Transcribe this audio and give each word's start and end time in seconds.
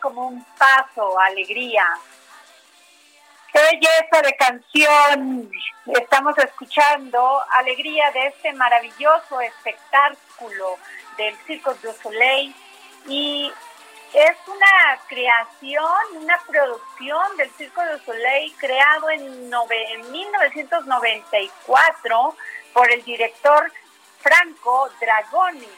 Como 0.00 0.26
un 0.28 0.44
paso, 0.58 1.18
alegría. 1.20 1.86
¡Qué 3.52 3.58
belleza 3.58 4.22
de 4.22 4.36
canción! 4.36 5.50
Estamos 5.86 6.36
escuchando 6.38 7.42
Alegría 7.54 8.10
de 8.12 8.26
este 8.28 8.52
maravilloso 8.52 9.40
espectáculo 9.40 10.78
del 11.16 11.34
Circo 11.46 11.74
du 11.74 11.92
Soleil 12.02 12.54
y 13.06 13.52
es 14.14 14.36
una 14.46 14.98
creación, 15.08 15.84
una 16.16 16.38
producción 16.46 17.36
del 17.38 17.50
Circo 17.52 17.82
du 17.84 17.98
Soleil 18.04 18.54
creado 18.58 19.08
en, 19.10 19.50
nove- 19.50 19.90
en 19.94 20.12
1994 20.12 22.36
por 22.72 22.90
el 22.92 23.02
director 23.04 23.72
Franco 24.20 24.88
Dragoni 25.00 25.68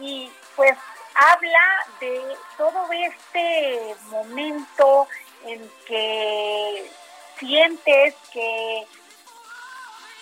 y 0.00 0.30
pues 0.54 0.76
habla 1.16 1.86
de 2.00 2.36
todo 2.58 2.86
este 2.92 3.94
momento 4.10 5.08
en 5.44 5.70
que 5.86 6.90
sientes 7.38 8.14
que 8.32 8.86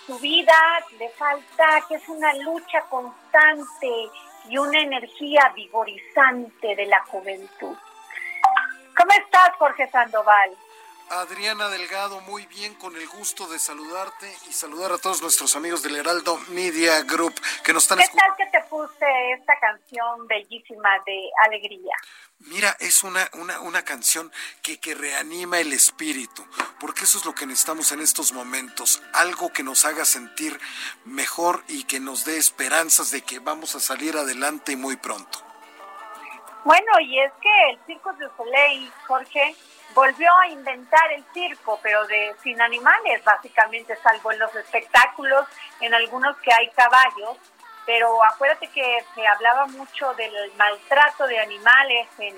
tu 0.07 0.19
vida 0.19 0.55
le 0.99 1.09
falta, 1.11 1.83
que 1.89 1.97
es 1.97 2.09
una 2.09 2.33
lucha 2.35 2.83
constante 2.83 4.11
y 4.49 4.59
una 4.59 4.81
energía 4.81 5.51
vigorizante 5.55 6.77
de 6.77 6.87
la 6.87 7.03
juventud. 7.07 7.77
¿Cómo 8.97 9.13
estás, 9.13 9.51
Jorge 9.59 9.91
Sandoval? 9.91 10.51
Adriana 11.11 11.69
Delgado, 11.69 12.21
muy 12.23 12.47
bien, 12.47 12.75
con 12.75 12.97
el 12.97 13.07
gusto 13.09 13.47
de 13.47 13.59
saludarte 13.59 14.35
y 14.49 14.53
saludar 14.53 14.93
a 14.93 14.99
todos 14.99 15.23
nuestros 15.23 15.55
amigos 15.55 15.83
del 15.83 15.97
Heraldo 15.97 16.39
Media 16.49 17.03
Group 17.03 17.35
que 17.63 17.73
nos 17.73 17.85
están 17.85 17.99
¿Qué 17.99 18.05
escuchando. 18.05 18.35
tal 18.37 18.47
que 18.51 18.59
te 18.59 18.65
puse 18.69 19.33
esta 19.39 19.59
canción 19.61 20.27
bellísima 20.27 20.89
de 21.07 21.31
alegría? 21.47 21.95
Mira, 22.41 22.77
es 22.81 23.05
una, 23.05 23.29
una, 23.35 23.61
una 23.61 23.85
canción 23.85 24.33
que, 24.63 24.81
que 24.81 24.95
reanima 24.95 25.61
el 25.61 25.73
espíritu, 25.73 26.45
porque 26.81 27.05
eso 27.05 27.19
es 27.19 27.25
lo 27.25 27.35
que 27.35 27.47
necesitamos 27.47 27.93
en 27.93 28.01
estos 28.01 28.33
momentos, 28.33 29.03
algo 29.13 29.53
que 29.53 29.63
nos 29.63 29.85
haga 29.85 30.05
sentir 30.05 30.59
mejor 31.05 31.63
y 31.69 31.85
que 31.85 32.01
nos 32.01 32.25
dé 32.25 32.39
esperanzas 32.39 33.11
de 33.11 33.23
que 33.23 33.39
vamos 33.39 33.75
a 33.77 33.81
salir 33.81 34.17
adelante 34.17 34.77
muy 34.77 34.97
pronto. 34.97 35.39
Bueno, 36.65 36.99
y 37.01 37.21
es 37.21 37.33
que 37.43 37.71
el 37.71 37.79
Circo 37.87 38.13
du 38.15 38.27
Soleil, 38.37 38.91
Jorge, 39.07 39.55
volvió 39.93 40.31
a 40.39 40.49
inventar 40.49 41.13
el 41.13 41.25
circo, 41.33 41.79
pero 41.83 42.07
de 42.07 42.35
sin 42.43 42.61
animales, 42.61 43.23
básicamente, 43.25 43.97
salvo 43.97 44.33
en 44.33 44.39
los 44.39 44.55
espectáculos, 44.57 45.47
en 45.81 45.95
algunos 45.95 46.37
que 46.39 46.53
hay 46.53 46.69
caballos, 46.71 47.37
pero 47.87 48.25
acuérdate 48.25 48.69
que 48.69 49.05
se 49.15 49.27
hablaba 49.27 49.67
mucho 49.67 50.15
del 50.15 50.33
maltrato 50.57 51.27
de 51.27 51.39
animales 51.39 52.09
en, 52.19 52.37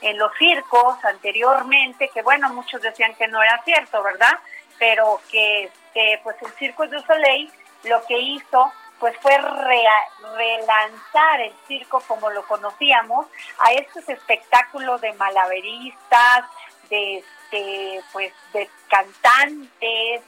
en 0.00 0.18
los 0.18 0.32
circos 0.38 1.04
anteriormente, 1.04 2.08
que 2.12 2.22
bueno, 2.22 2.48
muchos 2.50 2.80
decían 2.80 3.14
que 3.14 3.28
no 3.28 3.42
era 3.42 3.60
cierto, 3.64 4.02
¿verdad? 4.02 4.38
Pero 4.78 5.20
que 5.30 5.64
este, 5.64 6.20
pues 6.22 6.36
el 6.42 6.52
Circo 6.52 6.86
du 6.86 7.00
Soleil 7.02 7.52
lo 7.84 8.04
que 8.06 8.18
hizo 8.18 8.72
pues 8.98 9.16
fue 9.20 9.36
rea- 9.38 10.08
relanzar 10.34 11.40
el 11.40 11.54
circo 11.68 12.00
como 12.08 12.30
lo 12.30 12.44
conocíamos 12.46 13.26
a 13.60 13.72
estos 13.72 14.08
espectáculos 14.08 15.00
de 15.00 15.12
malabaristas, 15.12 16.44
de, 16.90 17.18
este, 17.18 18.02
pues 18.12 18.32
de 18.52 18.68
cantantes, 18.88 20.22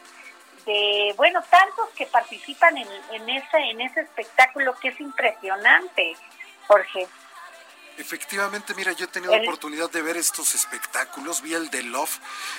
de 0.66 1.14
bueno 1.16 1.42
tantos 1.50 1.88
que 1.96 2.06
participan 2.06 2.76
en, 2.76 2.88
en 3.12 3.28
ese 3.30 3.56
en 3.70 3.80
ese 3.80 4.00
espectáculo 4.00 4.76
que 4.78 4.88
es 4.88 5.00
impresionante, 5.00 6.16
Jorge. 6.66 7.08
Efectivamente, 7.98 8.72
mira, 8.74 8.92
yo 8.92 9.04
he 9.04 9.08
tenido 9.08 9.34
El- 9.34 9.42
oportunidad 9.42 9.90
de 9.90 10.00
ver 10.00 10.16
estos 10.16 10.54
espectáculos, 10.54 11.42
vi 11.42 11.52
el 11.52 11.68
de 11.68 11.82
Love, 11.82 12.18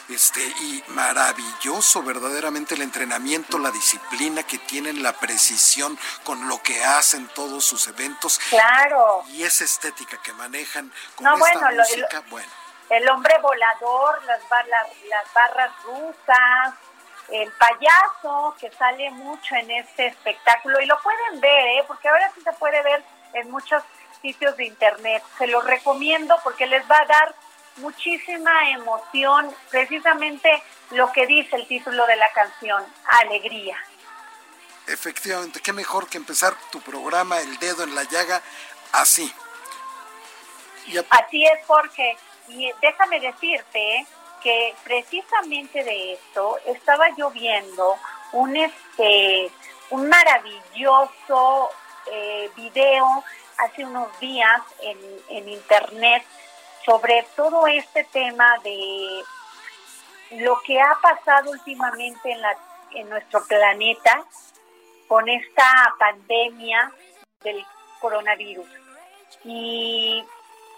este, 0.09 0.39
y 0.45 0.83
maravilloso 0.89 2.04
verdaderamente 2.04 2.75
el 2.75 2.83
entrenamiento, 2.83 3.57
la 3.57 3.71
disciplina 3.71 4.44
que 4.44 4.59
tienen, 4.59 5.01
la 5.01 5.13
precisión 5.13 5.97
con 6.24 6.47
lo 6.47 6.62
que 6.62 6.83
hacen 6.83 7.27
todos 7.30 7.65
sus 7.65 7.88
eventos 7.88 8.38
Claro. 8.50 9.24
y 9.30 9.42
esa 9.42 9.63
estética 9.63 10.21
que 10.21 10.31
manejan 10.33 10.92
con 11.15 11.24
No, 11.25 11.33
esta 11.33 11.59
bueno, 11.59 11.71
lo- 11.71 11.83
música, 11.83 12.24
bueno. 12.30 12.51
El 12.91 13.09
hombre 13.09 13.35
volador, 13.41 14.23
las, 14.25 14.47
bar- 14.49 14.67
las, 14.67 14.88
las 15.09 15.33
barras 15.33 15.71
rusas, 15.83 16.73
el 17.29 17.51
payaso 17.53 18.55
que 18.59 18.69
sale 18.73 19.09
mucho 19.11 19.55
en 19.55 19.71
este 19.71 20.07
espectáculo 20.07 20.79
y 20.81 20.85
lo 20.85 20.99
pueden 21.01 21.39
ver, 21.39 21.65
¿eh? 21.79 21.83
porque 21.88 22.09
ahora 22.09 22.29
sí 22.35 22.41
se 22.41 22.51
puede 22.53 22.81
ver 22.83 23.03
en 23.33 23.49
muchos 23.49 23.81
sitios 24.21 24.55
de 24.57 24.65
internet. 24.65 25.23
Se 25.38 25.47
los 25.47 25.63
recomiendo 25.63 26.38
porque 26.43 26.65
les 26.67 26.83
va 26.91 26.97
a 26.99 27.05
dar 27.05 27.35
muchísima 27.77 28.69
emoción, 28.71 29.55
precisamente 29.69 30.61
lo 30.89 31.09
que 31.13 31.25
dice 31.25 31.55
el 31.55 31.67
título 31.67 32.05
de 32.05 32.17
la 32.17 32.29
canción, 32.33 32.85
alegría. 33.21 33.77
Efectivamente, 34.87 35.61
qué 35.61 35.71
mejor 35.71 36.07
que 36.09 36.17
empezar 36.17 36.53
tu 36.71 36.81
programa 36.81 37.39
El 37.39 37.57
Dedo 37.59 37.83
en 37.83 37.95
la 37.95 38.03
Llaga 38.03 38.41
así. 38.91 39.33
Y 40.87 40.97
Así 40.97 41.45
es, 41.45 41.65
Jorge. 41.65 42.17
Y 42.53 42.71
déjame 42.81 43.19
decirte 43.19 44.06
que 44.44 44.74
precisamente 44.83 45.83
de 45.83 46.13
esto 46.13 46.57
estaba 46.65 47.07
yo 47.15 47.30
viendo 47.31 47.95
un 48.33 48.56
este 48.56 49.51
un 49.92 50.07
maravilloso 50.07 51.69
eh, 52.12 52.50
video 52.56 53.24
hace 53.57 53.86
unos 53.86 54.07
días 54.19 54.62
en, 54.81 54.98
en 55.30 55.50
internet 55.50 56.24
sobre 56.86 57.25
todo 57.36 57.68
este 57.68 58.06
tema 58.06 58.57
de 58.63 59.21
lo 60.31 60.59
que 60.65 60.81
ha 60.81 60.97
pasado 61.01 61.51
últimamente 61.51 62.31
en 62.31 62.42
la 62.42 62.57
en 62.94 63.09
nuestro 63.09 63.44
planeta 63.45 64.24
con 65.07 65.27
esta 65.30 65.95
pandemia 66.00 66.92
del 67.44 67.65
coronavirus. 68.00 68.68
Y 69.44 70.24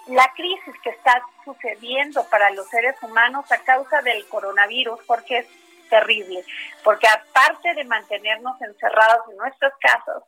la 0.08 0.32
crisis 0.36 0.76
que 0.84 0.90
está 0.90 1.22
sucediendo 1.46 2.26
para 2.30 2.50
los 2.52 2.68
seres 2.68 3.02
humanos 3.02 3.50
a 3.52 3.58
causa 3.64 4.02
del 4.02 4.28
coronavirus, 4.28 5.00
porque 5.08 5.40
es 5.40 5.48
terrible, 5.90 6.44
porque 6.84 7.08
aparte 7.08 7.74
de 7.74 7.86
mantenernos 7.86 8.62
encerrados 8.62 9.30
en 9.30 9.38
nuestras 9.38 9.74
casas 9.80 10.24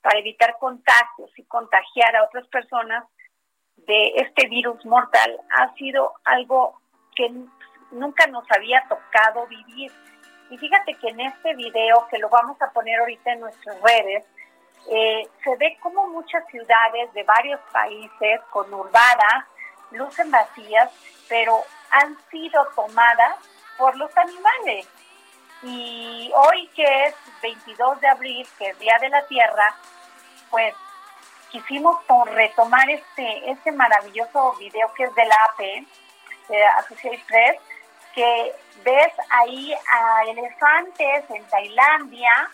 para 0.00 0.18
evitar 0.18 0.56
contagios 0.58 1.30
y 1.36 1.44
contagiar 1.44 2.16
a 2.16 2.24
otras 2.24 2.46
personas 2.48 3.04
de 3.76 4.12
este 4.16 4.48
virus 4.48 4.84
mortal, 4.86 5.38
ha 5.50 5.74
sido 5.74 6.14
algo 6.24 6.80
que 7.14 7.30
nunca 7.90 8.26
nos 8.28 8.44
había 8.50 8.84
tocado 8.88 9.46
vivir. 9.46 9.92
Y 10.50 10.58
fíjate 10.58 10.94
que 10.94 11.08
en 11.08 11.20
este 11.20 11.54
video, 11.54 12.06
que 12.10 12.18
lo 12.18 12.28
vamos 12.28 12.60
a 12.62 12.70
poner 12.70 13.00
ahorita 13.00 13.32
en 13.32 13.40
nuestras 13.40 13.80
redes, 13.82 14.24
eh, 14.90 15.28
se 15.44 15.56
ve 15.56 15.76
como 15.80 16.06
muchas 16.08 16.46
ciudades 16.48 17.12
de 17.12 17.22
varios 17.24 17.60
países 17.72 18.40
conurbadas 18.50 19.44
lucen 19.90 20.30
vacías, 20.30 20.90
pero 21.28 21.62
han 21.90 22.16
sido 22.30 22.64
tomadas 22.74 23.36
por 23.76 23.96
los 23.96 24.14
animales. 24.16 24.86
Y 25.62 26.30
hoy 26.34 26.68
que 26.68 27.06
es 27.06 27.14
22 27.42 28.00
de 28.00 28.08
abril, 28.08 28.48
que 28.58 28.68
es 28.68 28.78
Día 28.78 28.96
de 29.00 29.08
la 29.08 29.26
Tierra, 29.26 29.74
pues 30.50 30.74
quisimos 31.50 32.04
to- 32.06 32.24
retomar 32.26 32.88
este, 32.90 33.50
este 33.50 33.72
maravilloso 33.72 34.52
video 34.58 34.92
que 34.94 35.04
es 35.04 35.14
de 35.14 35.24
la 35.24 35.34
AP, 35.50 35.86
de 36.48 36.66
Associated 36.66 37.24
Press, 37.26 37.60
que 38.14 38.54
ves 38.84 39.12
ahí 39.30 39.74
a 39.90 40.22
elefantes 40.24 41.30
en 41.30 41.44
Tailandia, 41.48 42.50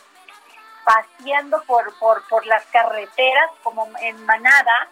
paseando 0.85 1.63
por, 1.65 1.97
por, 1.99 2.27
por 2.29 2.47
las 2.47 2.65
carreteras 2.67 3.51
como 3.63 3.89
en 4.01 4.25
manada. 4.27 4.89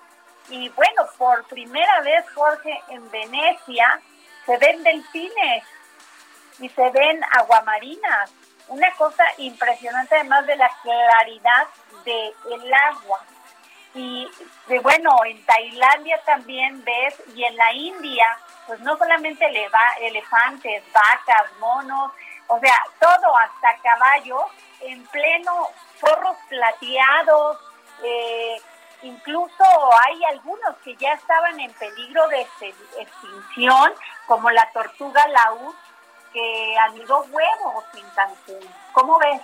Y 0.49 0.69
bueno, 0.71 1.03
por 1.19 1.45
primera 1.45 2.01
vez, 2.01 2.25
Jorge, 2.35 2.83
en 2.89 3.11
Venecia 3.11 4.01
se 4.45 4.57
ven 4.57 4.83
delfines 4.83 5.65
y 6.59 6.69
se 6.69 6.91
ven 6.91 7.21
aguamarinas. 7.33 8.33
Una 8.69 8.91
cosa 8.93 9.25
impresionante 9.39 10.15
además 10.17 10.47
de 10.47 10.57
la 10.57 10.71
claridad 10.83 11.67
del 12.05 12.75
agua. 12.75 13.21
Y 13.95 14.27
de, 14.69 14.79
bueno, 14.79 15.17
en 15.27 15.45
Tailandia 15.45 16.19
también 16.25 16.83
ves, 16.83 17.15
y 17.35 17.45
en 17.45 17.55
la 17.57 17.73
India, 17.75 18.27
pues 18.67 18.81
no 18.81 18.97
solamente 18.97 19.45
eleva- 19.45 19.97
elefantes, 20.01 20.83
vacas, 20.93 21.53
monos, 21.61 22.13
o 22.53 22.61
sea, 22.61 22.79
todo 23.01 23.37
hasta 23.39 23.77
caballos 23.83 24.43
en 24.81 25.03
pleno 25.07 25.69
zorros 25.99 26.37
plateados, 26.51 27.57
eh, 28.03 28.61
incluso 29.03 29.65
hay 30.05 30.23
algunos 30.25 30.77
que 30.85 30.95
ya 30.97 31.15
estaban 31.15 31.59
en 31.59 31.73
peligro 31.73 32.29
de 32.29 32.47
extinción, 32.99 33.95
como 34.27 34.51
la 34.51 34.71
tortuga 34.73 35.27
laúd, 35.29 35.75
que 36.35 36.77
anidó 36.79 37.21
huevos 37.31 37.85
en 37.95 38.11
Cancún. 38.11 38.75
¿Cómo 38.93 39.19
ves? 39.19 39.41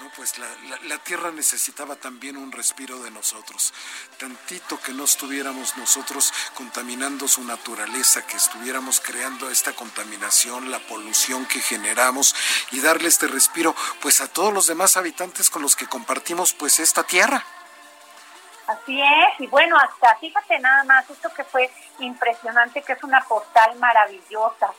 No, 0.00 0.10
pues 0.16 0.38
la, 0.38 0.46
la- 0.68 0.78
la 0.82 0.98
tierra 0.98 1.30
necesitaba 1.30 1.94
también 1.96 2.36
un 2.36 2.50
respiro 2.50 2.98
de 2.98 3.10
nosotros. 3.12 3.72
Tantito 4.18 4.80
que 4.80 4.92
no 4.92 5.04
estuviéramos 5.04 5.76
nosotros 5.76 6.32
contaminando 6.54 7.28
su 7.28 7.44
naturaleza, 7.44 8.26
que 8.26 8.36
estuviéramos 8.36 9.00
creando 9.00 9.50
esta 9.50 9.72
contaminación, 9.72 10.70
la 10.72 10.80
polución 10.80 11.46
que 11.46 11.60
generamos 11.60 12.34
y 12.72 12.80
darle 12.80 13.08
este 13.08 13.28
respiro 13.28 13.74
pues 14.02 14.20
a 14.20 14.26
todos 14.28 14.52
los 14.52 14.66
demás 14.66 14.96
habitantes 14.96 15.48
con 15.48 15.62
los 15.62 15.76
que 15.76 15.86
compartimos 15.86 16.52
pues 16.54 16.80
esta 16.80 17.04
tierra. 17.04 17.44
Así 18.66 19.00
es, 19.00 19.40
y 19.40 19.46
bueno, 19.46 19.76
hasta 19.78 20.16
fíjate 20.16 20.58
nada 20.58 20.84
más, 20.84 21.08
esto 21.08 21.32
que 21.34 21.44
fue 21.44 21.70
impresionante, 21.98 22.82
que 22.82 22.94
es 22.94 23.04
una 23.04 23.20
postal 23.24 23.76
maravillosa, 23.78 24.70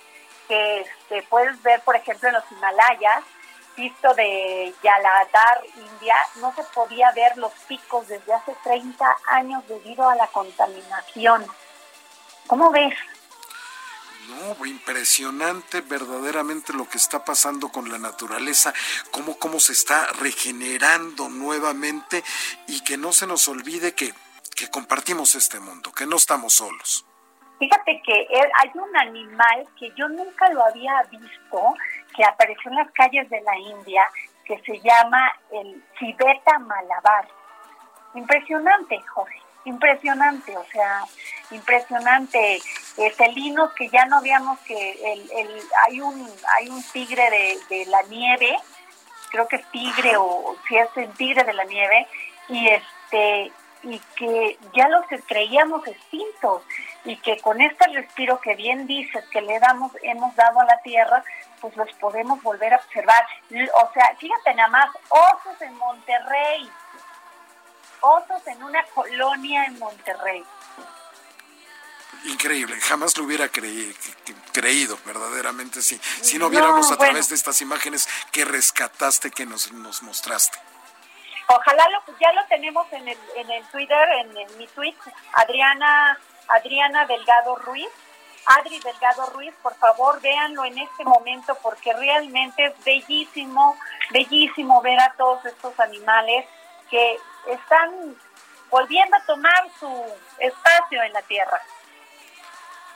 que 0.47 0.81
este, 0.81 1.21
puedes 1.29 1.61
ver, 1.61 1.81
por 1.81 1.95
ejemplo, 1.95 2.27
en 2.29 2.33
los 2.33 2.43
Himalayas, 2.51 3.23
visto 3.75 4.13
de 4.15 4.73
Yaladar, 4.83 5.61
India, 5.75 6.15
no 6.37 6.53
se 6.55 6.63
podía 6.65 7.11
ver 7.11 7.37
los 7.37 7.51
picos 7.67 8.07
desde 8.07 8.33
hace 8.33 8.55
30 8.63 9.05
años 9.27 9.67
debido 9.67 10.07
a 10.09 10.15
la 10.15 10.27
contaminación. 10.27 11.45
¿Cómo 12.47 12.71
ves? 12.71 12.93
No, 14.29 14.65
impresionante 14.65 15.81
verdaderamente 15.81 16.73
lo 16.73 16.89
que 16.89 16.97
está 16.97 17.23
pasando 17.23 17.69
con 17.69 17.91
la 17.91 17.99
naturaleza, 17.99 18.73
cómo, 19.11 19.37
cómo 19.37 19.59
se 19.59 19.73
está 19.73 20.07
regenerando 20.13 21.29
nuevamente 21.29 22.23
y 22.67 22.83
que 22.83 22.97
no 22.97 23.11
se 23.13 23.27
nos 23.27 23.47
olvide 23.47 23.93
que, 23.93 24.13
que 24.55 24.69
compartimos 24.71 25.35
este 25.35 25.59
mundo, 25.59 25.91
que 25.91 26.07
no 26.07 26.15
estamos 26.15 26.53
solos. 26.55 27.05
Fíjate 27.59 28.01
que 28.03 28.13
él- 28.31 28.51
hay 28.63 28.71
un 28.73 28.97
animal 28.97 29.67
que 29.79 29.91
yo 29.95 30.09
nunca 30.09 30.49
lo 30.49 30.65
había 30.65 31.03
visto, 31.11 31.73
que 32.15 32.23
apareció 32.23 32.71
en 32.71 32.77
las 32.77 32.91
calles 32.91 33.29
de 33.29 33.41
la 33.41 33.57
India, 33.57 34.03
que 34.45 34.59
se 34.59 34.79
llama 34.79 35.31
el 35.51 35.83
civeta 35.99 36.59
malabar. 36.59 37.27
Impresionante, 38.13 38.99
Jorge, 39.01 39.41
impresionante, 39.65 40.55
o 40.57 40.63
sea, 40.65 41.03
impresionante. 41.51 42.61
Eh, 42.97 43.11
felinos 43.11 43.73
que 43.73 43.89
ya 43.89 44.05
no 44.05 44.21
veíamos 44.21 44.57
que 44.61 44.91
el, 45.13 45.31
el- 45.31 45.61
hay 45.85 45.99
un 45.99 46.29
hay 46.57 46.69
un 46.69 46.81
tigre 46.93 47.29
de, 47.29 47.57
de 47.69 47.85
la 47.87 48.01
nieve, 48.03 48.55
creo 49.31 49.47
que 49.47 49.57
es 49.57 49.71
tigre 49.71 50.15
o 50.17 50.55
si 50.67 50.77
es 50.77 50.87
el 50.95 51.11
tigre 51.15 51.43
de 51.43 51.53
la 51.53 51.65
nieve, 51.65 52.07
y 52.47 52.69
este 52.69 53.51
y 53.83 53.99
que 54.15 54.57
ya 54.73 54.87
los 54.87 55.05
creíamos 55.27 55.85
extintos 55.85 56.63
y 57.03 57.17
que 57.17 57.37
con 57.39 57.61
este 57.61 57.85
respiro 57.91 58.39
que 58.39 58.55
bien 58.55 58.87
dices 58.87 59.23
que 59.29 59.41
le 59.41 59.59
damos 59.59 59.91
hemos 60.01 60.35
dado 60.35 60.61
a 60.61 60.65
la 60.65 60.81
tierra 60.81 61.23
pues 61.73 61.75
los 61.77 61.91
podemos 61.97 62.41
volver 62.43 62.73
a 62.73 62.77
observar 62.77 63.25
o 63.49 63.93
sea 63.93 64.15
fíjate 64.19 64.53
nada 64.53 64.69
más 64.69 64.89
osos 65.09 65.61
en 65.61 65.73
Monterrey 65.77 66.69
osos 68.01 68.45
en 68.47 68.63
una 68.63 68.83
colonia 68.93 69.65
en 69.65 69.79
Monterrey 69.79 70.43
Increíble, 72.25 72.79
jamás 72.81 73.15
lo 73.17 73.23
hubiera 73.25 73.45
creí- 73.51 73.95
creído, 74.51 74.97
verdaderamente, 75.05 75.83
sí. 75.83 75.99
Si 76.21 76.39
no 76.39 76.45
No, 76.45 76.49
viéramos 76.49 76.87
a 76.87 76.95
bueno. 76.95 77.11
través 77.11 77.29
de 77.29 77.35
estas 77.35 77.61
imágenes 77.61 78.07
que 78.31 78.43
rescataste, 78.45 79.29
que 79.29 79.45
nos, 79.45 79.71
nos 79.73 80.01
mostraste. 80.01 80.57
Ojalá 81.47 81.87
lo, 81.89 82.01
ya 82.19 82.31
lo 82.33 82.43
tenemos 82.47 82.91
en 82.93 83.07
el, 83.09 83.17
en 83.35 83.51
el 83.51 83.63
Twitter, 83.67 84.09
en, 84.21 84.35
en 84.37 84.57
mi 84.57 84.65
tweet, 84.69 84.95
Adriana, 85.33 86.17
Adriana 86.47 87.05
Delgado 87.05 87.57
Ruiz. 87.57 87.89
Adri 88.45 88.79
Delgado 88.79 89.25
Ruiz, 89.31 89.53
por 89.61 89.75
favor, 89.75 90.21
véanlo 90.21 90.65
en 90.65 90.77
este 90.77 91.03
momento 91.03 91.55
porque 91.61 91.93
realmente 91.93 92.65
es 92.65 92.83
bellísimo, 92.83 93.77
bellísimo 94.11 94.81
ver 94.81 94.99
a 94.99 95.13
todos 95.17 95.43
estos 95.45 95.79
animales 95.79 96.45
que 96.89 97.17
están 97.47 98.15
volviendo 98.69 99.15
a 99.17 99.25
tomar 99.25 99.69
su 99.79 100.05
espacio 100.39 101.01
en 101.03 101.13
la 101.13 101.21
tierra. 101.23 101.59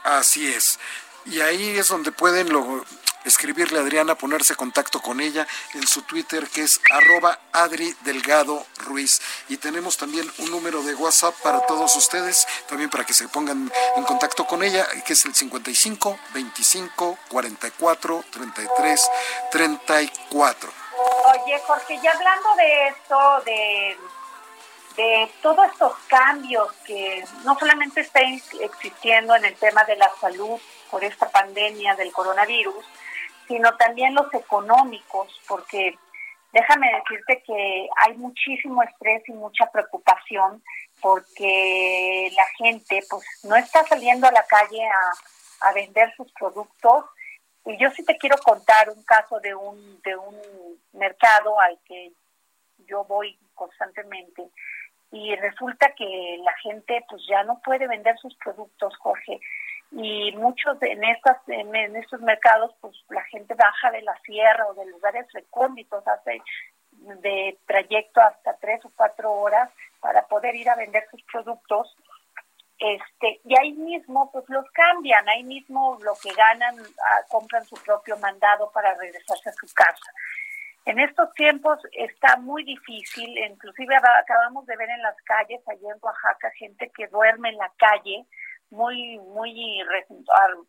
Así 0.03 0.53
es. 0.53 0.79
Y 1.25 1.41
ahí 1.41 1.77
es 1.77 1.88
donde 1.89 2.12
pueden 2.12 2.51
lo- 2.51 2.84
escribirle 3.25 3.79
a 3.79 3.81
Adriana, 3.81 4.15
ponerse 4.15 4.53
en 4.53 4.57
contacto 4.57 5.01
con 5.01 5.19
ella 5.19 5.47
en 5.73 5.85
su 5.88 6.01
Twitter 6.03 6.47
que 6.47 6.61
es 6.61 6.79
arroba 6.91 7.39
Adri 7.51 7.95
Delgado 8.01 8.65
Ruiz. 8.85 9.21
Y 9.47 9.57
tenemos 9.57 9.97
también 9.97 10.29
un 10.39 10.51
número 10.51 10.81
de 10.83 10.95
WhatsApp 10.95 11.35
para 11.41 11.61
todos 11.65 11.95
ustedes, 11.95 12.47
también 12.67 12.89
para 12.89 13.05
que 13.05 13.13
se 13.13 13.27
pongan 13.27 13.71
en 13.95 14.03
contacto 14.03 14.45
con 14.45 14.63
ella, 14.63 14.88
que 15.05 15.13
es 15.13 15.25
el 15.25 15.35
55 15.35 16.19
25 16.33 17.17
44 17.29 18.23
33 18.31 19.09
34. 19.51 20.73
Oye, 21.25 21.59
Jorge, 21.65 21.99
ya 22.01 22.11
hablando 22.11 22.55
de 22.55 22.88
esto, 22.88 23.41
de, 23.45 23.97
de 24.95 25.31
todos 25.41 25.65
estos 25.71 25.93
cambios 26.07 26.71
que 26.85 27.23
no 27.43 27.57
solamente 27.57 28.01
están 28.01 28.41
existiendo 28.59 29.35
en 29.35 29.45
el 29.45 29.55
tema 29.55 29.83
de 29.85 29.95
la 29.95 30.11
salud 30.19 30.59
por 30.89 31.03
esta 31.03 31.29
pandemia 31.29 31.95
del 31.95 32.11
coronavirus, 32.11 32.83
sino 33.50 33.75
también 33.77 34.13
los 34.13 34.32
económicos, 34.34 35.27
porque 35.48 35.98
déjame 36.53 36.88
decirte 37.00 37.44
que 37.44 37.89
hay 37.98 38.15
muchísimo 38.15 38.84
estrés 38.84 39.27
y 39.27 39.34
mucha 39.34 39.65
preocupación 39.72 40.63
porque 41.01 42.32
la 42.36 42.46
gente 42.58 43.01
pues 43.10 43.24
no 43.44 43.56
está 43.56 43.84
saliendo 43.86 44.27
a 44.27 44.32
la 44.32 44.46
calle 44.46 44.86
a, 44.88 45.68
a 45.68 45.74
vender 45.74 46.13
sus 46.15 46.32
productos 46.34 47.06
y 47.65 47.75
yo 47.77 47.89
sí 47.91 48.06
te 48.06 48.18
quiero 48.18 48.38
contar 48.38 48.89
un 48.89 49.03
caso 49.03 49.39
de 49.39 49.56
un, 49.56 50.00
de 50.03 50.15
un 50.15 50.38
mercado 50.94 51.60
al 51.60 51.79
que 51.86 52.12
yo 52.88 53.03
voy 53.06 53.38
constantemente 53.56 54.48
y 55.12 55.36
resulta 55.38 55.94
que 55.96 56.38
la 56.44 56.53
gente 56.62 57.03
pues 57.10 57.24
ya 57.27 57.44
no 57.44 57.60
puede 57.63 57.88
vender 57.88 58.15
sus 58.20 58.36
productos, 58.36 58.96
Jorge. 58.98 59.39
Y 59.91 60.31
muchos 60.34 60.77
en 60.81 61.03
estas 61.03 61.38
en, 61.48 61.96
estos 61.96 62.22
mercados 62.22 62.75
pues 62.79 62.96
la 63.10 63.24
gente 63.24 63.55
baja 63.55 63.89
de 63.91 64.03
la 64.03 64.15
sierra 64.19 64.67
o 64.67 64.74
de 64.75 64.86
lugares 64.86 65.25
recónditos, 65.34 66.08
hace 66.08 66.41
de 66.91 67.58
trayecto 67.65 68.22
hasta 68.22 68.55
tres 68.58 68.84
o 68.86 68.91
cuatro 68.96 69.31
horas 69.31 69.69
para 70.00 70.27
poder 70.27 70.55
ir 70.55 70.69
a 70.69 70.75
vender 70.75 71.08
sus 71.10 71.24
productos 71.24 71.96
este 72.77 73.41
y 73.43 73.58
ahí 73.58 73.74
mismo 73.74 74.31
pues 74.31 74.46
los 74.48 74.65
cambian 74.72 75.27
ahí 75.27 75.43
mismo 75.43 75.98
lo 76.01 76.13
que 76.22 76.31
ganan 76.34 76.75
ah, 76.79 77.22
compran 77.27 77.65
su 77.65 77.75
propio 77.84 78.15
mandado 78.17 78.72
para 78.72 78.93
regresarse 78.96 79.50
a 79.50 79.53
su 79.53 79.67
casa. 79.74 80.12
En 80.86 81.00
estos 81.00 81.34
tiempos 81.34 81.79
está 81.93 82.38
muy 82.38 82.63
difícil 82.63 83.38
inclusive 83.38 83.96
aba- 83.96 84.19
acabamos 84.19 84.65
de 84.65 84.77
ver 84.77 84.89
en 84.89 85.01
las 85.01 85.15
calles 85.24 85.62
allá 85.67 85.93
en 85.93 86.00
Oaxaca 86.01 86.51
gente 86.51 86.91
que 86.96 87.08
duerme 87.08 87.50
en 87.50 87.58
la 87.58 87.72
calle 87.77 88.25
muy 88.71 89.17
muy 89.19 89.81
re- 89.83 90.07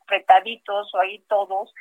apretaditos 0.03 0.93
ahí 1.01 1.19
todos 1.29 1.75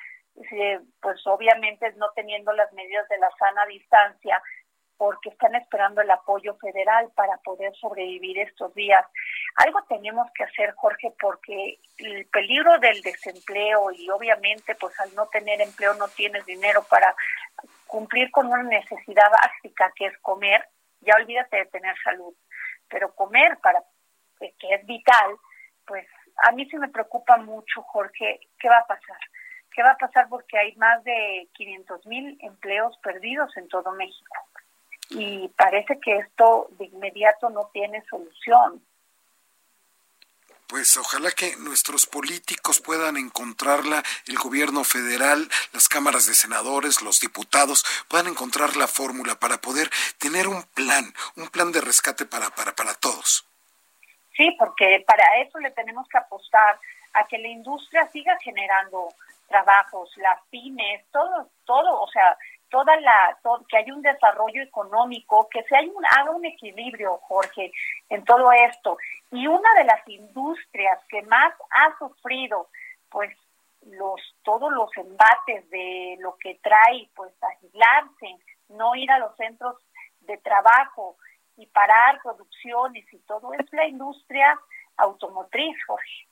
eh, 0.52 0.80
pues 1.02 1.26
obviamente 1.28 1.92
no 1.94 2.12
teniendo 2.16 2.52
las 2.54 2.72
medidas 2.74 3.08
de 3.10 3.18
la 3.18 3.30
sana 3.38 3.66
distancia 3.66 4.42
porque 4.98 5.30
están 5.30 5.56
esperando 5.56 6.02
el 6.02 6.12
apoyo 6.12 6.56
federal 6.58 7.10
para 7.16 7.38
poder 7.38 7.74
sobrevivir 7.78 8.38
estos 8.40 8.74
días. 8.76 9.06
Algo 9.56 9.80
tenemos 9.88 10.28
que 10.36 10.44
hacer, 10.44 10.74
Jorge, 10.74 11.14
porque 11.22 11.80
el 12.00 12.26
peligro 12.26 12.78
del 12.80 13.02
desempleo 13.02 13.92
y 13.92 14.10
obviamente 14.10 14.76
pues 14.76 15.00
al 15.00 15.16
no 15.16 15.28
tener 15.28 15.62
empleo 15.62 15.94
no 15.94 16.10
tienes 16.10 16.46
dinero 16.46 16.84
para 16.90 17.16
cumplir 17.88 18.30
con 18.32 18.48
una 18.48 18.64
necesidad 18.64 19.32
básica 19.32 19.90
que 19.96 20.08
es 20.08 20.18
comer, 20.20 20.68
ya 21.00 21.16
olvídate 21.16 21.56
de 21.58 21.66
tener 21.68 21.96
salud, 22.04 22.34
pero 22.90 23.16
comer 23.16 23.58
para 23.64 23.82
que 24.38 24.74
es 24.76 24.86
vital, 24.86 25.38
pues 25.90 26.08
a 26.44 26.52
mí 26.52 26.70
sí 26.70 26.78
me 26.78 26.88
preocupa 26.88 27.38
mucho, 27.38 27.82
Jorge, 27.82 28.40
¿qué 28.60 28.70
va 28.70 28.78
a 28.78 28.88
pasar? 28.88 29.18
¿Qué 29.74 29.82
va 29.82 29.92
a 29.92 29.98
pasar? 29.98 30.30
Porque 30.30 30.58
hay 30.58 30.76
más 30.76 31.04
de 31.04 31.50
500 31.54 32.06
mil 32.06 32.38
empleos 32.42 32.96
perdidos 33.00 33.58
en 33.58 33.68
todo 33.68 33.92
México 33.94 34.36
y 35.10 35.48
parece 35.58 36.00
que 36.00 36.18
esto 36.18 36.68
de 36.78 36.86
inmediato 36.86 37.50
no 37.50 37.72
tiene 37.74 38.04
solución. 38.08 38.86
Pues 40.68 40.96
ojalá 40.98 41.32
que 41.32 41.56
nuestros 41.58 42.06
políticos 42.06 42.80
puedan 42.80 43.18
encontrarla, 43.18 44.04
el 44.28 44.38
gobierno 44.38 44.84
federal, 44.84 45.50
las 45.74 45.90
cámaras 45.90 46.28
de 46.28 46.36
senadores, 46.36 47.02
los 47.02 47.20
diputados, 47.20 47.84
puedan 48.08 48.28
encontrar 48.28 48.78
la 48.78 48.88
fórmula 48.88 49.40
para 49.40 49.60
poder 49.60 49.90
tener 50.20 50.48
un 50.48 50.62
plan, 50.76 51.12
un 51.36 51.48
plan 51.48 51.72
de 51.72 51.82
rescate 51.82 52.28
para, 52.28 52.52
para, 52.52 52.76
para 52.76 52.94
todos. 52.94 53.49
Sí, 54.40 54.56
porque 54.58 55.04
para 55.06 55.26
eso 55.42 55.60
le 55.60 55.70
tenemos 55.72 56.08
que 56.08 56.18
apostar 56.18 56.80
a 57.12 57.28
que 57.28 57.38
la 57.38 57.50
industria 57.50 58.08
siga 58.08 58.38
generando 58.40 59.10
trabajos, 59.50 60.16
las 60.16 60.40
pymes, 60.50 61.04
todo, 61.12 61.50
todo, 61.66 62.00
o 62.02 62.08
sea, 62.08 62.38
toda 62.70 62.96
la, 63.02 63.38
que 63.68 63.76
haya 63.76 63.94
un 63.94 64.02
desarrollo 64.02 64.64
económico, 64.64 65.50
que 65.50 65.62
se 65.64 65.76
haya 65.76 65.92
un, 65.92 66.06
haga 66.06 66.32
un 66.32 66.46
equilibrio, 66.46 67.18
Jorge, 67.24 67.74
en 68.08 68.24
todo 68.24 68.50
esto. 68.54 68.98
Y 69.30 69.46
una 69.48 69.74
de 69.74 69.84
las 69.84 70.08
industrias 70.08 71.00
que 71.10 71.22
más 71.24 71.54
ha 71.72 71.98
sufrido, 71.98 72.70
pues, 73.10 73.36
los 73.88 74.22
todos 74.44 74.72
los 74.72 74.90
embates 74.96 75.70
de 75.70 76.16
lo 76.20 76.38
que 76.38 76.58
trae, 76.64 77.10
pues, 77.14 77.34
aislarse, 77.42 78.38
no 78.70 78.96
ir 78.96 79.12
a 79.12 79.20
los 79.20 79.36
centros 79.36 79.76
de 80.22 80.38
trabajo 80.38 81.18
y 81.60 81.68
parar 81.68 82.22
producciones 82.24 83.06
y 83.14 83.18
todo, 83.20 83.52
es 83.54 83.66
la 83.74 83.86
industria 83.86 84.60
automotriz, 84.98 85.76
Jorge. 85.88 86.28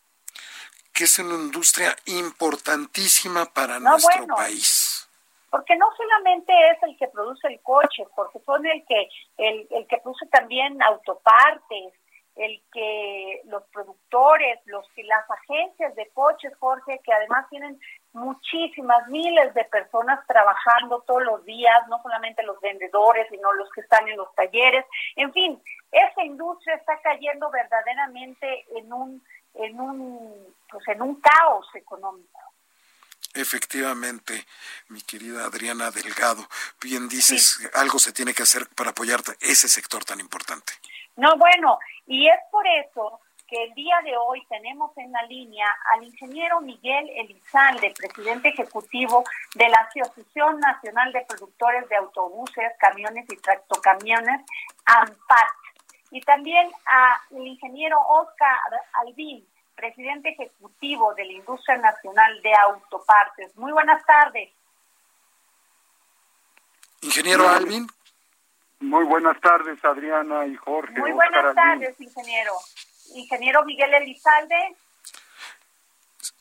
que 0.93 1.03
es 1.03 1.19
una 1.19 1.35
industria 1.35 1.95
importantísima 2.05 3.45
para 3.45 3.79
No, 3.79 3.91
nuestro 3.91 4.19
bueno. 4.19 4.35
país. 4.35 5.07
porque 5.49 5.75
no 5.77 5.87
solamente 5.95 6.51
es 6.71 6.83
el 6.83 6.97
que 6.97 7.07
produce 7.07 7.47
el 7.47 7.59
coche, 7.61 8.03
porque 8.15 8.39
son 8.45 8.65
el 8.65 8.83
que 8.85 9.07
el, 9.37 9.67
el 9.71 9.87
que 9.87 9.97
produce 9.99 10.25
también 10.27 10.81
autopartes, 10.83 11.93
el 12.35 12.61
que 12.71 13.41
los 13.45 13.63
productores, 13.71 14.59
los 14.65 14.85
las 14.97 15.25
agencias 15.29 15.95
de 15.95 16.09
coches, 16.13 16.53
Jorge, 16.59 16.99
que 17.03 17.13
además 17.13 17.47
tienen 17.49 17.79
muchísimas 18.17 19.07
miles 19.07 19.53
de 19.53 19.63
personas 19.65 20.25
trabajando 20.27 21.03
todos 21.07 21.23
los 21.23 21.45
días, 21.45 21.87
no 21.87 22.01
solamente 22.01 22.43
los 22.43 22.59
vendedores, 22.59 23.27
sino 23.29 23.53
los 23.53 23.69
que 23.71 23.81
están 23.81 24.07
en 24.07 24.17
los 24.17 24.33
talleres, 24.35 24.85
en 25.15 25.31
fin, 25.31 25.61
esa 25.91 26.23
industria 26.23 26.75
está 26.75 26.99
cayendo 27.01 27.49
verdaderamente 27.49 28.65
en 28.75 28.91
un 28.91 29.23
en 29.53 29.79
un 29.79 30.55
pues 30.69 30.87
en 30.89 31.01
un 31.01 31.21
caos 31.21 31.67
económico. 31.73 32.39
Efectivamente, 33.33 34.45
mi 34.89 35.01
querida 35.01 35.45
Adriana 35.45 35.91
Delgado, 35.91 36.47
bien 36.81 37.07
dices, 37.07 37.59
algo 37.75 37.99
se 37.99 38.11
tiene 38.11 38.33
que 38.33 38.43
hacer 38.43 38.67
para 38.75 38.91
apoyar 38.91 39.21
ese 39.39 39.67
sector 39.67 40.03
tan 40.03 40.19
importante. 40.19 40.73
No, 41.15 41.37
bueno, 41.37 41.77
y 42.07 42.27
es 42.27 42.39
por 42.51 42.65
eso 42.65 43.19
que 43.47 43.63
el 43.63 43.73
día 43.73 43.95
de 44.03 44.15
hoy 44.17 44.45
tenemos 44.47 44.95
en 44.97 45.11
la 45.11 45.21
línea 45.23 45.65
al 45.93 46.03
ingeniero 46.03 46.59
Miguel 46.61 47.09
Elizalde, 47.15 47.93
presidente 47.97 48.49
ejecutivo 48.49 49.23
de 49.55 49.69
la 49.69 49.77
Asociación 49.77 50.59
Nacional 50.59 51.13
de 51.13 51.25
Productores 51.27 51.87
de 51.87 51.95
Autobuses, 51.95 52.71
Camiones 52.79 53.25
y 53.29 53.37
Tractocamiones, 53.37 54.41
AMPAT, 54.85 55.47
y 56.11 56.21
también 56.21 56.69
al 56.85 57.47
ingeniero 57.47 57.97
Oscar 57.99 58.57
Albín, 58.93 59.47
presidente 59.75 60.29
ejecutivo 60.29 61.13
de 61.15 61.25
la 61.25 61.33
Industria 61.33 61.77
Nacional 61.77 62.41
de 62.41 62.53
Autopartes. 62.53 63.55
Muy 63.55 63.71
buenas 63.71 64.05
tardes. 64.05 64.49
Ingeniero 67.01 67.47
Alvin, 67.47 67.87
Muy 68.79 69.05
buenas 69.05 69.39
tardes, 69.39 69.83
Adriana 69.85 70.45
y 70.45 70.55
Jorge. 70.55 70.99
Muy 70.99 71.11
Oscar 71.11 71.31
buenas 71.31 71.43
Albín. 71.45 71.55
tardes, 71.55 72.01
ingeniero. 72.01 72.53
Ingeniero 73.15 73.63
Miguel 73.65 73.93
Elizalde. 73.93 74.75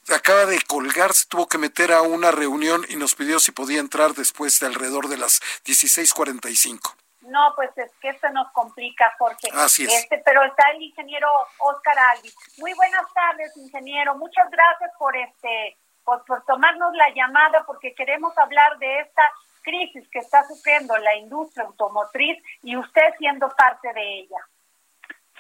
acaba 0.09 0.47
de 0.47 0.61
colgar, 0.63 1.13
se 1.13 1.27
tuvo 1.27 1.49
que 1.49 1.59
meter 1.59 1.93
a 1.93 2.03
una 2.03 2.31
reunión 2.31 2.85
y 2.89 2.97
nos 2.97 3.15
pidió 3.15 3.41
si 3.41 3.53
podía 3.53 3.81
entrar 3.81 4.13
después 4.15 4.61
de 4.61 4.67
alrededor 4.67 5.09
de 5.09 5.19
las 5.19 5.41
16:45. 5.65 6.95
No, 7.23 7.53
pues 7.57 7.71
es 7.77 7.91
que 8.01 8.11
esto 8.11 8.29
nos 8.31 8.51
complica, 8.53 9.13
Jorge. 9.19 9.49
Así 9.53 9.85
es. 9.85 9.93
Este, 9.93 10.19
pero 10.25 10.45
está 10.45 10.71
el 10.71 10.83
ingeniero 10.83 11.29
Oscar 11.59 11.99
Albi. 11.99 12.33
Muy 12.59 12.73
buenas 12.75 13.13
tardes, 13.13 13.57
ingeniero. 13.57 14.15
Muchas 14.15 14.49
gracias 14.49 14.93
por 14.97 15.17
este, 15.17 15.77
por, 16.05 16.25
por 16.25 16.45
tomarnos 16.45 16.95
la 16.95 17.11
llamada, 17.15 17.65
porque 17.67 17.95
queremos 17.95 18.37
hablar 18.39 18.79
de 18.79 19.01
esta 19.01 19.23
crisis 19.63 20.09
que 20.11 20.21
está 20.21 20.47
sufriendo 20.47 20.97
la 20.99 21.17
industria 21.17 21.67
automotriz 21.67 22.41
y 22.63 22.77
usted 22.77 23.15
siendo 23.19 23.49
parte 23.51 23.93
de 23.93 24.21
ella. 24.21 24.39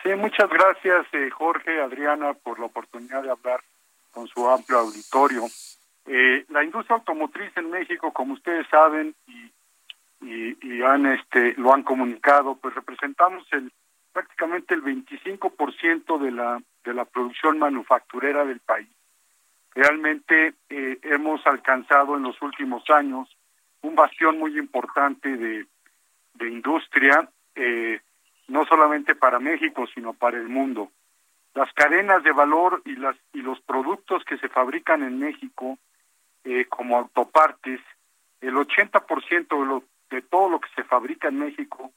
Sí, 0.03 0.15
muchas 0.15 0.49
gracias, 0.49 1.07
eh, 1.12 1.31
Jorge, 1.31 1.81
Adriana, 1.81 2.35
por 2.35 2.59
la 2.59 2.67
oportunidad 2.67 3.23
de 3.23 3.31
hablar 3.31 3.61
con 4.12 4.26
su 4.29 4.49
amplio 4.49 4.79
auditorio. 4.79 5.43
Eh, 6.07 6.45
la 6.50 6.62
industria 6.62 6.97
automotriz 6.97 7.50
en 7.57 7.71
México, 7.71 8.12
como 8.12 8.35
ustedes 8.35 8.67
saben 8.69 9.15
y, 9.26 9.50
y, 10.21 10.57
y 10.62 10.83
han 10.83 11.07
este 11.07 11.55
lo 11.55 11.75
han 11.75 11.83
comunicado, 11.83 12.55
pues 12.57 12.75
representamos 12.75 13.45
el 13.53 13.73
prácticamente 14.12 14.75
el 14.75 14.83
25% 14.83 16.19
de 16.19 16.31
la 16.31 16.62
de 16.85 16.95
la 16.95 17.05
producción 17.05 17.59
manufacturera 17.59 18.45
del 18.45 18.61
país. 18.61 18.88
Realmente 19.75 20.55
eh, 20.71 20.99
hemos 21.03 21.47
alcanzado 21.47 22.17
en 22.17 22.23
los 22.23 22.41
últimos 22.41 22.88
años 22.88 23.29
un 23.83 23.95
bastión 23.95 24.38
muy 24.38 24.59
importante 24.59 25.37
de, 25.37 25.67
de 26.35 26.49
industria, 26.49 27.29
eh, 27.55 28.00
no 28.49 28.65
solamente 28.67 29.15
para 29.15 29.38
México, 29.38 29.87
sino 29.95 30.12
para 30.12 30.37
el 30.37 30.49
mundo. 30.49 30.91
Las 31.55 31.73
cadenas 31.73 32.23
de 32.23 32.33
valor 32.33 32.83
y, 32.85 32.97
las, 32.97 33.17
y 33.33 33.41
los 33.43 33.61
productos 33.61 34.25
que 34.25 34.38
se 34.38 34.49
fabrican 34.49 35.03
en 35.03 35.19
México, 35.19 35.79
eh, 36.45 36.67
como 36.67 36.97
autopartes, 36.97 37.81
el 38.41 38.55
80% 38.55 39.49
de, 39.49 39.67
lo, 39.67 39.85
de 40.11 40.23
todo 40.23 40.50
lo 40.50 40.61
que 40.61 40.69
se 40.76 40.85
fabrica 40.85 41.29
en 41.29 41.38
México 41.38 41.93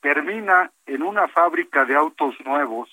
termina 0.00 0.70
en 0.84 1.02
una 1.02 1.28
fábrica 1.28 1.84
de 1.84 1.96
autos 1.96 2.34
nuevos 2.44 2.90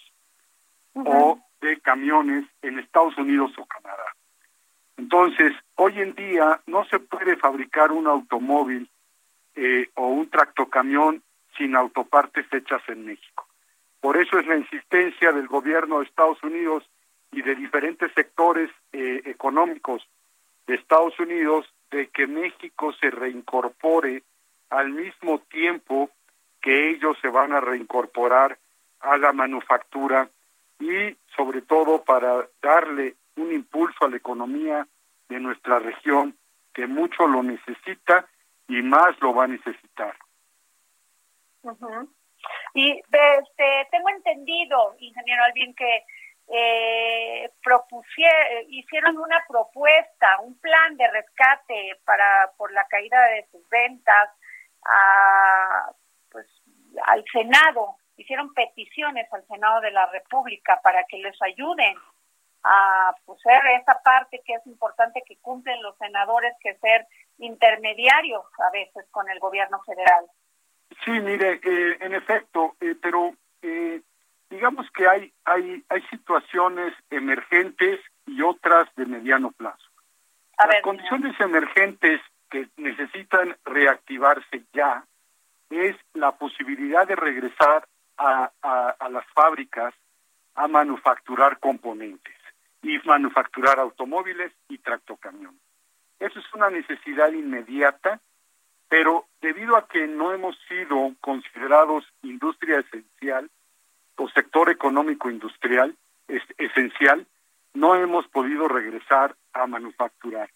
o 0.94 1.40
de 1.62 1.80
camiones 1.80 2.46
en 2.62 2.80
Estados 2.80 3.18
Unidos 3.18 3.52
o 3.58 3.66
Canadá. 3.66 4.16
Entonces, 4.98 5.54
hoy 5.76 6.00
en 6.00 6.14
día 6.14 6.62
no 6.68 6.86
se 6.86 7.00
puede 7.00 7.36
fabricar 7.38 7.92
un 7.92 8.08
automóvil 8.08 8.90
eh, 9.56 9.90
o 9.96 10.08
un 10.08 10.30
tractocamión 10.30 11.24
sin 11.58 11.76
autopartes 11.76 12.46
hechas 12.52 12.82
en 12.88 13.06
México. 13.06 13.48
Por 14.00 14.18
eso 14.18 14.38
es 14.38 14.46
la 14.48 14.58
insistencia 14.58 15.32
del 15.32 15.48
gobierno 15.48 16.00
de 16.00 16.06
Estados 16.06 16.42
Unidos 16.44 16.84
y 17.32 17.42
de 17.42 17.56
diferentes 17.56 18.12
sectores 18.14 18.70
eh, 18.92 19.22
económicos 19.26 20.08
de 20.68 20.76
Estados 20.76 21.18
Unidos 21.20 21.66
de 21.90 22.08
que 22.08 22.28
México 22.28 22.94
se 22.94 23.10
reincorpore 23.10 24.24
al 24.70 24.90
mismo 24.90 25.40
tiempo 25.40 26.10
que 26.62 26.92
ellos 26.92 27.18
se 27.22 27.30
van 27.30 27.54
a 27.54 27.62
reincorporar 27.62 28.58
a 29.00 29.18
la 29.18 29.34
manufactura 29.34 30.30
y 30.80 31.16
sobre 31.36 31.62
todo 31.62 32.04
para 32.04 32.48
darle 32.62 33.16
un 33.36 33.52
impulso 33.52 34.06
a 34.06 34.10
la 34.10 34.18
economía 34.18 34.88
de 35.30 35.40
nuestra 35.40 35.80
región 35.80 36.36
que 36.74 36.88
mucho 36.88 37.28
lo 37.28 37.44
necesita 37.44 38.28
y 38.68 38.82
más 38.82 39.20
lo 39.22 39.34
va 39.34 39.46
a 39.46 39.48
necesitar. 39.48 40.16
Ujú. 41.64 42.14
Y 42.74 42.92
este, 42.92 43.88
tengo 43.92 44.10
entendido, 44.10 44.96
ingeniero 45.00 45.44
Alvin, 45.44 45.74
que 45.76 46.06
eh, 46.50 47.50
propusie- 47.64 48.66
hicieron 48.68 49.18
una 49.18 49.44
propuesta, 49.48 50.40
un 50.42 50.60
plan 50.60 50.98
de 50.98 51.10
rescate 51.10 52.02
para 52.04 52.52
por 52.58 52.72
la 52.74 52.86
caída 52.88 53.22
de 53.28 53.48
sus 53.50 53.68
ventas 53.70 54.30
a, 54.86 55.92
pues, 56.30 56.46
al 57.06 57.24
Senado. 57.32 57.96
Hicieron 58.18 58.54
peticiones 58.54 59.32
al 59.32 59.46
Senado 59.48 59.80
de 59.82 59.92
la 59.92 60.06
República 60.08 60.82
para 60.84 61.06
que 61.06 61.18
les 61.18 61.42
ayuden 61.42 61.96
a 62.64 63.16
pues, 63.26 63.40
esa 63.82 64.02
parte 64.04 64.42
que 64.46 64.54
es 64.54 64.68
importante 64.68 65.24
que 65.26 65.38
cumplen 65.40 65.82
los 65.82 65.98
senadores, 65.98 66.54
que 66.60 66.76
ser 66.76 67.08
intermediarios 67.38 68.46
a 68.60 68.70
veces 68.72 69.06
con 69.12 69.30
el 69.30 69.40
gobierno 69.40 69.82
federal. 69.84 70.26
Sí, 71.04 71.12
mire, 71.12 71.60
eh, 71.64 71.98
en 72.02 72.14
efecto, 72.14 72.76
eh, 72.80 72.96
pero 73.02 73.34
eh, 73.62 74.02
digamos 74.50 74.90
que 74.92 75.08
hay, 75.08 75.34
hay, 75.46 75.84
hay 75.90 76.02
situaciones 76.10 76.94
emergentes 77.10 78.00
y 78.26 78.42
otras 78.42 78.88
de 78.96 79.06
mediano 79.06 79.52
plazo. 79.52 79.90
A 80.58 80.66
Las 80.66 80.76
ver, 80.76 80.82
condiciones 80.84 81.40
emergentes 81.40 82.22
que 82.50 82.68
necesitan 82.78 83.58
reactivarse 83.66 84.64
ya 84.74 85.04
es 85.70 85.96
la 86.14 86.34
posibilidad 86.34 87.08
de 87.08 87.16
regresar 87.16 87.88
a, 88.18 88.52
a, 88.62 88.90
a 88.90 89.10
las 89.10 89.26
fábricas 89.34 89.94
a 90.56 90.68
manufacturar 90.68 91.60
componentes 91.60 92.36
y 92.84 93.00
manufacturar 93.06 93.80
automóviles 93.80 94.52
y 94.70 94.78
tractocamiones. 94.78 95.60
Eso 96.20 96.40
es 96.40 96.54
una 96.54 96.70
necesidad 96.70 97.32
inmediata, 97.32 98.22
pero 98.94 99.26
debido 99.42 99.76
a 99.76 99.88
que 99.88 100.06
no 100.06 100.34
hemos 100.34 100.56
sido 100.68 101.16
considerados 101.20 102.06
industria 102.22 102.78
esencial 102.78 103.50
o 104.18 104.30
sector 104.30 104.70
económico 104.70 105.32
industrial 105.32 105.98
es 106.28 106.44
esencial, 106.60 107.26
no 107.74 107.96
hemos 107.96 108.28
podido 108.28 108.68
regresar 108.68 109.36
a 109.52 109.66
manufacturar. 109.66 110.52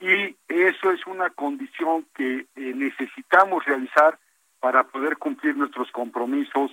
Y 0.00 0.34
eso 0.48 0.92
es 0.92 1.06
una 1.06 1.28
condición 1.28 2.06
que 2.14 2.46
eh, 2.56 2.72
necesitamos 2.74 3.62
realizar 3.66 4.18
para 4.60 4.84
poder 4.84 5.18
cumplir 5.18 5.54
nuestros 5.54 5.92
compromisos 5.92 6.70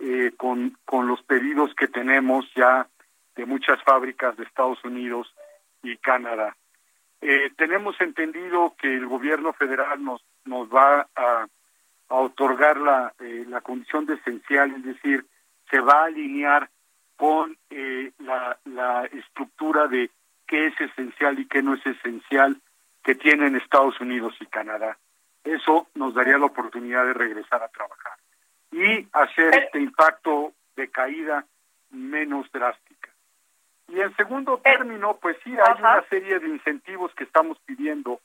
eh, 0.00 0.32
con, 0.36 0.76
con 0.84 1.06
los 1.08 1.22
pedidos 1.22 1.74
que 1.74 1.88
tenemos 1.88 2.44
ya 2.54 2.86
de 3.36 3.46
muchas 3.46 3.82
fábricas 3.84 4.36
de 4.36 4.44
Estados 4.44 4.84
Unidos 4.84 5.34
y 5.82 5.96
Canadá. 5.96 6.54
Eh, 7.22 7.50
tenemos 7.56 7.98
entendido 8.00 8.74
que 8.78 8.92
el 8.92 9.06
gobierno 9.06 9.54
federal 9.54 10.04
nos, 10.04 10.22
nos 10.44 10.68
va 10.68 11.08
a, 11.14 11.46
a 12.08 12.14
otorgar 12.14 12.78
la, 12.78 13.14
eh, 13.20 13.44
la 13.48 13.60
condición 13.60 14.06
de 14.06 14.14
esencial, 14.14 14.74
es 14.76 14.84
decir, 14.84 15.26
se 15.70 15.80
va 15.80 16.02
a 16.02 16.04
alinear 16.06 16.68
con 17.16 17.56
eh, 17.70 18.12
la, 18.18 18.58
la 18.64 19.04
estructura 19.06 19.86
de 19.86 20.10
qué 20.46 20.66
es 20.66 20.80
esencial 20.80 21.38
y 21.38 21.46
qué 21.46 21.62
no 21.62 21.74
es 21.74 21.86
esencial 21.86 22.60
que 23.02 23.14
tienen 23.14 23.56
Estados 23.56 24.00
Unidos 24.00 24.34
y 24.40 24.46
Canadá. 24.46 24.98
Eso 25.44 25.88
nos 25.94 26.14
daría 26.14 26.38
la 26.38 26.46
oportunidad 26.46 27.04
de 27.04 27.14
regresar 27.14 27.62
a 27.62 27.68
trabajar 27.68 28.18
y 28.70 29.06
hacer 29.12 29.54
este 29.54 29.80
impacto 29.80 30.52
de 30.76 30.88
caída 30.88 31.44
menos 31.90 32.50
drástica. 32.52 33.10
Y 33.88 34.00
en 34.00 34.14
segundo 34.16 34.58
término, 34.58 35.18
pues 35.20 35.36
sí, 35.44 35.50
hay 35.50 35.78
una 35.78 36.02
serie 36.08 36.38
de 36.38 36.48
incentivos 36.48 37.14
que 37.14 37.24
estamos 37.24 37.58
pidiendo 37.66 38.20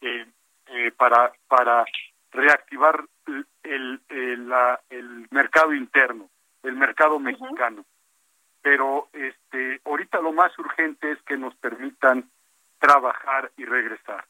eh, 0.00 0.26
eh, 0.70 0.90
para, 0.92 1.32
para 1.48 1.84
reactivar 2.30 3.04
el, 3.26 3.46
el, 3.62 4.00
el, 4.08 4.48
la- 4.48 4.80
el 4.90 5.26
mercado 5.30 5.72
interno, 5.74 6.28
el 6.62 6.74
mercado 6.76 7.18
mexicano. 7.18 7.84
Pero 8.62 9.08
este, 9.12 9.80
ahorita 9.84 10.20
lo 10.20 10.32
más 10.32 10.56
urgente 10.58 11.12
es 11.12 11.22
que 11.22 11.36
nos 11.36 11.54
permitan 11.56 12.30
trabajar 12.78 13.50
y 13.56 13.64
regresar. 13.64 14.24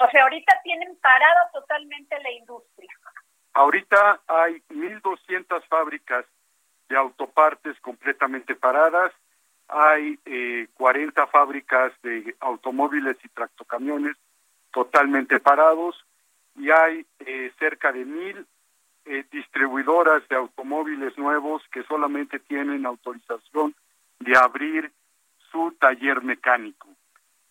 O 0.00 0.08
sea, 0.10 0.22
ahorita 0.24 0.54
tienen 0.64 0.96
parada 0.96 1.50
totalmente 1.52 2.18
la 2.20 2.30
industria. 2.30 2.90
Ahorita 3.54 4.20
hay 4.26 4.62
1.200 4.70 5.66
fábricas 5.68 6.24
de 6.88 6.96
autopartes 6.96 7.78
completamente 7.80 8.54
paradas, 8.54 9.12
hay 9.68 10.18
eh, 10.24 10.68
40 10.74 11.26
fábricas 11.28 11.92
de 12.02 12.34
automóviles 12.40 13.16
y 13.22 13.28
tractocamiones 13.28 14.16
totalmente 14.72 15.40
parados 15.40 16.04
y 16.56 16.70
hay 16.70 17.06
eh, 17.20 17.52
cerca 17.58 17.92
de 17.92 18.04
mil 18.04 18.46
eh, 19.04 19.24
distribuidoras 19.30 20.26
de 20.28 20.36
automóviles 20.36 21.16
nuevos 21.18 21.62
que 21.72 21.82
solamente 21.84 22.38
tienen 22.38 22.86
autorización 22.86 23.74
de 24.20 24.36
abrir 24.36 24.92
su 25.50 25.72
taller 25.72 26.22
mecánico. 26.22 26.88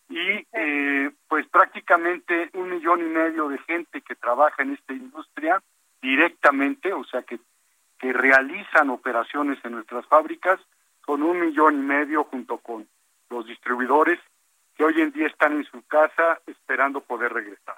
Y 0.08 0.46
eh, 0.52 1.10
pues 1.28 1.46
prácticamente 1.48 2.50
un 2.54 2.70
millón 2.70 3.00
y 3.00 3.08
medio 3.08 3.48
de 3.48 3.58
gente 3.58 4.02
que 4.02 4.14
trabaja 4.14 4.62
en 4.62 4.72
esta 4.72 4.92
industria 4.92 5.62
directamente, 6.00 6.92
o 6.92 7.04
sea 7.04 7.22
que, 7.22 7.38
que 7.98 8.12
realizan 8.12 8.90
operaciones 8.90 9.58
en 9.64 9.72
nuestras 9.72 10.06
fábricas, 10.06 10.60
con 11.04 11.22
un 11.22 11.40
millón 11.40 11.74
y 11.74 11.82
medio 11.82 12.24
junto 12.24 12.58
con 12.58 12.86
los 13.30 13.46
distribuidores 13.46 14.18
que 14.74 14.84
hoy 14.84 15.00
en 15.00 15.12
día 15.12 15.26
están 15.26 15.52
en 15.52 15.64
su 15.64 15.82
casa 15.86 16.40
esperando 16.46 17.00
poder 17.02 17.32
regresar. 17.32 17.76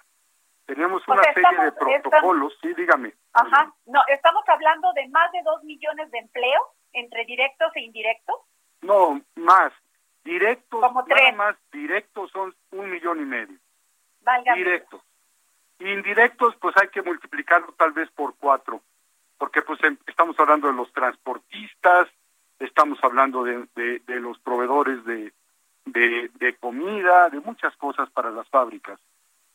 Tenemos 0.67 1.03
O 1.07 1.13
una 1.13 1.23
sea, 1.23 1.35
serie 1.35 1.51
de 1.61 1.69
estamos- 1.69 2.01
protocolos, 2.03 2.59
sí, 2.63 2.73
dígame. 2.75 3.13
Ajá. 3.35 3.73
No, 3.87 4.01
estamos 4.09 4.43
hablando 4.49 4.93
de 4.95 5.09
más 5.09 5.31
de 5.33 5.43
dos 5.43 5.63
millones 5.65 6.11
de 6.11 6.19
empleos 6.19 6.63
entre 6.93 7.25
directos 7.27 7.71
e 7.75 7.81
indirectos. 7.81 8.37
No, 8.83 9.21
más. 9.37 9.73
Directos, 10.25 10.81
Como 10.81 11.03
nada 11.07 11.33
más 11.33 11.57
directos 11.71 12.31
son 12.31 12.55
un 12.71 12.91
millón 12.91 13.21
y 13.21 13.25
medio. 13.27 13.59
Válgame. 14.21 14.57
Directos. 14.59 15.03
Indirectos, 15.81 16.57
pues 16.57 16.75
hay 16.81 16.89
que 16.89 17.03
multiplicarlo 17.03 17.73
tal 17.73 17.93
vez 17.93 18.09
por 18.13 18.35
cuatro, 18.39 18.81
porque 19.37 19.61
pues 19.61 19.83
em- 19.85 19.99
estamos 20.07 20.39
hablando 20.39 20.69
de 20.69 20.73
los 20.75 20.91
transportistas, 20.93 22.09
estamos 22.59 22.99
hablando 23.03 23.45
de, 23.45 23.67
de, 23.75 23.99
de 23.99 24.21
los 24.21 24.39
proveedores 24.39 25.05
de, 25.05 25.35
de, 25.85 26.31
de 26.35 26.57
comida, 26.57 27.29
de 27.31 27.41
muchas 27.41 27.77
cosas 27.77 28.11
para 28.11 28.31
las 28.31 28.49
fábricas. 28.49 28.99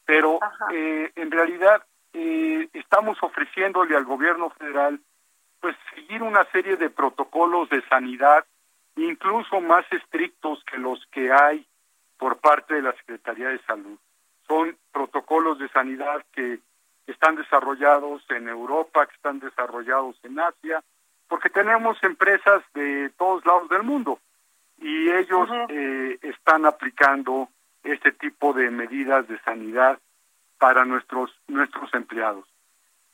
Pero 0.06 0.40
eh, 0.72 1.12
en 1.16 1.32
realidad 1.32 1.84
eh, 2.14 2.68
estamos 2.74 3.22
ofreciéndole 3.22 3.96
al 3.96 4.06
gobierno 4.06 4.50
federal 4.52 5.00
pues 5.60 5.76
seguir 5.94 6.24
una 6.24 6.46
serie 6.52 6.78
de 6.78 6.90
protocolos 6.90 7.70
de 7.70 7.82
sanidad, 7.90 8.46
incluso 8.96 9.60
más 9.60 9.86
estrictos 9.92 10.64
que 10.64 10.78
los 10.78 11.06
que 11.12 11.32
hay 11.32 11.68
por 12.18 12.38
parte 12.38 12.76
de 12.76 12.82
la 12.82 12.94
Secretaría 12.94 13.50
de 13.50 13.62
Salud. 13.64 13.98
Son 14.48 14.76
protocolos 14.92 15.60
de 15.60 15.70
sanidad 15.70 16.24
que 16.32 16.60
están 17.08 17.36
desarrollados 17.36 18.24
en 18.30 18.48
Europa, 18.48 19.06
que 19.06 19.16
están 19.16 19.40
desarrollados 19.40 20.18
en 20.24 20.40
Asia, 20.40 20.82
porque 21.28 21.50
tenemos 21.50 22.02
empresas 22.04 22.64
de 22.74 23.10
todos 23.18 23.46
lados 23.46 23.70
del 23.70 23.84
mundo 23.84 24.20
y 24.82 25.10
ellos 25.10 25.50
eh, 25.70 26.18
están 26.22 26.66
aplicando 26.66 27.50
este 27.84 28.12
tipo 28.14 28.54
de 28.54 28.70
medidas 28.70 29.28
de 29.28 29.40
sanidad 29.42 30.00
para 30.58 30.86
nuestros 30.86 31.32
nuestros 31.48 31.94
empleados 31.94 32.46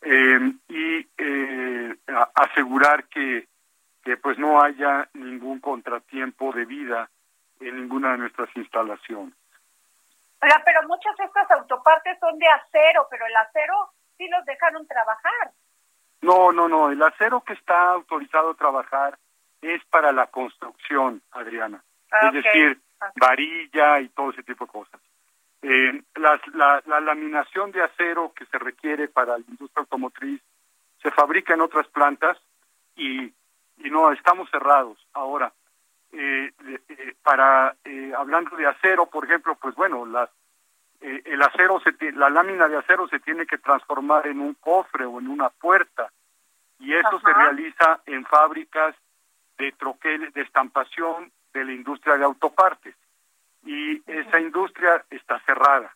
eh, 0.02 0.54
y 0.70 1.08
eh, 1.18 1.96
asegurar 2.36 3.06
que, 3.06 3.48
que 4.04 4.18
pues 4.18 4.38
no 4.38 4.62
haya 4.62 5.10
ningún 5.14 5.60
contratiempo 5.60 6.52
de 6.52 6.66
vida 6.66 7.10
en 7.60 7.76
ninguna 7.76 8.12
de 8.12 8.18
nuestras 8.20 8.50
instalaciones. 8.56 9.34
Oiga, 10.42 10.62
pero 10.64 10.88
muchas 10.88 11.16
de 11.18 11.24
estas 11.24 11.50
autopartes 11.52 12.20
son 12.20 12.38
de 12.38 12.48
acero, 12.48 13.08
pero 13.10 13.26
el 13.26 13.36
acero 13.36 13.92
sí 14.18 14.28
los 14.28 14.46
dejaron 14.46 14.86
trabajar. 14.86 15.52
No, 16.22 16.52
no, 16.52 16.68
no, 16.68 16.92
el 16.92 17.02
acero 17.02 17.42
que 17.42 17.54
está 17.54 17.92
autorizado 17.92 18.52
a 18.52 18.56
trabajar 18.56 19.18
es 19.74 19.84
para 19.86 20.12
la 20.12 20.28
construcción, 20.28 21.22
Adriana. 21.32 21.84
Ah, 22.12 22.28
es 22.28 22.44
decir, 22.44 22.80
Ok. 23.00 23.12
varilla 23.18 24.00
y 24.00 24.10
todo 24.10 24.32
ese 24.32 24.44
tipo 24.44 24.66
de 24.66 24.72
cosas. 24.72 25.02
Eh, 25.62 26.02
la, 26.16 26.40
la 26.86 27.00
laminación 27.00 27.72
de 27.72 27.82
acero 27.84 28.34
que 28.36 28.46
se 28.46 28.60
requiere 28.60 29.08
para 29.08 29.38
la 29.38 29.44
industria 29.48 29.82
automotriz 29.82 30.42
se 31.02 31.12
fabrica 31.12 31.54
en 31.54 31.62
otras 31.62 31.88
plantas 31.88 32.38
y, 32.96 33.24
y 33.78 33.90
no, 33.90 34.12
estamos 34.12 34.50
cerrados. 34.50 34.98
Ahora, 35.14 35.52
eh, 36.12 36.52
eh, 36.90 37.16
para 37.22 37.76
eh, 37.84 38.14
hablando 38.18 38.56
de 38.56 38.68
acero, 38.68 39.08
por 39.08 39.26
ejemplo, 39.26 39.56
pues 39.56 39.76
bueno, 39.76 40.06
las 40.06 40.30
el 41.02 41.42
acero, 41.44 41.80
se 41.82 41.94
la 42.14 42.30
lámina 42.30 42.68
de 42.68 42.78
acero 42.78 43.08
se 43.08 43.20
tiene 43.20 43.46
que 43.46 43.58
transformar 43.60 44.26
en 44.26 44.40
un 44.40 44.56
cofre 44.56 45.06
o 45.06 45.20
en 45.20 45.28
una 45.28 45.50
puerta 45.50 46.12
y 46.80 46.94
eso 46.96 47.20
se 47.20 47.32
realiza 47.34 48.02
en 48.08 48.26
fábricas 48.26 48.96
de 49.58 49.72
troqueles, 49.74 50.34
de 50.34 50.42
estampación 50.42 51.32
de 51.54 51.66
la 51.66 51.74
industria 51.74 52.18
de 52.18 52.26
autopartes 52.26 52.96
y 53.66 54.02
esa 54.06 54.40
industria 54.40 55.04
está 55.10 55.40
cerrada. 55.42 55.96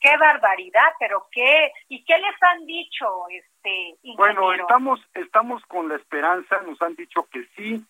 Qué 0.00 0.16
barbaridad, 0.18 0.92
pero 0.98 1.26
qué 1.30 1.72
y 1.88 2.04
qué 2.04 2.16
les 2.18 2.42
han 2.42 2.66
dicho, 2.66 3.06
este 3.28 3.96
Bueno, 4.16 4.52
estamos 4.52 5.00
estamos 5.14 5.64
con 5.66 5.88
la 5.88 5.96
esperanza, 5.96 6.60
nos 6.62 6.80
han 6.82 6.94
dicho 6.94 7.26
que 7.30 7.46
sí. 7.56 7.84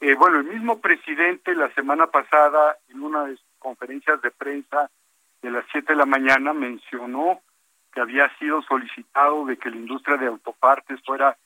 Eh, 0.00 0.14
bueno, 0.14 0.38
el 0.38 0.44
mismo 0.44 0.80
presidente 0.80 1.54
la 1.54 1.72
semana 1.74 2.06
pasada 2.06 2.78
en 2.88 3.02
una 3.02 3.24
de 3.24 3.36
sus 3.36 3.58
conferencias 3.58 4.22
de 4.22 4.30
prensa 4.30 4.90
de 5.42 5.50
las 5.50 5.64
7 5.72 5.92
de 5.92 5.98
la 5.98 6.06
mañana 6.06 6.52
mencionó 6.52 7.40
que 7.92 8.00
había 8.00 8.28
sido 8.38 8.62
solicitado 8.62 9.44
de 9.44 9.56
que 9.56 9.70
la 9.70 9.76
industria 9.76 10.16
de 10.16 10.26
autopartes 10.26 11.00
fuera 11.04 11.36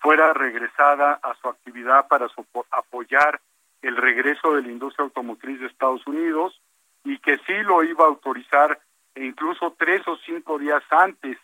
fuera 0.00 0.32
regresada 0.32 1.20
a 1.22 1.34
su 1.36 1.48
actividad 1.48 2.08
para 2.08 2.26
sopo- 2.28 2.66
apoyar 2.70 3.40
el 3.82 3.96
regreso 3.96 4.54
de 4.54 4.62
la 4.62 4.68
industria 4.68 5.04
automotriz 5.04 5.60
de 5.60 5.66
Estados 5.66 6.06
Unidos 6.06 6.60
y 7.04 7.18
que 7.18 7.38
sí 7.46 7.54
lo 7.64 7.82
iba 7.82 8.04
a 8.04 8.08
autorizar 8.08 8.80
e 9.14 9.24
incluso 9.24 9.74
tres 9.78 10.06
o 10.06 10.16
cinco 10.18 10.58
días 10.58 10.82
antes 10.90 11.38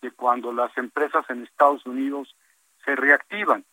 de 0.00 0.10
cuando 0.10 0.52
las 0.52 0.76
empresas 0.78 1.24
en 1.30 1.42
Estados 1.42 1.84
Unidos 1.86 2.34
se 2.84 2.96
reactivan. 2.96 3.64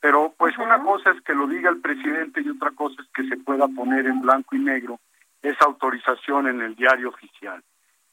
Pero 0.00 0.34
pues 0.36 0.56
una 0.58 0.82
cosa 0.82 1.10
es 1.10 1.20
que 1.22 1.34
lo 1.34 1.46
diga 1.46 1.70
el 1.70 1.80
presidente 1.80 2.40
y 2.40 2.48
otra 2.50 2.70
cosa 2.72 3.00
es 3.02 3.08
que 3.14 3.26
se 3.28 3.36
pueda 3.36 3.68
poner 3.68 4.06
en 4.06 4.20
blanco 4.20 4.56
y 4.56 4.58
negro 4.58 5.00
esa 5.42 5.64
autorización 5.64 6.46
en 6.48 6.60
el 6.60 6.74
diario 6.76 7.08
oficial. 7.08 7.62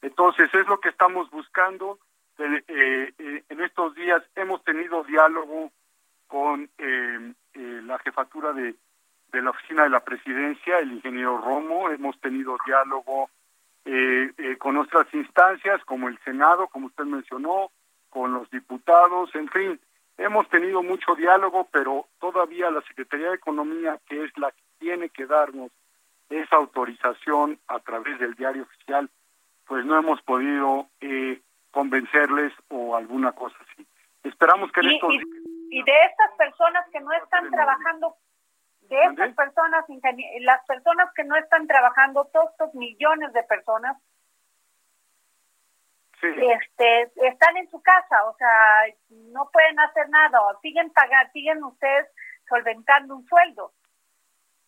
Entonces 0.02 0.52
es 0.54 0.66
lo 0.66 0.80
que 0.80 0.88
estamos 0.88 1.30
buscando. 1.30 1.98
Eh, 2.40 2.64
eh, 3.18 3.44
en 3.50 3.60
estos 3.60 3.94
días 3.94 4.22
hemos 4.34 4.64
tenido 4.64 5.04
diálogo 5.04 5.70
con 6.26 6.70
eh, 6.78 7.34
eh, 7.52 7.82
la 7.84 7.98
jefatura 7.98 8.54
de, 8.54 8.74
de 9.30 9.42
la 9.42 9.50
oficina 9.50 9.82
de 9.82 9.90
la 9.90 10.00
presidencia, 10.00 10.78
el 10.78 10.92
ingeniero 10.92 11.38
Romo, 11.38 11.90
hemos 11.90 12.18
tenido 12.20 12.56
diálogo 12.64 13.28
eh, 13.84 14.32
eh, 14.38 14.56
con 14.56 14.78
otras 14.78 15.06
instancias 15.12 15.84
como 15.84 16.08
el 16.08 16.18
Senado, 16.20 16.68
como 16.68 16.86
usted 16.86 17.04
mencionó, 17.04 17.70
con 18.08 18.32
los 18.32 18.50
diputados, 18.50 19.34
en 19.34 19.48
fin, 19.48 19.80
hemos 20.16 20.48
tenido 20.48 20.82
mucho 20.82 21.14
diálogo, 21.14 21.68
pero 21.70 22.06
todavía 22.20 22.70
la 22.70 22.80
Secretaría 22.82 23.28
de 23.28 23.36
Economía, 23.36 24.00
que 24.06 24.24
es 24.24 24.36
la 24.38 24.50
que 24.50 24.62
tiene 24.78 25.10
que 25.10 25.26
darnos 25.26 25.70
esa 26.30 26.56
autorización 26.56 27.58
a 27.68 27.80
través 27.80 28.18
del 28.18 28.34
diario 28.34 28.62
oficial, 28.62 29.10
pues 29.66 29.84
no 29.84 29.98
hemos 29.98 30.22
podido 30.22 30.88
eh, 31.00 31.40
convencerles 31.70 32.52
o 32.68 32.96
alguna 32.96 33.32
cosa 33.32 33.56
así. 33.72 33.86
Esperamos 34.24 34.70
que 34.72 34.80
en 34.80 34.86
Y, 34.90 34.94
estos 34.96 35.12
y- 35.14 35.18
días... 35.18 35.28
y 35.70 35.82
de 35.82 36.04
estas 36.06 36.32
personas 36.36 36.86
que 36.92 37.00
no 37.00 37.12
están 37.12 37.50
trabajando, 37.50 38.16
de 38.82 39.02
estas 39.04 39.34
personas, 39.34 39.84
las 40.40 40.64
personas 40.66 41.08
que 41.14 41.24
no 41.24 41.36
están 41.36 41.66
trabajando, 41.66 42.24
todos 42.32 42.50
estos 42.50 42.74
millones 42.74 43.32
de 43.32 43.42
personas, 43.44 43.96
Sí. 46.20 46.26
este, 46.28 47.10
están 47.28 47.56
en 47.56 47.70
su 47.70 47.80
casa, 47.80 48.24
o 48.26 48.36
sea, 48.36 48.52
no 49.08 49.48
pueden 49.50 49.80
hacer 49.80 50.06
nada, 50.10 50.38
o 50.42 50.60
siguen 50.60 50.90
pagar, 50.92 51.32
siguen 51.32 51.64
ustedes 51.64 52.08
solventando 52.46 53.16
un 53.16 53.26
sueldo. 53.26 53.72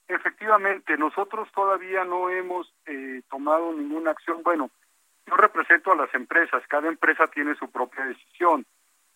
Efectivamente, 0.09 0.97
nosotros 0.97 1.51
todavía 1.53 2.05
no 2.05 2.31
hemos 2.31 2.73
eh, 2.87 3.21
tomado 3.29 3.71
ninguna 3.75 4.13
acción. 4.13 4.43
Bueno, 4.43 4.71
yo 5.33 5.37
represento 5.39 5.93
a 5.93 5.97
las 5.97 6.13
empresas, 6.15 6.63
cada 6.69 6.89
empresa 6.89 7.27
tiene 7.29 7.55
su 7.55 7.71
propia 7.71 8.05
decisión, 8.05 8.67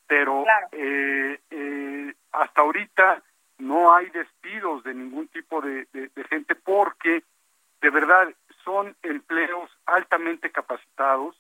pero 0.07 0.45
Claro. 0.45 0.69
eh, 0.73 1.41
eh, 1.51 2.15
hasta 2.33 2.61
ahorita 2.63 3.23
no 3.59 3.95
hay 3.95 4.09
despidos 4.11 4.83
de 4.85 4.95
ningún 4.95 5.29
tipo 5.29 5.61
de, 5.61 5.87
de- 5.93 6.09
de 6.09 6.25
gente 6.25 6.55
porque 6.55 7.23
de 7.83 7.91
verdad 7.91 8.29
son 8.65 8.97
empleos 9.03 9.71
altamente 9.87 10.51
capacitados 10.51 11.37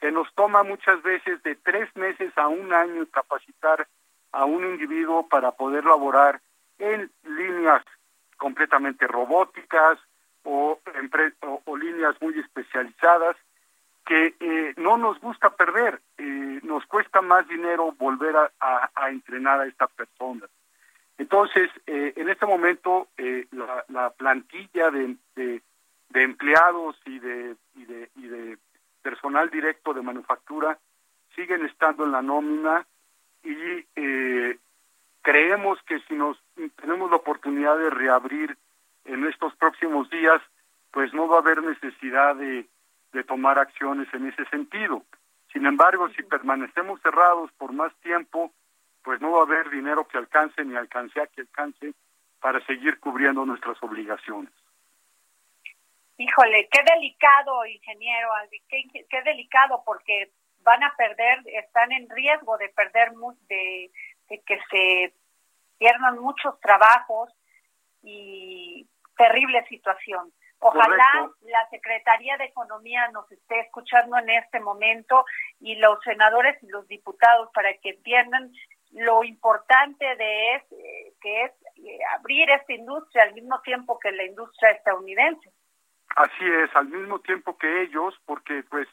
que 0.00 0.10
nos 0.12 0.32
toma 0.34 0.62
muchas 0.62 1.00
veces 1.02 1.42
de 1.44 1.54
tres 1.56 1.94
meses 1.96 2.36
a 2.36 2.48
un 2.48 2.72
año 2.72 3.06
capacitar 3.10 3.86
a 4.32 4.44
un 4.44 4.64
individuo 4.64 5.28
para 5.28 5.52
poder 5.52 5.84
laborar 5.84 6.40
en 6.78 7.10
líneas 7.24 7.84
completamente 8.36 9.06
robóticas 9.06 9.98
o, 10.44 10.78
empre- 10.94 11.34
o, 11.42 11.62
o 11.64 11.76
líneas 11.76 12.14
muy 12.20 12.38
especializadas 12.38 13.36
que 14.08 14.34
eh, 14.40 14.72
no 14.78 14.96
nos 14.96 15.20
gusta 15.20 15.50
perder. 15.50 16.00
Eh, 16.16 16.60
nos 16.62 16.86
cuesta 16.86 17.20
más 17.20 17.46
dinero 17.46 17.92
volver 17.98 18.34
a, 18.36 19.10
entrenar 19.10 19.60
a 19.60 19.66
esta 19.66 19.86
persona. 19.86 20.46
Entonces, 21.18 21.70
eh, 21.86 22.14
en 22.16 22.30
este 22.30 22.46
momento, 22.46 23.08
eh, 23.18 23.46
la, 23.52 23.84
la 23.88 24.10
plantilla 24.10 24.90
de, 24.90 25.14
de- 25.36 25.62
empleados 26.14 26.96
y 27.04 27.18
de, 27.18 27.54
y, 27.76 27.84
de, 27.84 28.10
y 28.16 28.26
de 28.28 28.58
personal 29.02 29.50
directo 29.50 29.92
de 29.92 30.02
manufactura 30.02 30.78
siguen 31.36 31.64
estando 31.66 32.04
en 32.04 32.12
la 32.12 32.22
nómina 32.22 32.86
y 33.44 33.84
creemos 35.22 35.78
que 35.82 36.00
si 36.08 36.14
nos 36.14 36.36
tenemos 36.80 37.08
la 37.10 37.16
oportunidad 37.18 37.76
de 37.78 37.90
reabrir 37.90 38.56
en 39.04 39.24
estos 39.26 39.54
próximos 39.56 40.10
días, 40.10 40.40
pues 40.90 41.12
no 41.14 41.28
va 41.28 41.36
a 41.36 41.40
haber 41.40 41.62
necesidad 41.62 42.34
de, 42.34 42.66
de 43.12 43.24
tomar 43.24 43.58
acciones 43.58 44.12
en 44.12 44.28
ese 44.28 44.44
sentido. 44.46 45.02
Sin 45.52 45.66
embargo, 45.66 46.08
si 46.10 46.22
permanecemos 46.22 47.00
cerrados 47.00 47.50
por 47.52 47.72
más 47.72 47.94
tiempo, 48.00 48.52
pues 49.02 49.20
no 49.20 49.32
va 49.32 49.40
a 49.40 49.44
haber 49.44 49.70
dinero 49.70 50.06
que 50.06 50.18
alcance 50.18 50.64
ni 50.64 50.76
alcance 50.76 51.20
a 51.20 51.26
que 51.26 51.42
alcance 51.42 51.94
para 52.40 52.64
seguir 52.66 53.00
cubriendo 53.00 53.44
nuestras 53.46 53.82
obligaciones. 53.82 54.52
Híjole, 56.18 56.68
qué 56.70 56.80
delicado, 56.82 57.64
ingeniero, 57.64 58.28
qué, 58.68 58.84
qué 59.08 59.22
delicado, 59.22 59.82
porque 59.86 60.32
van 60.62 60.82
a 60.82 60.94
perder, 60.96 61.38
están 61.46 61.92
en 61.92 62.08
riesgo 62.10 62.58
de 62.58 62.68
perder, 62.70 63.12
de, 63.48 63.90
de 64.28 64.42
que 64.42 64.58
se 64.70 65.14
pierdan 65.78 66.18
muchos 66.18 66.60
trabajos 66.60 67.32
y 68.02 68.86
terrible 69.16 69.64
situación. 69.68 70.32
Ojalá 70.60 70.86
Correcto. 70.86 71.36
la 71.42 71.68
Secretaría 71.70 72.36
de 72.36 72.46
Economía 72.46 73.08
nos 73.12 73.30
esté 73.30 73.60
escuchando 73.60 74.16
en 74.18 74.30
este 74.30 74.58
momento 74.60 75.24
y 75.60 75.76
los 75.76 76.02
senadores 76.02 76.60
y 76.62 76.66
los 76.68 76.86
diputados 76.88 77.48
para 77.54 77.72
que 77.74 77.90
entiendan 77.90 78.52
lo 78.92 79.22
importante 79.22 80.04
de 80.16 80.54
es, 80.56 80.62
eh, 80.72 81.12
que 81.20 81.44
es 81.44 81.52
eh, 81.76 81.98
abrir 82.18 82.50
esta 82.50 82.72
industria 82.72 83.24
al 83.24 83.34
mismo 83.34 83.60
tiempo 83.60 83.98
que 83.98 84.10
la 84.10 84.24
industria 84.24 84.70
estadounidense. 84.70 85.52
Así 86.16 86.44
es, 86.44 86.74
al 86.74 86.88
mismo 86.88 87.20
tiempo 87.20 87.56
que 87.56 87.82
ellos, 87.82 88.14
porque 88.24 88.64
pues 88.68 88.88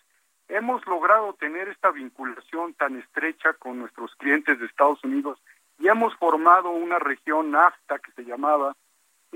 hemos 0.50 0.86
logrado 0.86 1.34
tener 1.34 1.70
esta 1.70 1.92
vinculación 1.92 2.74
tan 2.76 3.00
estrecha 3.00 3.54
con 3.54 3.80
nuestros 3.80 4.14
clientes 4.16 4.60
de 4.60 4.66
Estados 4.66 5.04
Unidos 5.04 5.42
y 5.80 5.88
hemos 5.88 6.16
formado 6.18 6.70
una 6.70 7.00
región 7.00 7.52
NAFTA 7.52 8.00
que 8.00 8.12
se 8.12 8.24
llamaba 8.24 8.76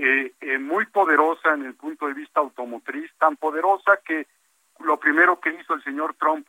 eh, 0.01 0.33
eh, 0.39 0.57
muy 0.57 0.85
poderosa 0.85 1.53
en 1.53 1.65
el 1.65 1.75
punto 1.75 2.07
de 2.07 2.13
vista 2.13 2.39
automotriz, 2.39 3.11
tan 3.17 3.35
poderosa 3.35 3.99
que 4.05 4.27
lo 4.79 4.97
primero 4.97 5.41
que 5.41 5.49
hizo 5.49 5.73
el 5.73 5.83
señor 5.83 6.15
Trump 6.15 6.47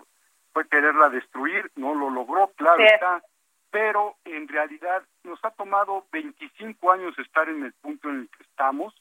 fue 0.53 0.69
quererla 0.69 1.09
destruir, 1.09 1.71
no 1.75 1.95
lo 1.95 2.11
logró, 2.11 2.53
claro 2.57 2.79
Sí. 2.79 2.85
está, 2.95 3.23
pero 3.71 4.17
en 4.25 4.47
realidad 4.47 5.03
nos 5.25 5.45
ha 5.45 5.51
tomado 5.51 6.07
25 6.13 6.93
años 6.93 7.19
estar 7.19 7.49
en 7.49 7.65
el 7.65 7.73
punto 7.73 8.09
en 8.09 8.21
el 8.21 8.29
que 8.29 8.45
estamos 8.45 8.95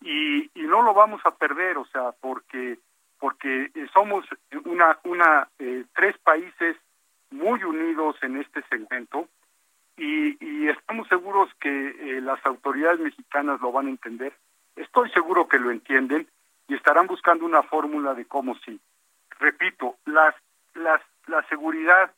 y, 0.00 0.50
y 0.54 0.66
no 0.66 0.82
lo 0.82 0.92
vamos 0.92 1.20
a 1.24 1.36
perder, 1.36 1.78
o 1.78 1.86
sea, 1.86 2.12
porque 2.20 2.78
porque 3.20 3.70
eh, 3.74 3.86
somos 3.92 4.26
una 4.64 4.98
una 5.04 5.48
eh, 5.60 5.84
tres 5.94 6.18
países 6.18 6.76
muy 7.30 7.62
unidos 7.62 8.16
en 8.22 8.38
este 8.38 8.62
segmento 8.68 9.28
y, 9.96 10.36
y 10.44 10.68
estamos 10.68 11.08
seguros 11.08 11.50
que 11.60 11.68
eh, 11.88 12.20
las 12.20 12.44
autoridades 12.46 13.00
mexicanas 13.00 13.60
lo 13.60 13.72
van 13.72 13.86
a 13.86 13.90
entender. 13.90 14.32
Estoy 14.76 15.10
seguro 15.10 15.46
que 15.48 15.58
lo 15.58 15.70
entienden 15.70 16.26
y 16.68 16.74
estarán 16.74 17.06
buscando 17.06 17.44
una 17.44 17.62
fórmula 17.62 18.14
de 18.14 18.24
cómo 18.24 18.54
sí. 18.64 18.80
Repito, 19.38 19.96
las, 20.06 20.34
las, 20.74 21.00
la 21.26 21.42
seguridad 21.48 22.12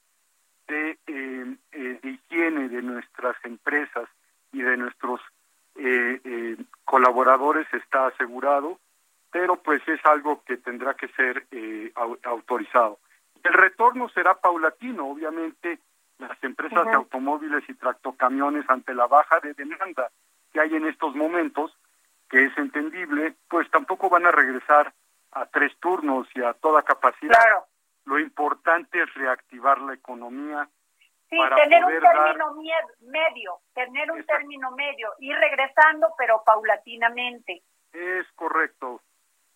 de, 0.68 0.98
eh, 1.06 1.56
eh, 1.72 2.00
de 2.02 2.10
higiene 2.10 2.68
de 2.68 2.82
nuestras 2.82 3.36
empresas 3.44 4.08
y 4.52 4.62
de 4.62 4.76
nuestros 4.76 5.20
eh, 5.76 6.20
eh, 6.24 6.56
colaboradores 6.84 7.66
está 7.74 8.06
asegurado, 8.06 8.78
pero 9.30 9.56
pues 9.56 9.86
es 9.88 10.00
algo 10.06 10.42
que 10.44 10.56
tendrá 10.56 10.94
que 10.94 11.08
ser 11.08 11.46
eh, 11.50 11.92
au- 11.94 12.18
autorizado. 12.24 12.98
El 13.42 13.52
retorno 13.52 14.08
será 14.08 14.34
paulatino, 14.40 15.06
obviamente 15.08 15.78
las 16.18 16.42
empresas 16.42 16.84
de 16.86 16.92
automóviles 16.94 17.62
y 17.68 17.74
tractocamiones 17.74 18.64
ante 18.68 18.94
la 18.94 19.06
baja 19.06 19.40
de 19.40 19.54
demanda 19.54 20.10
que 20.52 20.60
hay 20.60 20.74
en 20.74 20.86
estos 20.86 21.14
momentos, 21.14 21.76
que 22.30 22.44
es 22.44 22.56
entendible, 22.58 23.34
pues 23.48 23.70
tampoco 23.70 24.08
van 24.08 24.26
a 24.26 24.30
regresar 24.32 24.92
a 25.32 25.46
tres 25.46 25.72
turnos 25.80 26.26
y 26.34 26.42
a 26.42 26.54
toda 26.54 26.82
capacidad. 26.82 27.34
Claro. 27.34 27.66
Lo 28.06 28.18
importante 28.18 29.02
es 29.02 29.12
reactivar 29.14 29.80
la 29.80 29.94
economía 29.94 30.68
Sí, 31.28 31.36
para 31.36 31.56
tener 31.56 31.80
un 31.84 31.90
poder 31.90 32.02
dar- 32.02 32.14
término 32.24 32.54
mie- 32.54 32.94
medio, 33.00 33.58
tener 33.74 34.10
un 34.12 34.18
Exacto. 34.20 34.38
término 34.38 34.70
medio, 34.70 35.12
ir 35.18 35.36
regresando, 35.36 36.08
pero 36.16 36.42
paulatinamente. 36.46 37.62
Es 37.92 38.26
correcto, 38.36 39.02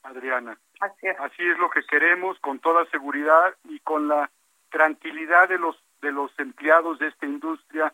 Adriana. 0.02 0.58
Así 0.80 1.06
es. 1.06 1.20
Así 1.20 1.48
es 1.48 1.58
lo 1.58 1.70
que 1.70 1.82
queremos, 1.84 2.38
con 2.40 2.58
toda 2.58 2.84
seguridad 2.86 3.54
y 3.64 3.78
con 3.80 4.08
la 4.08 4.30
tranquilidad 4.70 5.48
de 5.48 5.58
los 5.58 5.76
de 6.00 6.12
los 6.12 6.30
empleados 6.38 6.98
de 6.98 7.08
esta 7.08 7.26
industria 7.26 7.92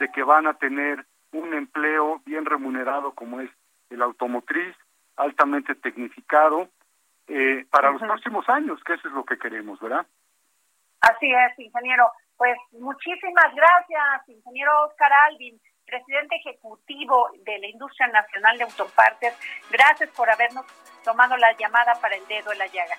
de 0.00 0.10
que 0.10 0.22
van 0.22 0.46
a 0.46 0.54
tener 0.54 1.04
un 1.32 1.54
empleo 1.54 2.20
bien 2.24 2.44
remunerado 2.44 3.12
como 3.12 3.40
es 3.40 3.50
el 3.90 4.02
automotriz, 4.02 4.76
altamente 5.16 5.74
tecnificado, 5.74 6.68
eh, 7.26 7.66
para 7.70 7.90
los 7.90 8.00
próximos 8.00 8.48
años, 8.48 8.82
que 8.84 8.94
eso 8.94 9.08
es 9.08 9.14
lo 9.14 9.24
que 9.24 9.38
queremos, 9.38 9.78
¿verdad? 9.80 10.06
Así 11.00 11.30
es, 11.30 11.58
ingeniero. 11.58 12.10
Pues 12.36 12.56
muchísimas 12.72 13.54
gracias, 13.54 14.28
ingeniero 14.28 14.86
Oscar 14.86 15.12
Alvin, 15.28 15.60
presidente 15.84 16.36
ejecutivo 16.36 17.30
de 17.44 17.58
la 17.58 17.66
Industria 17.66 18.06
Nacional 18.08 18.56
de 18.56 18.64
Autopartes. 18.64 19.34
Gracias 19.70 20.10
por 20.10 20.30
habernos 20.30 20.64
tomado 21.04 21.36
la 21.36 21.52
llamada 21.56 21.94
para 22.00 22.16
el 22.16 22.26
dedo 22.28 22.52
en 22.52 22.58
la 22.58 22.66
llaga. 22.66 22.96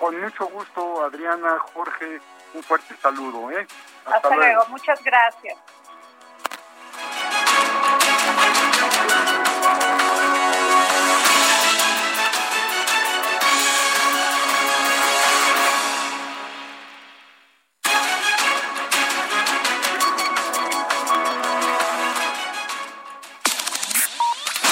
Con 0.00 0.18
mucho 0.18 0.46
gusto, 0.46 1.04
Adriana, 1.04 1.58
Jorge, 1.74 2.18
un 2.54 2.62
fuerte 2.62 2.96
saludo, 3.02 3.50
¿eh? 3.50 3.66
Hasta, 4.06 4.34
luego, 4.34 4.64
muchas 4.68 5.04
gracias. 5.04 5.58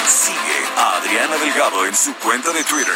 Sigue 0.07 0.65
a 0.75 0.97
Adriana 0.97 1.37
Delgado 1.37 1.85
en 1.85 1.95
su 1.95 2.15
cuenta 2.15 2.51
de 2.51 2.63
Twitter. 2.63 2.95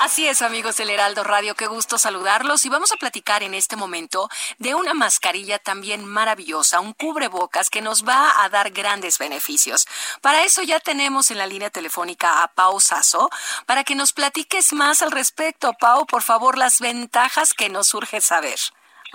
Así 0.00 0.28
es, 0.28 0.42
amigos 0.42 0.76
del 0.76 0.90
Heraldo 0.90 1.24
Radio, 1.24 1.56
qué 1.56 1.66
gusto 1.66 1.98
saludarlos 1.98 2.64
y 2.64 2.68
vamos 2.68 2.92
a 2.92 2.96
platicar 2.96 3.42
en 3.42 3.52
este 3.52 3.74
momento 3.74 4.30
de 4.58 4.76
una 4.76 4.94
mascarilla 4.94 5.58
también 5.58 6.04
maravillosa, 6.04 6.78
un 6.78 6.92
cubrebocas 6.92 7.68
que 7.68 7.82
nos 7.82 8.06
va 8.06 8.44
a 8.44 8.48
dar 8.48 8.70
grandes 8.70 9.18
beneficios. 9.18 9.88
Para 10.20 10.44
eso 10.44 10.62
ya 10.62 10.78
tenemos 10.78 11.32
en 11.32 11.38
la 11.38 11.48
línea 11.48 11.70
telefónica 11.70 12.44
a 12.44 12.48
Pau 12.54 12.78
Sasso 12.78 13.28
para 13.66 13.82
que 13.82 13.96
nos 13.96 14.12
platiques 14.12 14.72
más 14.72 15.02
al 15.02 15.10
respecto. 15.10 15.72
Pau, 15.72 16.06
por 16.06 16.22
favor, 16.22 16.56
las 16.56 16.78
ventajas 16.78 17.52
que 17.52 17.68
nos 17.68 17.92
urge 17.92 18.20
saber. 18.20 18.60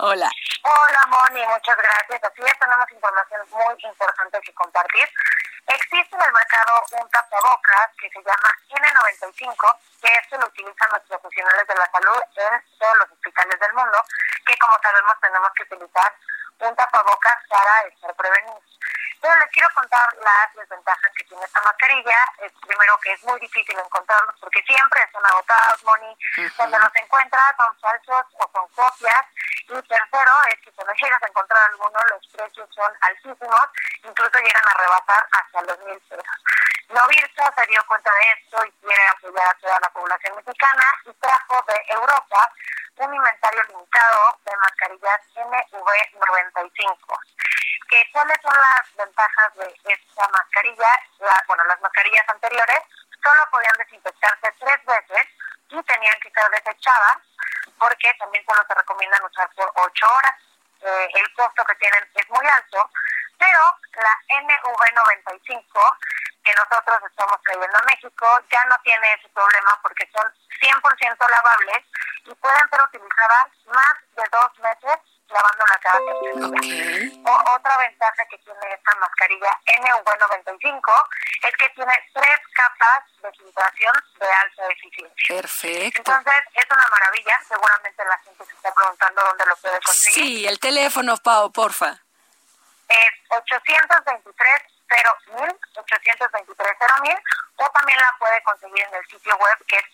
Hola. 0.00 0.28
Hola, 0.62 1.00
Moni, 1.06 1.46
muchas 1.46 1.76
gracias. 1.76 2.24
Así 2.24 2.42
es, 2.42 2.58
tenemos 2.58 2.90
información 2.90 3.40
muy 3.50 3.76
importante 3.78 4.40
que 4.40 4.54
compartir. 4.54 5.08
Existe 5.66 6.16
en 6.16 6.22
el 6.22 6.32
mercado 6.32 6.82
un 7.00 7.08
tapabocas 7.10 7.90
que 8.00 8.10
se 8.10 8.18
llama 8.18 8.50
N95, 8.74 9.78
que 10.02 10.08
este 10.08 10.38
lo 10.38 10.46
utilizan 10.46 10.90
los 10.92 11.02
profesionales 11.08 11.66
de 11.68 11.74
la 11.74 11.90
salud 11.92 12.22
en 12.36 12.78
todos 12.78 12.96
los 12.98 13.12
hospitales 13.12 13.60
del 13.60 13.72
mundo, 13.74 13.98
que 14.44 14.58
como 14.58 14.76
sabemos 14.82 15.14
tenemos 15.20 15.50
que 15.54 15.62
utilizar 15.62 16.12
un 16.68 16.76
tapabocas 16.76 17.36
para 17.48 17.82
estar 17.88 18.14
prevenidos. 18.14 18.78
Pero 19.20 19.36
les 19.36 19.50
quiero 19.52 19.68
contar 19.74 20.06
las 20.20 20.54
desventajas 20.54 21.12
que 21.16 21.24
tiene 21.24 21.44
esta 21.44 21.60
mascarilla. 21.62 22.18
Es, 22.40 22.52
primero 22.60 22.98
que 23.00 23.12
es 23.12 23.24
muy 23.24 23.40
difícil 23.40 23.78
encontrarlos 23.78 24.34
porque 24.40 24.62
siempre 24.62 25.00
son 25.12 25.24
agotados, 25.24 25.82
Moni. 25.84 26.16
Cuando 26.56 26.78
los 26.78 26.94
encuentras 26.94 27.56
son 27.56 27.78
falsos 27.80 28.26
o 28.36 28.50
son 28.52 28.68
copias. 28.68 29.24
Y 29.68 29.82
tercero 29.88 30.32
es 30.50 30.60
que 30.60 30.72
cuando 30.72 30.92
llegas 30.92 31.22
a 31.22 31.26
encontrar 31.26 31.70
alguno, 31.70 31.98
los 32.10 32.26
precios 32.28 32.68
son 32.74 32.92
altísimos, 33.00 33.66
incluso 34.02 34.38
llegan 34.38 34.68
a 34.68 34.78
rebasar 34.78 35.26
hasta 35.32 35.62
los 35.62 35.78
mil 35.80 35.98
pesos. 36.00 36.44
Novirsa 36.90 37.52
se 37.56 37.66
dio 37.66 37.80
cuenta 37.86 38.10
de 38.12 38.32
esto 38.32 38.64
y 38.66 38.72
quiere 38.84 39.08
apoyar 39.08 39.48
a 39.48 39.54
toda 39.54 39.80
la 39.80 39.88
población 39.88 40.36
mexicana 40.36 40.84
y 41.06 41.14
trajo 41.14 41.64
de 41.66 41.82
Europa 41.94 42.52
un 42.96 43.14
inventario 43.14 43.62
limitado 43.64 44.38
de 44.44 44.56
mascarillas 44.56 45.20
NV95. 45.34 47.18
Que, 47.88 48.08
¿Cuáles 48.12 48.38
son 48.42 48.54
las 48.56 48.96
ventajas 48.96 49.54
de 49.56 49.74
esta 49.84 50.28
mascarilla? 50.28 50.88
La- 51.18 51.44
bueno, 51.46 51.64
las 51.64 51.80
mascarillas 51.80 52.28
anteriores 52.28 52.80
solo 53.22 53.42
podían 53.50 53.74
desinfectarse 53.78 54.52
tres 54.58 54.84
veces 54.86 55.26
y 55.70 55.82
tenían 55.82 56.20
que 56.20 56.30
ser 56.30 56.50
desechadas 56.50 57.18
porque 57.78 58.14
también 58.18 58.44
solo 58.46 58.62
se 58.66 58.74
recomiendan 58.74 59.24
usar 59.24 59.48
por 59.54 59.70
ocho 59.74 60.06
horas. 60.14 60.34
Eh, 60.80 61.08
el 61.14 61.34
costo 61.34 61.64
que 61.64 61.74
tienen 61.76 62.08
es 62.14 62.28
muy 62.30 62.46
alto, 62.46 62.90
pero 63.38 63.60
la 63.94 64.18
NV95 64.28 65.96
que 66.44 66.52
nosotros 66.54 66.98
estamos 67.08 67.40
trayendo 67.42 67.78
a 67.78 67.82
México 67.82 68.26
ya 68.50 68.64
no 68.66 68.76
tiene 68.84 69.14
ese 69.14 69.28
problema 69.30 69.78
porque 69.82 70.08
son 70.12 70.30
100% 70.60 71.28
lavables 71.28 71.84
y 72.24 72.34
pueden 72.34 72.68
ser 72.70 72.80
utilizadas 72.82 73.46
más 73.66 73.94
de 74.16 74.24
dos 74.30 74.58
meses 74.60 74.98
lavándola 75.28 75.78
cada 75.82 75.98
tercer 76.04 76.60
día. 76.60 77.22
O- 77.26 77.50
otra 77.56 77.76
ventaja 77.78 78.26
que 78.30 78.38
tiene 78.38 78.74
esta 78.74 78.94
mascarilla 78.96 79.50
NV95 79.66 81.08
es 81.42 81.56
que 81.56 81.68
tiene 81.70 82.10
tres 82.12 82.40
capas 82.54 83.04
de 83.22 83.32
filtración 83.32 83.94
de 84.20 84.26
alta 84.32 84.66
eficiencia. 84.68 85.34
Perfecto. 85.36 85.98
Entonces, 86.12 86.44
es 86.54 86.64
una 86.70 86.86
maravilla. 86.90 87.40
Seguramente 87.48 88.04
la 88.04 88.18
gente 88.18 88.44
se 88.44 88.52
está 88.52 88.74
preguntando 88.74 89.22
dónde 89.24 89.46
lo 89.46 89.56
puede 89.56 89.80
conseguir. 89.80 90.22
Sí, 90.24 90.46
el 90.46 90.60
teléfono, 90.60 91.16
Pau, 91.16 91.50
porfa. 91.52 91.98
Es 92.88 93.12
823 93.30 94.62
0000, 95.02 95.58
823 95.76 96.78
0000, 96.78 97.22
o 97.56 97.70
también 97.70 97.98
la 97.98 98.14
puede 98.18 98.42
conseguir 98.42 98.82
en 98.82 98.94
el 98.94 99.06
sitio 99.06 99.36
web 99.36 99.58
que 99.66 99.76
es 99.76 99.84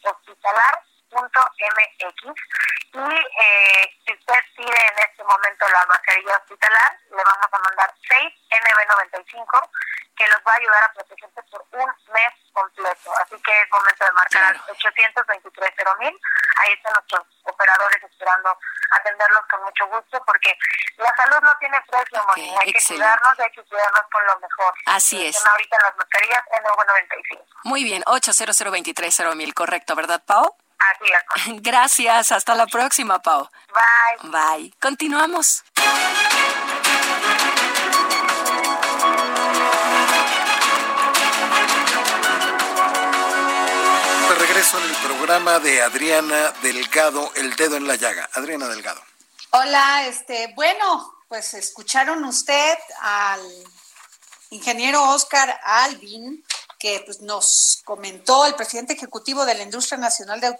Y 2.92 2.98
eh, 2.98 3.98
si 4.04 4.12
usted 4.12 4.40
pide 4.56 4.66
en 4.66 4.98
este 4.98 5.22
momento 5.22 5.68
la 5.68 5.86
mascarilla 5.86 6.36
hospitalar, 6.36 6.98
le 7.10 7.22
vamos 7.22 7.48
a 7.52 7.58
mandar 7.58 7.94
6 8.08 8.34
NB95 8.50 9.70
que 10.16 10.26
los 10.26 10.40
va 10.46 10.52
a 10.52 10.56
ayudar 10.56 10.84
a 10.84 10.92
protegerse 10.92 11.42
por 11.50 11.64
un 11.72 11.86
mes 12.12 12.34
completo. 12.52 13.10
Así 13.16 13.40
que 13.40 13.52
es 13.62 13.70
momento 13.70 14.04
de 14.04 14.12
marcar 14.12 14.44
al 14.44 14.60
823 14.68 15.70
mil. 16.00 16.20
Ahí 16.60 16.72
están 16.74 16.92
nuestros 16.92 17.26
operadores 17.44 18.02
esperando 18.02 18.58
atenderlos 18.90 19.46
con 19.48 19.62
mucho 19.62 19.86
gusto 19.86 20.22
porque 20.26 20.58
la 20.98 21.14
salud 21.16 21.40
no 21.40 21.52
tiene 21.58 21.80
precio, 21.88 22.22
Moni. 22.26 22.50
Hay 22.60 22.72
que 22.72 22.78
excelente. 22.78 23.06
cuidarnos 23.06 23.38
y 23.38 23.42
hay 23.42 23.52
que 23.52 23.62
cuidarnos 23.64 24.02
con 24.12 24.26
lo 24.26 24.40
mejor. 24.40 24.74
Así 24.86 25.26
es. 25.26 25.36
están 25.36 25.52
ahorita 25.52 25.76
las 25.80 25.96
mascarillas 25.96 26.44
NB95. 26.44 27.44
Muy 27.64 27.84
bien, 27.84 28.02
800 28.04 29.36
mil, 29.36 29.54
correcto, 29.54 29.94
¿verdad, 29.94 30.22
Pau? 30.26 30.56
Así 30.80 31.04
es. 31.12 31.46
Moni. 31.46 31.60
Gracias, 31.60 32.32
hasta 32.32 32.54
la 32.54 32.66
próxima, 32.66 33.20
Pau. 33.20 33.48
Bye. 34.22 34.30
Bye. 34.30 34.74
Continuamos. 34.80 35.62
De 44.28 44.34
regreso 44.36 44.78
en 44.78 44.84
el 44.84 44.96
programa 44.96 45.58
de 45.58 45.82
Adriana 45.82 46.52
Delgado, 46.62 47.32
El 47.34 47.54
Dedo 47.56 47.76
en 47.76 47.86
la 47.86 47.96
Llaga. 47.96 48.28
Adriana 48.34 48.68
Delgado. 48.68 49.02
Hola, 49.50 50.06
este, 50.06 50.52
bueno, 50.54 51.12
pues 51.28 51.54
escucharon 51.54 52.24
usted 52.24 52.78
al 53.00 53.40
ingeniero 54.50 55.02
Oscar 55.10 55.60
Alvin, 55.64 56.44
que 56.80 57.02
pues, 57.04 57.20
nos 57.20 57.82
comentó 57.84 58.46
el 58.46 58.54
presidente 58.54 58.94
ejecutivo 58.94 59.44
de 59.44 59.54
la 59.54 59.62
Industria 59.62 59.98
Nacional 59.98 60.40
de, 60.40 60.56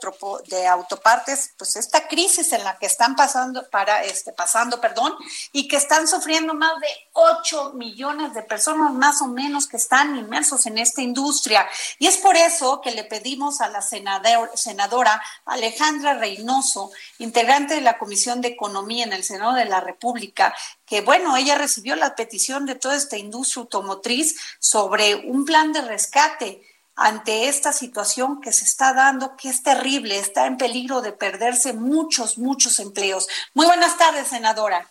de 0.49 0.67
Autopartes, 0.67 1.55
pues 1.57 1.77
esta 1.77 2.07
crisis 2.07 2.53
en 2.53 2.63
la 2.63 2.79
que 2.79 2.87
están 2.87 3.17
pasando, 3.17 3.69
para, 3.71 4.05
este, 4.05 4.33
pasando, 4.33 4.81
perdón, 4.81 5.17
y 5.51 5.67
que 5.67 5.77
están 5.77 6.07
sufriendo 6.07 6.53
más 6.55 6.79
de 6.81 6.89
8 7.15 7.73
millones 7.73 8.35
de 8.35 8.43
personas 8.43 8.93
más 8.93 9.23
o 9.23 9.27
menos 9.29 9.67
que 9.67 9.79
están 9.79 10.15
inmersos 10.17 10.67
en 10.67 10.77
esta 10.79 11.01
industria. 11.01 11.67
Y 11.99 12.07
es 12.07 12.19
por 12.19 12.37
eso 12.37 12.81
que 12.83 12.91
le 12.91 13.05
pedimos 13.05 13.63
a 13.63 13.69
la 13.69 13.81
senador- 13.81 14.51
senadora 14.55 15.23
Alejandra 15.47 16.15
Reynoso, 16.15 16.91
integrante 17.19 17.75
de 17.75 17.81
la 17.81 17.99
Comisión 17.99 18.43
de 18.43 18.49
Economía 18.49 19.05
en 19.05 19.15
el 19.15 19.25
Senado 19.25 19.55
de 19.55 19.65
la 19.65 19.81
República, 19.81 20.55
que 20.91 21.03
bueno, 21.03 21.37
ella 21.37 21.55
recibió 21.55 21.95
la 21.95 22.17
petición 22.17 22.67
de 22.67 22.75
toda 22.75 22.97
esta 22.97 23.17
industria 23.17 23.63
automotriz 23.63 24.37
sobre 24.59 25.15
un 25.15 25.45
plan 25.45 25.73
de 25.73 25.83
rescate 25.83 26.67
ante 26.97 27.49
esta 27.49 27.73
situación 27.73 28.41
que 28.41 28.53
se 28.53 28.65
está 28.65 28.93
dando, 28.93 29.37
que 29.37 29.49
es 29.51 29.63
terrible, 29.63 30.19
está 30.19 30.47
en 30.47 30.57
peligro 30.57 31.01
de 31.01 31.13
perderse 31.13 31.75
muchos, 31.75 32.39
muchos 32.39 32.81
empleos. 32.81 33.29
Muy 33.55 33.67
buenas 33.67 33.97
tardes, 33.99 34.27
senadora. 34.27 34.91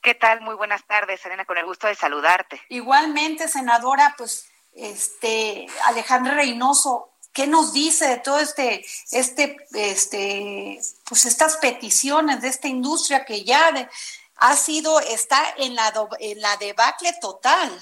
¿Qué 0.00 0.14
tal? 0.14 0.42
Muy 0.42 0.54
buenas 0.54 0.86
tardes, 0.86 1.26
Elena, 1.26 1.44
con 1.44 1.58
el 1.58 1.66
gusto 1.66 1.88
de 1.88 1.96
saludarte. 1.96 2.62
Igualmente, 2.68 3.48
senadora, 3.48 4.14
pues, 4.16 4.46
este, 4.74 5.66
Alejandra 5.86 6.34
Reynoso, 6.34 7.10
¿qué 7.32 7.48
nos 7.48 7.72
dice 7.72 8.06
de 8.06 8.18
todo 8.18 8.38
este, 8.38 8.86
este, 9.10 9.56
este, 9.74 10.80
pues 11.04 11.24
estas 11.24 11.56
peticiones 11.56 12.40
de 12.40 12.48
esta 12.48 12.68
industria 12.68 13.24
que 13.24 13.42
ya 13.42 13.72
de- 13.72 13.88
ha 14.36 14.56
sido, 14.56 15.00
está 15.00 15.54
en 15.58 15.74
la, 15.74 15.92
en 16.20 16.40
la 16.40 16.56
debacle 16.56 17.12
total? 17.20 17.80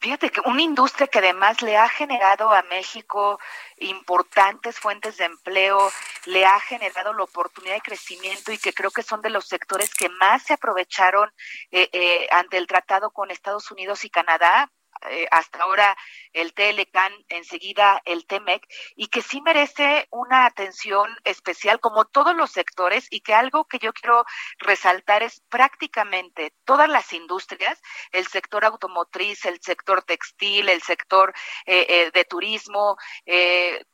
Fíjate 0.00 0.30
que 0.30 0.40
una 0.44 0.62
industria 0.62 1.08
que 1.08 1.18
además 1.18 1.60
le 1.60 1.76
ha 1.76 1.88
generado 1.88 2.50
a 2.50 2.62
México 2.62 3.40
importantes 3.78 4.78
fuentes 4.78 5.16
de 5.16 5.24
empleo, 5.24 5.90
le 6.26 6.46
ha 6.46 6.60
generado 6.60 7.12
la 7.14 7.24
oportunidad 7.24 7.74
de 7.74 7.80
crecimiento 7.80 8.52
y 8.52 8.58
que 8.58 8.72
creo 8.72 8.92
que 8.92 9.02
son 9.02 9.22
de 9.22 9.30
los 9.30 9.46
sectores 9.46 9.92
que 9.92 10.08
más 10.08 10.44
se 10.44 10.52
aprovecharon 10.52 11.32
eh, 11.72 11.88
eh, 11.92 12.28
ante 12.30 12.58
el 12.58 12.68
tratado 12.68 13.10
con 13.10 13.32
Estados 13.32 13.72
Unidos 13.72 14.04
y 14.04 14.10
Canadá. 14.10 14.70
Eh, 15.10 15.26
hasta 15.30 15.62
ahora 15.62 15.96
el 16.32 16.52
TLCAN, 16.54 17.12
enseguida 17.28 18.02
el 18.04 18.26
TEMEC, 18.26 18.66
y 18.96 19.08
que 19.08 19.22
sí 19.22 19.40
merece 19.40 20.06
una 20.10 20.46
atención 20.46 21.14
especial 21.24 21.80
como 21.80 22.04
todos 22.06 22.34
los 22.34 22.50
sectores 22.50 23.06
y 23.10 23.20
que 23.20 23.34
algo 23.34 23.66
que 23.66 23.78
yo 23.78 23.92
quiero 23.92 24.24
resaltar 24.58 25.22
es 25.22 25.40
prácticamente 25.48 26.54
todas 26.64 26.88
las 26.88 27.12
industrias, 27.12 27.80
el 28.12 28.26
sector 28.26 28.64
automotriz, 28.64 29.44
el 29.44 29.60
sector 29.60 30.02
textil, 30.02 30.68
el 30.68 30.82
sector 30.82 31.32
eh, 31.66 31.86
eh, 31.88 32.10
de 32.12 32.24
turismo, 32.24 32.96
eh, 33.26 33.84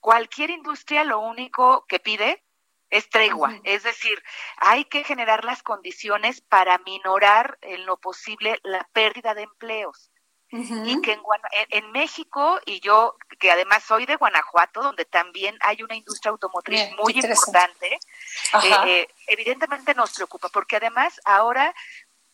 cualquier 0.00 0.50
industria 0.50 1.04
lo 1.04 1.20
único 1.20 1.86
que 1.86 2.00
pide 2.00 2.44
es 2.90 3.08
tregua, 3.08 3.58
es 3.64 3.84
decir, 3.84 4.22
hay 4.58 4.84
que 4.84 5.02
generar 5.02 5.46
las 5.46 5.62
condiciones 5.62 6.42
para 6.42 6.76
minorar 6.78 7.58
en 7.62 7.86
lo 7.86 7.96
posible 7.96 8.60
la 8.64 8.86
pérdida 8.92 9.34
de 9.34 9.44
empleos 9.44 10.11
y 10.52 11.00
que 11.00 11.12
en, 11.12 11.22
en- 11.52 11.66
en 11.84 11.92
México, 11.92 12.60
y 12.66 12.80
yo 12.80 13.16
que 13.38 13.50
además 13.50 13.82
soy 13.84 14.04
de 14.06 14.16
Guanajuato, 14.16 14.82
donde 14.82 15.04
también 15.06 15.56
hay 15.62 15.82
una 15.82 15.94
industria 15.96 16.30
automotriz 16.30 16.78
Bien, 16.80 16.96
muy 16.96 17.14
importante, 17.14 17.94
eh, 17.94 18.76
eh, 18.86 19.08
evidentemente 19.28 19.94
nos 19.94 20.12
preocupa, 20.12 20.48
porque 20.50 20.76
además 20.76 21.18
ahora 21.24 21.74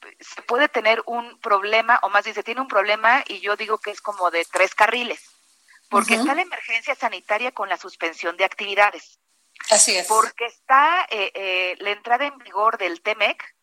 eh, 0.02 0.16
se 0.20 0.42
puede 0.42 0.68
tener 0.68 1.00
un 1.06 1.38
problema, 1.40 2.00
o 2.02 2.08
más 2.08 2.24
bien 2.24 2.34
se 2.34 2.42
tiene 2.42 2.60
un 2.60 2.68
problema, 2.68 3.22
y 3.28 3.38
yo 3.40 3.54
digo 3.56 3.78
que 3.78 3.92
es 3.92 4.00
como 4.00 4.30
de 4.32 4.44
tres 4.46 4.74
carriles, 4.74 5.20
porque 5.88 6.14
está 6.16 6.34
la 6.34 6.42
emergencia 6.42 6.94
sanitaria 6.96 7.52
con 7.52 7.68
la 7.68 7.76
suspensión 7.76 8.36
de 8.36 8.44
actividades, 8.44 9.20
Así 9.70 9.96
es. 9.96 10.06
porque 10.08 10.46
está 10.46 11.06
eh, 11.10 11.30
eh, 11.34 11.76
la 11.78 11.90
entrada 11.90 12.26
en 12.26 12.36
vigor 12.38 12.78
del 12.78 13.00
TEMEC, 13.00 13.54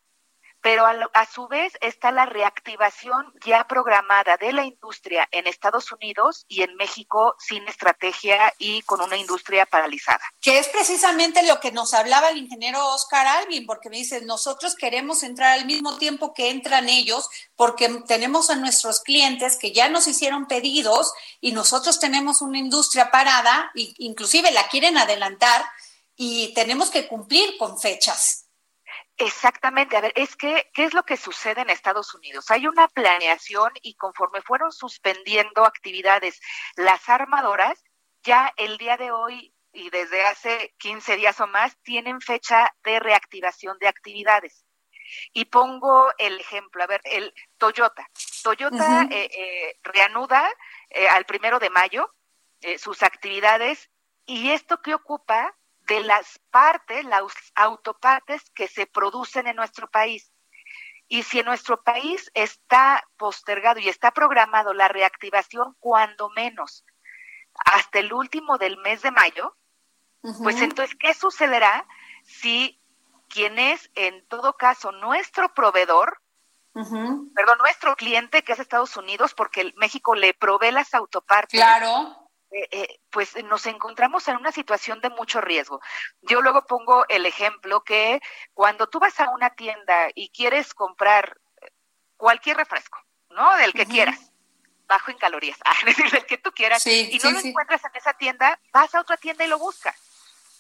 pero 0.66 0.88
a, 0.88 0.94
lo- 0.94 1.12
a 1.14 1.28
su 1.28 1.48
vez 1.48 1.74
está 1.80 2.12
la 2.12 2.26
reactivación 2.26 3.32
ya 3.46 3.68
programada 3.68 4.36
de 4.38 4.52
la 4.52 4.66
industria 4.66 5.28
en 5.32 5.46
Estados 5.46 5.92
Unidos 5.92 6.44
y 6.48 6.64
en 6.64 6.76
México 6.76 7.36
sin 7.38 7.68
estrategia 7.68 8.52
y 8.58 8.82
con 8.82 9.00
una 9.00 9.16
industria 9.16 9.68
paralizada. 9.68 10.24
que 10.42 10.58
es 10.58 10.68
precisamente 10.70 11.44
lo 11.46 11.60
que 11.60 11.72
nos 11.72 11.94
hablaba 11.94 12.30
el 12.30 12.38
ingeniero 12.38 12.84
Oscar 12.96 13.28
Alvin, 13.28 13.68
porque 13.68 13.92
me 13.92 13.98
dice, 13.98 14.22
nosotros 14.26 14.74
queremos 14.76 15.22
entrar 15.22 15.52
al 15.60 15.68
mismo 15.68 15.98
tiempo 15.98 16.34
que 16.34 16.50
entran 16.50 16.90
ellos, 16.90 17.30
porque 17.56 17.88
tenemos 18.08 18.50
a 18.50 18.56
nuestros 18.56 19.02
clientes 19.02 19.58
que 19.58 19.72
ya 19.72 19.88
nos 19.90 20.08
hicieron 20.08 20.48
pedidos 20.48 21.14
y 21.42 21.52
nosotros 21.52 22.00
tenemos 22.00 22.42
una 22.42 22.58
industria 22.58 23.12
parada, 23.12 23.70
inclusive 23.76 24.50
la 24.50 24.68
quieren 24.70 24.98
adelantar 24.98 25.64
y 26.16 26.56
tenemos 26.56 26.90
que 26.90 27.08
cumplir 27.08 27.56
con 27.60 27.78
fechas. 27.80 28.45
Exactamente, 29.18 29.96
a 29.96 30.02
ver, 30.02 30.12
es 30.16 30.36
que, 30.36 30.70
¿qué 30.74 30.84
es 30.84 30.94
lo 30.94 31.04
que 31.04 31.16
sucede 31.16 31.62
en 31.62 31.70
Estados 31.70 32.14
Unidos? 32.14 32.52
Hay 32.52 32.68
una 32.68 32.88
planeación 32.90 33.72
y 33.82 33.96
conforme 33.96 34.42
fueron 34.42 34.74
suspendiendo 34.74 35.66
actividades 35.66 36.42
las 36.76 37.08
armadoras, 37.08 37.82
ya 38.24 38.52
el 38.58 38.78
día 38.78 38.98
de 38.98 39.12
hoy 39.12 39.54
y 39.72 39.90
desde 39.90 40.26
hace 40.26 40.74
15 40.80 41.16
días 41.16 41.40
o 41.40 41.48
más 41.48 41.78
tienen 41.84 42.20
fecha 42.20 42.74
de 42.84 43.00
reactivación 43.00 43.78
de 43.80 43.88
actividades. 43.88 44.66
Y 45.34 45.46
pongo 45.46 46.12
el 46.18 46.40
ejemplo, 46.40 46.84
a 46.84 46.88
ver, 46.88 47.02
el 47.06 47.34
Toyota. 47.58 48.10
Toyota 48.44 49.04
eh, 49.12 49.30
eh, 49.32 49.80
reanuda 49.84 50.50
eh, 50.90 51.08
al 51.08 51.26
primero 51.26 51.60
de 51.60 51.70
mayo 51.70 52.14
eh, 52.62 52.80
sus 52.80 53.04
actividades 53.04 53.92
y 54.26 54.50
esto 54.50 54.82
que 54.82 54.94
ocupa 54.94 55.56
de 55.88 56.02
las 56.02 56.40
partes, 56.52 57.06
las 57.06 57.24
autopartes 57.56 58.50
que 58.52 58.68
se 58.68 58.88
producen 58.88 59.48
en 59.48 59.56
nuestro 59.56 59.90
país. 59.90 60.32
Y 61.08 61.24
si 61.24 61.40
en 61.40 61.46
nuestro 61.46 61.84
país 61.84 62.32
está 62.34 63.08
postergado 63.18 63.80
y 63.80 63.90
está 63.90 64.12
programado 64.12 64.74
la 64.74 64.88
reactivación 64.88 65.76
cuando 65.80 66.30
menos 66.30 66.84
hasta 67.54 68.00
el 68.00 68.12
último 68.12 68.58
del 68.58 68.78
mes 68.78 69.02
de 69.02 69.12
mayo, 69.12 69.56
pues 70.42 70.60
entonces, 70.62 70.96
¿qué 71.00 71.14
sucederá 71.14 71.86
si 72.24 72.82
quien 73.30 73.60
es 73.60 73.92
en 73.96 74.26
todo 74.28 74.54
caso 74.58 74.92
nuestro 74.92 75.54
proveedor, 75.54 76.20
perdón, 76.74 77.58
nuestro 77.60 77.96
cliente 77.96 78.44
que 78.44 78.54
es 78.54 78.60
Estados 78.60 78.98
Unidos, 78.98 79.34
porque 79.34 79.74
México 79.78 80.16
le 80.16 80.34
provee 80.34 80.72
las 80.72 80.94
autopartes, 80.94 81.60
Claro. 81.60 82.25
Eh, 82.56 82.68
eh, 82.72 83.00
pues 83.10 83.36
nos 83.44 83.66
encontramos 83.66 84.26
en 84.30 84.38
una 84.38 84.54
situación 84.54 85.02
de 85.02 85.10
mucho 85.10 85.42
riesgo. 85.42 85.82
Yo 86.22 86.42
luego 86.42 86.66
pongo 86.66 87.06
el 87.10 87.26
ejemplo 87.26 87.84
que 87.84 88.22
cuando 88.54 88.88
tú 88.88 89.00
vas 89.00 89.20
a 89.20 89.30
una 89.32 89.50
tienda 89.56 90.08
y 90.16 90.30
quieres 90.30 90.74
comprar 90.74 91.38
eh, 91.62 91.68
cualquier 92.16 92.56
refresco, 92.56 92.98
¿no? 93.32 93.58
Del 93.58 93.74
que 93.74 93.86
quieras, 93.86 94.32
bajo 94.88 95.12
en 95.12 95.18
calorías, 95.18 95.60
ah, 95.66 95.74
es 95.86 95.98
decir, 95.98 96.10
del 96.12 96.26
que 96.26 96.38
tú 96.38 96.54
quieras, 96.54 96.82
Sí, 96.82 97.10
y 97.12 97.16
no 97.16 97.28
sí, 97.30 97.32
lo 97.34 97.40
sí. 97.42 97.50
encuentras 97.50 97.84
en 97.84 97.92
esa 97.94 98.14
tienda, 98.14 98.58
vas 98.72 98.96
a 98.96 99.02
otra 99.02 99.18
tienda 99.18 99.44
y 99.44 99.50
lo 99.50 99.60
buscas. 99.60 99.96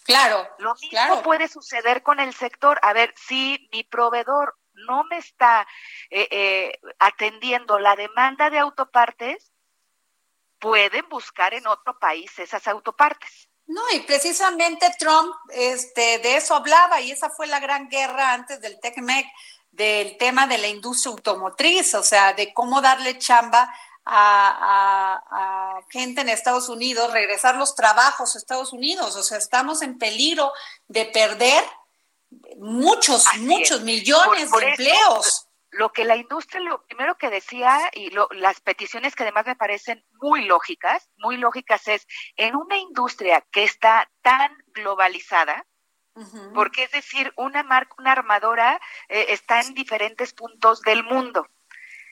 Claro. 0.04 0.48
Lo 0.60 0.74
mismo 0.76 0.90
Claro. 0.90 1.22
puede 1.24 1.48
suceder 1.48 2.04
con 2.04 2.20
el 2.20 2.34
sector. 2.34 2.78
A 2.84 2.92
ver, 2.92 3.14
si 3.16 3.70
mi 3.72 3.84
proveedor 3.84 4.58
no 4.74 5.06
me 5.06 5.18
está 5.18 5.66
eh, 6.10 6.28
eh, 6.30 6.80
atendiendo 7.00 7.80
la 7.80 7.96
demanda 7.96 8.50
de 8.50 8.60
autopartes, 8.60 9.54
pueden 10.60 11.08
buscar 11.10 11.54
en 11.54 11.68
otro 11.68 11.98
país 12.00 12.38
esas 12.40 12.68
autopartes. 12.68 13.50
No, 13.68 13.82
y 13.94 14.02
precisamente 14.02 14.88
Trump 15.00 15.34
este, 15.50 16.20
de 16.20 16.38
eso 16.38 16.56
hablaba 16.56 17.02
y 17.02 17.12
esa 17.12 17.30
fue 17.30 17.48
la 17.48 17.60
gran 17.60 17.90
guerra 17.90 18.34
antes 18.34 18.62
del 18.62 18.80
TECMEC, 18.80 19.26
del 19.72 20.18
tema 20.18 20.46
de 20.48 20.58
la 20.58 20.68
industria 20.68 21.12
automotriz, 21.12 21.96
o 21.96 22.04
sea, 22.04 22.34
de 22.34 22.54
cómo 22.54 22.82
darle 22.82 23.18
chamba 23.18 23.74
a, 24.06 25.20
a, 25.32 25.82
gente 25.90 26.22
en 26.22 26.30
Estados 26.30 26.70
Unidos, 26.70 27.12
regresar 27.12 27.56
los 27.56 27.76
trabajos 27.76 28.36
a 28.36 28.38
Estados 28.38 28.72
Unidos, 28.72 29.16
o 29.16 29.24
sea, 29.24 29.38
estamos 29.40 29.82
en 29.82 29.98
peligro 29.98 30.52
de 30.88 31.06
perder 31.06 31.64
muchos, 32.58 33.26
Así 33.28 33.40
muchos 33.40 33.80
es. 33.80 33.84
millones 33.84 34.50
Por- 34.50 34.52
por 34.52 34.62
de 34.62 34.74
eso, 34.74 34.82
empleos. 34.84 35.45
Lo 35.78 35.92
que 35.92 36.06
la 36.06 36.16
industria, 36.16 36.62
lo 36.62 36.84
primero 36.86 37.18
que 37.18 37.30
decía 37.30 37.90
y 37.94 38.10
lo- 38.12 38.30
las 38.32 38.62
peticiones 38.62 39.14
que 39.16 39.24
además 39.24 39.46
me 39.46 39.56
parecen 39.56 40.06
muy 40.22 40.46
lógicas, 40.46 41.10
muy 41.18 41.38
lógicas 41.38 41.88
es, 41.88 42.08
en 42.38 42.56
una 42.56 42.78
industria 42.78 43.42
que 43.52 43.64
está 43.64 44.10
tan 44.22 44.52
globalizada, 44.74 45.66
porque 46.54 46.84
es 46.84 46.92
decir, 46.92 47.34
una 47.36 47.62
marca, 47.64 47.94
una 47.98 48.14
armadora 48.14 48.80
eh, 49.10 49.26
está 49.30 49.60
en 49.60 49.74
diferentes 49.74 50.34
puntos 50.34 50.80
del 50.82 51.04
mundo 51.04 51.46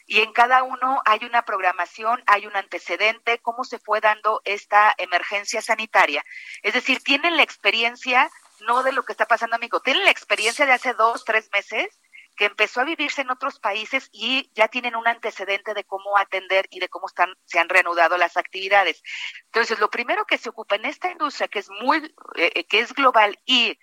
y 0.06 0.20
en 0.20 0.34
cada 0.34 0.64
uno 0.64 1.02
hay 1.06 1.24
una 1.24 1.44
programación, 1.46 2.22
hay 2.28 2.46
un 2.46 2.56
antecedente, 2.58 3.40
cómo 3.40 3.64
se 3.64 3.80
fue 3.80 4.02
dando 4.02 4.42
esta 4.44 4.94
emergencia 4.98 5.62
sanitaria. 5.62 6.22
Es 6.64 6.74
decir, 6.74 7.02
tienen 7.02 7.38
la 7.38 7.44
experiencia 7.44 8.30
no 8.68 8.84
de 8.84 8.92
lo 8.92 9.04
que 9.04 9.14
está 9.14 9.26
pasando, 9.26 9.56
amigo, 9.56 9.80
tienen 9.80 10.04
la 10.04 10.12
experiencia 10.12 10.66
de 10.66 10.74
hace 10.74 10.94
dos, 10.94 11.24
tres 11.24 11.50
meses 11.54 11.88
que 12.36 12.46
empezó 12.46 12.82
a 12.82 12.86
vivirse 12.86 13.22
en 13.22 13.32
otros 13.32 13.60
países 13.60 14.10
y 14.12 14.50
ya 14.54 14.68
tienen 14.68 14.96
un 14.96 15.08
antecedente 15.08 15.74
de 15.74 15.84
cómo 15.84 16.18
atender 16.18 16.68
y 16.70 16.80
de 16.80 16.90
cómo 16.90 17.08
están, 17.08 17.34
se 17.46 17.60
han 17.60 17.70
reanudado 17.70 18.18
las 18.18 18.38
actividades. 18.38 19.04
Entonces, 19.46 19.80
lo 19.80 19.90
primero 19.90 20.26
que 20.26 20.38
se 20.38 20.50
ocupa 20.50 20.76
en 20.76 20.86
esta 20.86 21.12
industria, 21.12 21.48
que 21.48 21.60
es 21.60 21.70
muy, 21.70 22.14
eh, 22.36 22.66
que 22.66 22.80
es 22.80 22.94
global 22.94 23.38
y 23.46 23.78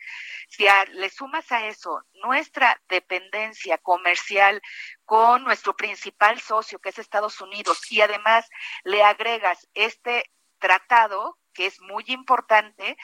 si 0.48 0.66
le 0.92 1.11
sumas 1.11 1.51
a 1.53 1.66
eso 1.66 2.03
nuestra 2.24 2.80
dependencia 2.88 3.78
comercial 3.78 4.61
con 5.05 5.44
nuestro 5.44 5.76
principal 5.76 6.40
socio, 6.40 6.80
que 6.80 6.88
es 6.90 6.98
Estados 6.98 7.40
Unidos, 7.40 7.80
y 7.90 8.01
además 8.01 8.48
le 8.84 9.03
agregas 9.03 9.68
este 9.74 10.30
tratado 10.59 11.39
que 11.53 11.66
es 11.66 11.80
muy 11.80 12.05
importante, 12.09 12.96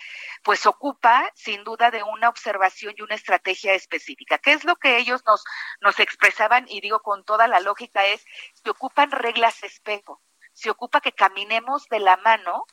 pues 0.43 0.67
ocupa 0.67 1.31
sin 1.35 1.65
duda 1.65 1.91
de 1.91 2.03
una 2.03 2.29
observación 2.29 2.95
y 2.97 3.03
una 3.03 3.15
estrategia 3.15 3.75
específica. 3.75 4.39
¿Qué 4.39 4.53
es 4.53 4.65
lo 4.65 4.77
que 4.77 4.99
ellos 4.99 5.23
nos, 5.27 5.45
nos 5.81 5.99
expresaban? 6.01 6.67
Y 6.69 6.81
digo 6.81 7.01
con 7.01 7.25
toda 7.25 7.49
la 7.49 7.61
lógica 7.61 8.05
es, 8.07 8.25
se 8.55 8.71
ocupan 8.71 9.11
reglas 9.11 9.63
espejo, 9.63 10.23
se 10.53 10.71
ocupa 10.71 11.01
que 11.01 11.13
caminemos 11.13 11.87
de 11.89 12.01
la 12.01 12.17
mano, 12.17 12.67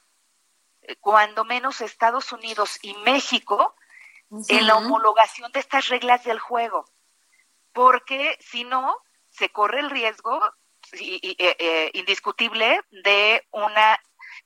eh, 0.81 0.95
cuando 0.97 1.43
menos 1.45 1.81
Estados 1.81 2.31
Unidos 2.31 2.79
y 2.81 2.93
México, 2.95 3.75
en 4.47 4.65
la 4.65 4.77
homologación 4.77 5.51
de 5.51 5.59
estas 5.59 5.89
reglas 5.89 6.23
del 6.23 6.39
juego, 6.39 6.85
porque 7.71 8.35
si 8.39 8.63
no, 8.63 8.97
se 9.29 9.49
corre 9.49 9.79
el 9.79 9.91
riesgo 9.91 10.41
eh, 10.93 11.35
eh, 11.37 11.91
indiscutible 11.93 12.81
de 12.89 13.47
una 13.51 13.99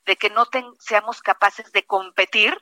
de 0.06 0.16
que 0.16 0.30
no 0.30 0.46
ten- 0.46 0.74
seamos 0.80 1.20
capaces 1.20 1.70
de 1.72 1.84
competir 1.86 2.56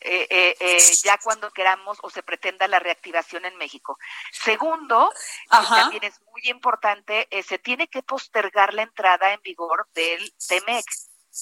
eh, 0.00 0.26
eh, 0.28 0.56
eh, 0.60 0.78
ya 1.02 1.16
cuando 1.18 1.50
queramos 1.50 1.98
o 2.02 2.10
se 2.10 2.22
pretenda 2.22 2.68
la 2.68 2.78
reactivación 2.78 3.46
en 3.46 3.56
México. 3.56 3.98
Segundo, 4.30 5.10
Ajá. 5.48 5.76
también 5.76 6.04
es 6.04 6.20
muy 6.32 6.42
importante, 6.50 7.26
eh, 7.30 7.42
se 7.42 7.58
tiene 7.58 7.88
que 7.88 8.02
postergar 8.02 8.74
la 8.74 8.82
entrada 8.82 9.32
en 9.32 9.40
vigor 9.40 9.88
del 9.94 10.34
TEMEC. 10.48 10.84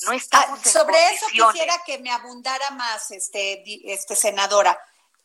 No 0.02 0.12
Ah, 0.12 0.16
estamos 0.16 0.64
en 0.66 0.72
sobre 0.72 1.10
eso 1.12 1.26
quisiera 1.26 1.82
que 1.84 1.98
me 1.98 2.10
abundara 2.12 2.70
más, 2.70 3.10
este, 3.10 3.62
este 3.92 4.14
senadora. 4.14 4.78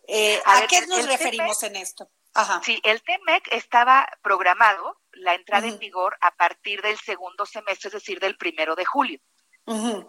Eh, 0.08 0.42
A 0.46 0.54
¿A, 0.58 0.60
ver, 0.62 0.70
qué 0.70 0.88
nos 0.88 1.00
el 1.00 1.08
referimos 1.08 1.62
en 1.64 1.76
esto? 1.76 2.10
Ajá. 2.34 2.62
Sí, 2.64 2.80
el 2.84 3.02
TEMEC 3.04 3.48
estaba 3.54 4.08
programado 4.24 5.00
la 5.12 5.36
entrada 5.36 5.68
en 5.68 5.78
vigor 5.78 6.18
a 6.22 6.32
partir 6.36 6.82
del 6.82 7.00
segundo 7.00 7.46
semestre, 7.46 7.90
es 7.90 7.94
decir, 7.94 8.20
del 8.20 8.38
primero 8.38 8.76
de 8.76 8.86
julio. 8.86 9.20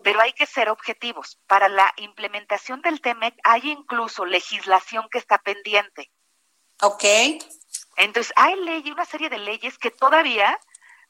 Pero 0.02 0.20
hay 0.20 0.32
que 0.32 0.46
ser 0.46 0.70
objetivos. 0.70 1.38
Para 1.46 1.68
la 1.68 1.92
implementación 1.96 2.80
del 2.80 3.00
TEMEC 3.00 3.34
hay 3.44 3.70
incluso 3.70 4.24
legislación 4.24 5.08
que 5.10 5.18
está 5.18 5.38
pendiente. 5.38 6.10
Ok. 6.80 7.04
Entonces, 7.96 8.32
hay 8.36 8.56
ley, 8.56 8.90
una 8.90 9.04
serie 9.04 9.28
de 9.28 9.38
leyes 9.38 9.76
que 9.76 9.90
todavía, 9.90 10.58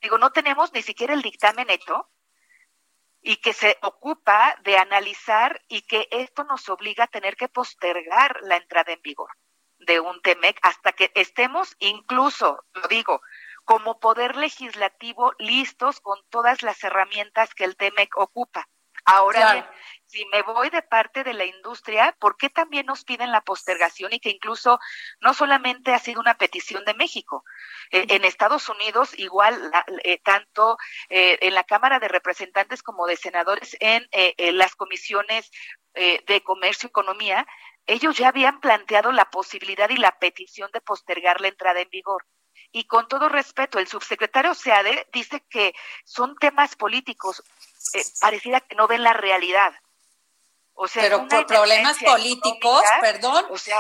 digo, 0.03 0.19
no 0.19 0.33
tenemos 0.33 0.73
ni 0.73 0.83
siquiera 0.83 1.15
el 1.15 1.23
dictamen 1.23 1.71
hecho 1.71 2.09
y 3.23 3.37
que 3.37 3.53
se 3.53 3.79
ocupa 3.83 4.57
de 4.65 4.79
analizar 4.79 5.63
y 5.69 5.83
que 5.83 6.09
esto 6.11 6.43
nos 6.45 6.69
obliga 6.69 7.05
a 7.05 7.09
tener 7.09 7.37
que 7.37 7.49
postergar 7.49 8.41
la 8.43 8.57
entrada 8.57 8.93
en 8.93 9.03
vigor 9.03 9.31
de 9.79 10.01
un 10.01 10.21
TEMEC 10.23 10.59
hasta 10.63 10.93
que 10.93 11.11
estemos 11.15 11.77
incluso, 11.79 12.65
lo 12.75 12.89
digo, 12.89 13.23
como 13.65 14.01
poder 14.01 14.37
legislativo 14.37 15.35
listos 15.39 16.01
con 16.01 16.19
todas 16.31 16.63
las 16.63 16.83
herramientas 16.85 17.55
que 17.55 17.65
el 17.65 17.77
TEMEC 17.77 18.17
ocupa. 18.17 18.69
Ahora 19.07 19.41
Claro. 19.41 19.53
bien, 19.55 19.67
si 20.07 20.27
me 20.27 20.43
voy 20.43 20.69
de 20.69 20.83
parte 20.83 21.25
de 21.25 21.33
la 21.33 21.47
industria, 21.47 22.15
¿por 22.19 22.37
qué 22.37 22.51
también 22.51 22.85
nos 22.85 23.05
piden 23.05 23.33
la 23.33 23.41
postergación 23.41 24.13
y 24.13 24.21
que 24.21 24.29
incluso 24.29 24.79
no 25.21 25.33
solamente 25.33 25.95
ha 25.95 25.99
sido 25.99 26.21
una 26.21 26.35
petición 26.37 26.85
de 26.85 26.95
México? 26.95 27.43
Eh, 27.93 28.07
en 28.11 28.25
Estados 28.25 28.69
Unidos, 28.69 29.19
igual, 29.19 29.73
eh, 30.05 30.19
tanto 30.23 30.77
eh, 31.09 31.39
en 31.41 31.55
la 31.55 31.65
Cámara 31.65 31.99
de 31.99 32.09
Representantes 32.09 32.83
como 32.83 33.07
de 33.07 33.17
Senadores, 33.17 33.77
en 33.81 34.07
eh, 34.13 34.35
eh, 34.37 34.53
las 34.53 34.77
comisiones 34.77 35.51
eh, 35.95 36.23
de 36.27 36.43
Comercio 36.43 36.87
y 36.87 36.91
Economía, 36.91 37.47
ellos 37.87 38.17
ya 38.17 38.29
habían 38.29 38.61
planteado 38.61 39.13
la 39.13 39.31
posibilidad 39.31 39.89
y 39.89 39.97
la 39.97 40.19
petición 40.19 40.71
de 40.73 40.81
postergar 40.83 41.41
la 41.41 41.49
entrada 41.49 41.81
en 41.81 41.89
vigor. 41.89 42.27
Y 42.73 42.85
con 42.85 43.09
todo 43.09 43.29
respeto, 43.29 43.79
el 43.79 43.89
subsecretario 43.89 44.55
Seade 44.55 45.09
dice 45.13 45.43
que 45.49 45.75
son 46.05 46.37
temas 46.37 46.77
políticos. 46.77 47.43
Eh, 47.95 48.03
pareciera 48.21 48.61
que 48.61 48.77
no 48.77 48.87
ven 48.87 49.03
la 49.03 49.13
realidad. 49.13 49.73
O 50.75 50.87
sea, 50.89 51.03
Pero 51.03 51.27
por 51.29 51.47
problemas 51.47 51.99
políticos, 51.99 52.83
perdón. 53.01 53.45
O 53.51 53.59
sea, 53.59 53.79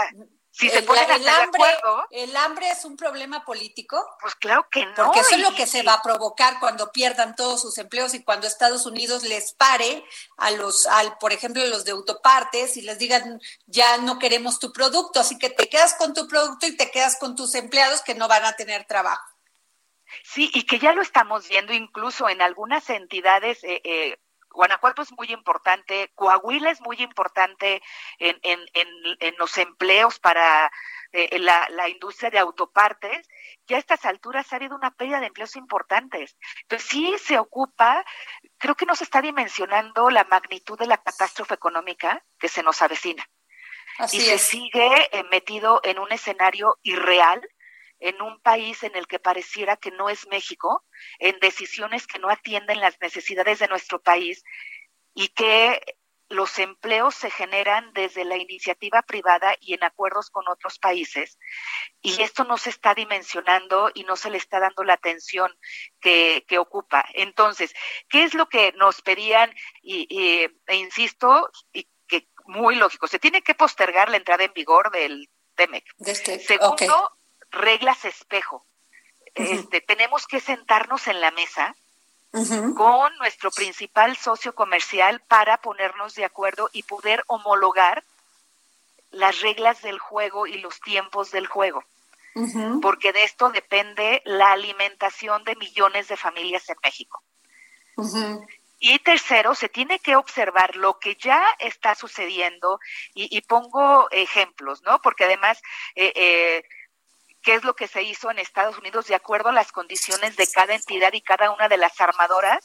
si 0.53 0.69
se 0.69 0.83
ponen 0.83 1.11
a 1.11 1.15
el 1.15 1.21
estar 1.21 1.37
de 1.37 1.43
hambre, 1.45 1.63
acuerdo, 1.63 2.07
el 2.11 2.37
hambre 2.37 2.71
es 2.71 2.85
un 2.85 2.97
problema 2.97 3.45
político. 3.45 4.05
pues 4.21 4.35
claro 4.35 4.67
que 4.71 4.85
no. 4.85 4.95
Porque 4.97 5.21
eso 5.21 5.37
es 5.37 5.41
lo 5.41 5.55
que 5.55 5.67
se 5.67 5.83
va 5.83 5.95
a 5.95 6.03
provocar 6.03 6.59
cuando 6.59 6.91
pierdan 6.91 7.37
todos 7.37 7.63
sus 7.63 7.79
empleos 7.79 8.15
y 8.15 8.25
cuando 8.25 8.47
Estados 8.47 8.85
Unidos 8.85 9.23
les 9.23 9.53
pare 9.53 10.05
a 10.39 10.51
los, 10.51 10.87
al, 10.89 11.17
por 11.19 11.33
ejemplo, 11.33 11.65
los 11.67 11.85
de 11.85 11.93
autopartes 11.93 12.77
y 12.77 12.83
les 12.83 12.99
digan, 12.99 13.41
ya 13.67 13.99
no 13.99 14.19
queremos 14.19 14.59
tu 14.59 14.73
producto, 14.73 15.21
así 15.21 15.39
que 15.39 15.51
te 15.51 15.69
quedas 15.69 15.95
con 15.95 16.15
tu 16.15 16.27
producto 16.27 16.67
y 16.67 16.77
te 16.77 16.91
quedas 16.91 17.17
con 17.17 17.37
tus 17.37 17.55
empleados 17.55 18.03
que 18.03 18.15
no 18.15 18.27
van 18.27 18.45
a 18.45 18.55
tener 18.55 18.85
trabajo. 18.87 19.25
Sí, 20.25 20.51
y 20.53 20.65
que 20.65 20.81
ya 20.81 20.93
lo 20.93 21.03
estamos 21.03 21.49
viendo 21.49 21.73
incluso 21.73 22.29
en 22.29 22.43
algunas 22.43 22.91
entidades. 22.91 23.63
Eh, 23.63 23.81
eh, 23.85 24.19
Guanajuato 24.51 25.03
es 25.03 25.13
muy 25.13 25.33
importante, 25.33 26.11
Coahuila 26.15 26.71
es 26.71 26.81
muy 26.81 26.97
importante 27.01 27.83
en, 28.19 28.39
en, 28.43 28.61
en, 28.75 28.89
en 29.21 29.35
los 29.39 29.57
empleos 29.59 30.19
para 30.19 30.71
eh, 31.13 31.39
la, 31.39 31.69
la 31.71 31.89
industria 31.89 32.31
de 32.31 32.39
autopartes. 32.39 33.29
Ya 33.67 33.77
a 33.77 33.81
estas 33.81 34.05
alturas 34.05 34.53
ha 34.53 34.57
habido 34.57 34.77
una 34.77 34.91
pérdida 34.91 35.21
de 35.21 35.27
empleos 35.27 35.57
importantes. 35.57 36.37
Entonces 36.63 36.89
sí 36.89 37.15
se 37.19 37.39
ocupa, 37.39 38.05
creo 38.59 38.75
que 38.75 38.87
no 38.87 38.95
se 38.95 39.05
está 39.05 39.23
dimensionando 39.23 40.11
la 40.11 40.25
magnitud 40.25 40.79
de 40.79 40.87
la 40.87 40.99
catástrofe 40.99 41.55
económica 41.55 42.25
que 42.39 42.49
se 42.49 42.63
nos 42.63 42.83
avecina. 42.83 43.25
Así 43.99 44.19
y 44.19 44.21
se 44.21 44.39
sigue 44.39 45.09
eh, 45.13 45.25
metido 45.31 45.81
en 45.85 45.99
un 45.99 46.11
escenario 46.13 46.79
irreal, 46.83 47.41
en 48.01 48.21
un 48.23 48.41
país 48.41 48.83
en 48.83 48.97
el 48.97 49.07
que 49.07 49.19
pareciera 49.19 49.77
que 49.77 49.91
no 49.91 50.09
es 50.09 50.27
México, 50.29 50.85
en 51.19 51.39
decisiones 51.41 52.07
que 52.07 52.19
no 52.19 52.29
atienden 52.31 52.81
las 52.81 53.01
necesidades 53.01 53.59
de 53.61 53.69
nuestro 53.69 54.01
país 54.03 54.43
y 55.15 55.29
que 55.29 55.81
los 56.29 56.61
empleos 56.61 57.17
se 57.17 57.29
generan 57.29 57.93
desde 57.93 58.25
la 58.25 58.37
iniciativa 58.37 59.03
privada 59.03 59.57
y 59.61 59.75
en 59.75 59.83
acuerdos 59.83 60.31
con 60.31 60.49
otros 60.49 60.79
países. 60.79 61.39
Y 62.01 62.23
esto 62.23 62.45
no 62.45 62.57
se 62.57 62.71
está 62.71 62.95
dimensionando 62.95 63.91
y 63.93 64.05
no 64.05 64.15
se 64.15 64.31
le 64.31 64.37
está 64.39 64.61
dando 64.61 64.85
la 64.85 64.95
atención 64.95 65.53
que, 66.01 66.45
que 66.47 66.59
ocupa. 66.59 67.05
Entonces, 67.15 67.75
¿qué 68.09 68.23
es 68.23 68.35
lo 68.35 68.49
que 68.49 68.73
nos 68.77 69.03
pedían? 69.03 69.53
Y, 69.83 70.07
y- 70.09 70.49
e 70.69 70.77
insisto, 70.77 71.51
y 71.73 71.89
que 72.07 72.29
muy 72.47 72.77
lógico, 72.77 73.09
se 73.09 73.19
tiene 73.19 73.43
que 73.43 73.57
postergar 73.57 74.09
la 74.09 74.17
entrada 74.17 74.45
en 74.45 74.53
vigor 74.53 74.93
del 74.93 75.29
TEMEC. 75.57 75.85
De 75.99 76.13
este- 76.13 76.39
Segundo, 76.39 76.75
ok. 77.07 77.13
Reglas 77.51 78.05
espejo. 78.05 78.65
Este, 79.35 79.81
tenemos 79.81 80.27
que 80.27 80.41
sentarnos 80.41 81.07
en 81.07 81.21
la 81.21 81.31
mesa 81.31 81.75
con 82.77 83.17
nuestro 83.19 83.51
principal 83.51 84.17
socio 84.17 84.55
comercial 84.55 85.21
para 85.27 85.57
ponernos 85.59 86.15
de 86.15 86.25
acuerdo 86.25 86.71
y 86.73 86.85
poder 86.85 87.25
homologar 87.27 88.05
las 89.11 89.41
reglas 89.41 89.83
del 89.83 89.99
juego 89.99 90.47
y 90.47 90.59
los 90.59 90.81
tiempos 90.81 91.33
del 91.33 91.49
juego, 91.49 91.83
porque 92.81 93.13
de 93.13 93.25
esto 93.25 93.51
depende 93.51 94.23
la 94.25 94.53
alimentación 94.53 95.43
de 95.43 95.57
millones 95.57 96.07
de 96.07 96.17
familias 96.17 96.69
en 96.69 96.77
México. 96.85 97.23
Y 98.83 98.99
tercero, 99.01 99.55
se 99.55 99.69
tiene 99.69 99.99
que 99.99 100.17
observar 100.17 100.75
lo 100.77 100.99
que 100.99 101.17
ya 101.17 101.45
está 101.59 101.95
sucediendo 101.95 102.81
y, 103.13 103.37
y 103.37 103.43
pongo 103.43 104.09
ejemplos, 104.11 104.83
¿no? 104.85 105.03
Porque 105.03 105.25
además, 105.25 105.61
eh, 105.97 106.13
eh, 106.15 106.65
¿qué 107.43 107.55
es 107.55 107.65
lo 107.65 107.75
que 107.75 107.89
se 107.89 108.03
hizo 108.03 108.31
en 108.31 108.39
Estados 108.39 108.79
Unidos 108.79 109.07
de 109.07 109.15
acuerdo 109.15 109.51
a 109.51 109.53
las 109.53 109.73
condiciones 109.73 110.37
de 110.37 110.47
cada 110.47 110.75
entidad 110.75 111.13
y 111.13 111.21
cada 111.21 111.51
una 111.51 111.69
de 111.69 111.77
las 111.77 112.01
armadoras? 112.01 112.65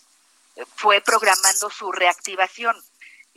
eh, 0.55 0.63
Fue 0.76 1.01
programando 1.01 1.69
su 1.69 1.91
reactivación. 1.91 2.76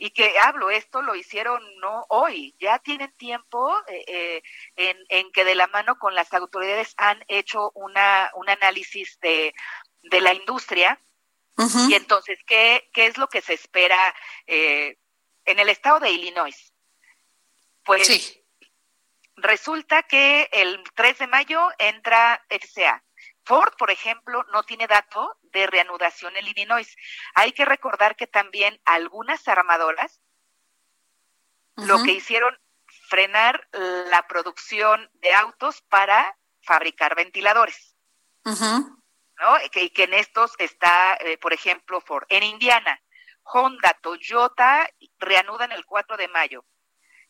Y 0.01 0.11
que 0.11 0.39
hablo, 0.39 0.69
esto 0.69 1.01
lo 1.01 1.13
hicieron 1.13 1.61
no 1.81 2.05
hoy, 2.07 2.55
ya 2.57 2.79
tienen 2.79 3.11
tiempo 3.17 3.75
eh, 3.87 4.05
eh, 4.07 4.43
en, 4.77 4.97
en 5.09 5.29
que 5.33 5.43
de 5.43 5.55
la 5.55 5.67
mano 5.67 5.99
con 5.99 6.15
las 6.15 6.33
autoridades 6.33 6.93
han 6.95 7.21
hecho 7.27 7.71
una, 7.75 8.31
un 8.35 8.49
análisis 8.49 9.19
de, 9.19 9.53
de 10.03 10.21
la 10.21 10.33
industria 10.33 10.97
y 11.89 11.93
entonces, 11.93 12.39
¿qué, 12.45 12.89
¿qué 12.93 13.07
es 13.07 13.17
lo 13.17 13.27
que 13.27 13.41
se 13.41 13.53
espera 13.53 14.15
eh, 14.47 14.97
en 15.43 15.59
el 15.59 15.67
estado 15.67 15.99
de 15.99 16.09
Illinois? 16.11 16.73
Pues 17.83 18.07
Sí. 18.07 18.38
Resulta 19.41 20.03
que 20.03 20.49
el 20.51 20.83
3 20.95 21.19
de 21.19 21.27
mayo 21.27 21.67
entra 21.77 22.43
FCA. 22.49 23.03
Ford, 23.43 23.73
por 23.77 23.89
ejemplo, 23.89 24.43
no 24.51 24.63
tiene 24.63 24.87
dato 24.87 25.37
de 25.41 25.65
reanudación 25.67 26.35
en 26.37 26.47
Illinois. 26.47 26.95
Hay 27.33 27.51
que 27.51 27.65
recordar 27.65 28.15
que 28.15 28.27
también 28.27 28.79
algunas 28.85 29.47
armadoras 29.47 30.21
lo 31.75 32.03
que 32.03 32.11
hicieron 32.11 32.57
frenar 33.07 33.67
la 33.71 34.27
producción 34.27 35.09
de 35.13 35.33
autos 35.33 35.81
para 35.83 36.37
fabricar 36.61 37.15
ventiladores. 37.15 37.95
¿no? 38.43 39.63
Y 39.65 39.69
que, 39.69 39.83
y 39.83 39.89
que 39.89 40.03
en 40.03 40.13
estos 40.13 40.53
está, 40.59 41.15
eh, 41.15 41.37
por 41.37 41.53
ejemplo, 41.53 42.01
Ford. 42.01 42.25
En 42.29 42.43
Indiana, 42.43 43.01
Honda, 43.43 43.97
Toyota 44.01 44.89
reanudan 45.17 45.71
el 45.71 45.85
4 45.85 46.17
de 46.17 46.27
mayo. 46.27 46.65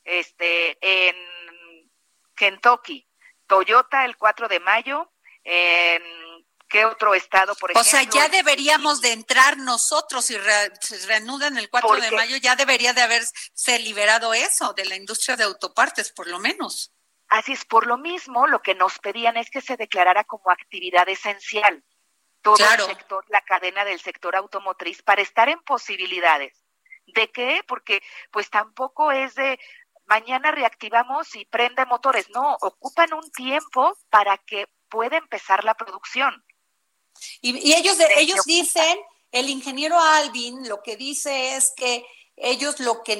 Este, 0.03 0.77
en 0.81 1.15
Kentucky, 2.39 3.05
Toyota 3.47 4.05
el 4.05 4.15
4 4.15 4.47
de 4.47 4.59
mayo. 4.61 5.11
En 5.43 6.01
qué 6.69 6.85
otro 6.85 7.13
estado, 7.15 7.55
por 7.55 7.71
O 7.71 7.73
ejemplo. 7.73 7.89
sea, 7.91 8.03
ya 8.03 8.29
deberíamos 8.29 9.01
de 9.01 9.11
entrar 9.11 9.57
nosotros 9.57 10.25
si 10.25 10.37
re- 10.37 10.71
reanudan 11.07 11.57
el 11.57 11.69
4 11.69 11.95
de 11.95 12.11
mayo, 12.11 12.37
ya 12.37 12.55
debería 12.55 12.93
de 12.93 13.01
haberse 13.01 13.79
liberado 13.79 14.33
eso 14.33 14.73
de 14.73 14.85
la 14.85 14.95
industria 14.95 15.35
de 15.35 15.43
autopartes, 15.45 16.11
por 16.11 16.27
lo 16.27 16.39
menos. 16.39 16.93
Así 17.27 17.53
es, 17.53 17.65
por 17.65 17.87
lo 17.87 17.97
mismo, 17.97 18.47
lo 18.47 18.61
que 18.61 18.75
nos 18.75 18.99
pedían 18.99 19.37
es 19.37 19.49
que 19.49 19.61
se 19.61 19.77
declarara 19.77 20.23
como 20.23 20.49
actividad 20.51 21.07
esencial 21.09 21.83
todo 22.41 22.55
Claro. 22.55 22.85
el 22.85 22.95
sector, 22.95 23.25
la 23.29 23.41
cadena 23.41 23.83
del 23.83 23.99
sector 23.99 24.35
automotriz, 24.35 25.01
para 25.01 25.21
estar 25.21 25.49
en 25.49 25.59
posibilidades. 25.63 26.53
¿De 27.07 27.29
qué? 27.31 27.63
Porque 27.67 28.01
pues 28.31 28.49
tampoco 28.49 29.11
es 29.11 29.33
de 29.35 29.59
mañana 30.09 30.51
reactivamos 30.51 31.35
y 31.35 31.45
prende 31.45 31.85
motores, 31.85 32.29
no, 32.31 32.57
ocupan 32.61 33.13
un 33.13 33.29
tiempo 33.31 33.95
para 34.09 34.37
que 34.39 34.67
pueda 34.89 35.17
empezar 35.17 35.63
la 35.63 35.75
producción. 35.75 36.43
Y, 37.41 37.57
y 37.57 37.73
ellos, 37.75 37.97
ellos 38.17 38.43
dicen, 38.45 38.97
el 39.31 39.49
ingeniero 39.49 39.99
Alvin 39.99 40.67
lo 40.67 40.81
que 40.81 40.95
dice 40.95 41.55
es 41.55 41.71
que 41.75 42.05
ellos 42.41 42.79
lo 42.79 43.03
que 43.03 43.19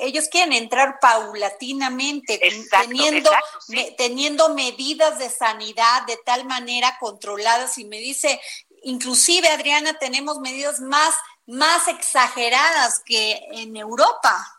ellos 0.00 0.28
quieren 0.28 0.54
entrar 0.54 0.98
paulatinamente, 1.00 2.40
Exacto, 2.46 2.88
teniendo, 2.88 3.30
exacto, 3.30 3.60
sí. 3.60 3.76
me- 3.76 3.90
teniendo 3.92 4.48
medidas 4.54 5.18
de 5.18 5.28
sanidad 5.28 6.02
de 6.06 6.16
tal 6.24 6.46
manera 6.46 6.96
controladas. 6.98 7.76
Y 7.76 7.84
me 7.84 7.98
dice, 7.98 8.40
inclusive 8.82 9.48
Adriana, 9.48 9.98
tenemos 9.98 10.38
medidas 10.38 10.80
más, 10.80 11.14
más 11.46 11.88
exageradas 11.88 13.00
que 13.04 13.38
en 13.52 13.76
Europa. 13.76 14.53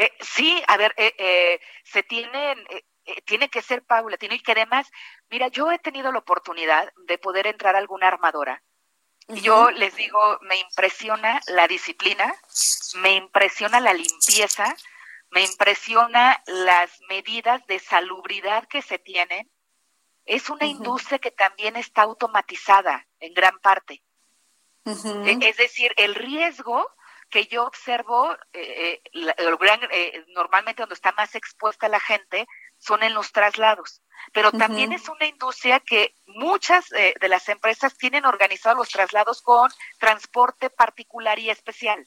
Eh, 0.00 0.10
sí, 0.20 0.62
a 0.66 0.78
ver, 0.78 0.94
eh, 0.96 1.14
eh, 1.18 1.60
se 1.84 2.02
tienen, 2.02 2.58
eh, 2.70 2.84
eh, 3.04 3.20
tiene 3.26 3.50
que 3.50 3.60
ser 3.60 3.84
paulatino 3.84 4.34
y 4.34 4.40
que 4.40 4.52
además, 4.52 4.90
mira, 5.28 5.48
yo 5.48 5.70
he 5.70 5.78
tenido 5.78 6.10
la 6.10 6.20
oportunidad 6.20 6.90
de 7.06 7.18
poder 7.18 7.46
entrar 7.46 7.74
a 7.74 7.78
alguna 7.80 8.08
armadora. 8.08 8.62
Y 9.28 9.42
Yo 9.42 9.70
les 9.70 9.94
digo, 9.96 10.38
me 10.40 10.56
impresiona 10.56 11.38
la 11.48 11.68
disciplina, 11.68 12.34
me 12.94 13.12
impresiona 13.12 13.78
la 13.78 13.92
limpieza, 13.92 14.74
me 15.32 15.42
impresiona 15.42 16.42
las 16.46 16.98
medidas 17.10 17.66
de 17.66 17.78
salubridad 17.78 18.66
que 18.68 18.80
se 18.80 18.98
tienen. 18.98 19.50
Es 20.24 20.48
una 20.48 20.64
industria 20.64 21.18
que 21.18 21.30
también 21.30 21.76
está 21.76 22.02
automatizada 22.02 23.06
en 23.20 23.34
gran 23.34 23.58
parte. 23.60 24.02
Eh, 24.86 25.38
Es 25.42 25.58
decir, 25.58 25.92
el 25.98 26.14
riesgo 26.14 26.88
que 27.30 27.46
yo 27.46 27.64
observo, 27.64 28.32
eh, 28.52 29.00
eh, 29.02 29.02
la- 29.12 29.32
el 29.38 29.56
gran- 29.56 29.88
eh, 29.90 30.24
normalmente 30.28 30.82
donde 30.82 30.94
está 30.94 31.12
más 31.12 31.34
expuesta 31.34 31.88
la 31.88 32.00
gente, 32.00 32.46
son 32.78 33.02
en 33.02 33.14
los 33.14 33.32
traslados. 33.32 34.02
Pero 34.32 34.52
también 34.52 34.92
es 34.92 35.08
una 35.08 35.26
industria 35.26 35.80
que 35.80 36.14
muchas 36.26 36.92
eh, 36.92 37.14
de 37.18 37.28
las 37.28 37.48
empresas 37.48 37.96
tienen 37.96 38.26
organizados 38.26 38.76
los 38.76 38.88
traslados 38.90 39.40
con 39.40 39.70
transporte 39.98 40.68
particular 40.68 41.38
y 41.38 41.48
especial. 41.48 42.06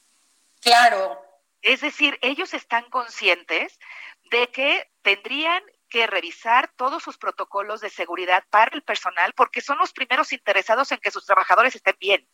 Claro. 0.62 1.20
Es 1.62 1.82
decir, 1.82 2.20
ellos 2.22 2.54
están 2.54 2.90
conscientes 2.90 3.80
de 4.26 4.52
que 4.52 4.92
tendrían 5.02 5.64
que 5.90 6.06
revisar 6.08 6.72
todos 6.76 7.02
sus 7.02 7.18
protocolos 7.18 7.82
de 7.82 7.90
seguridad 7.90 8.44
para 8.50 8.76
el 8.76 8.84
personal 8.84 9.34
porque 9.34 9.62
son 9.62 9.78
los 9.78 9.94
primeros 9.94 10.34
interesados 10.34 10.92
en 10.92 11.00
que 11.00 11.12
sus 11.12 11.26
trabajadores 11.26 11.76
estén 11.76 11.96
bien 12.00 12.28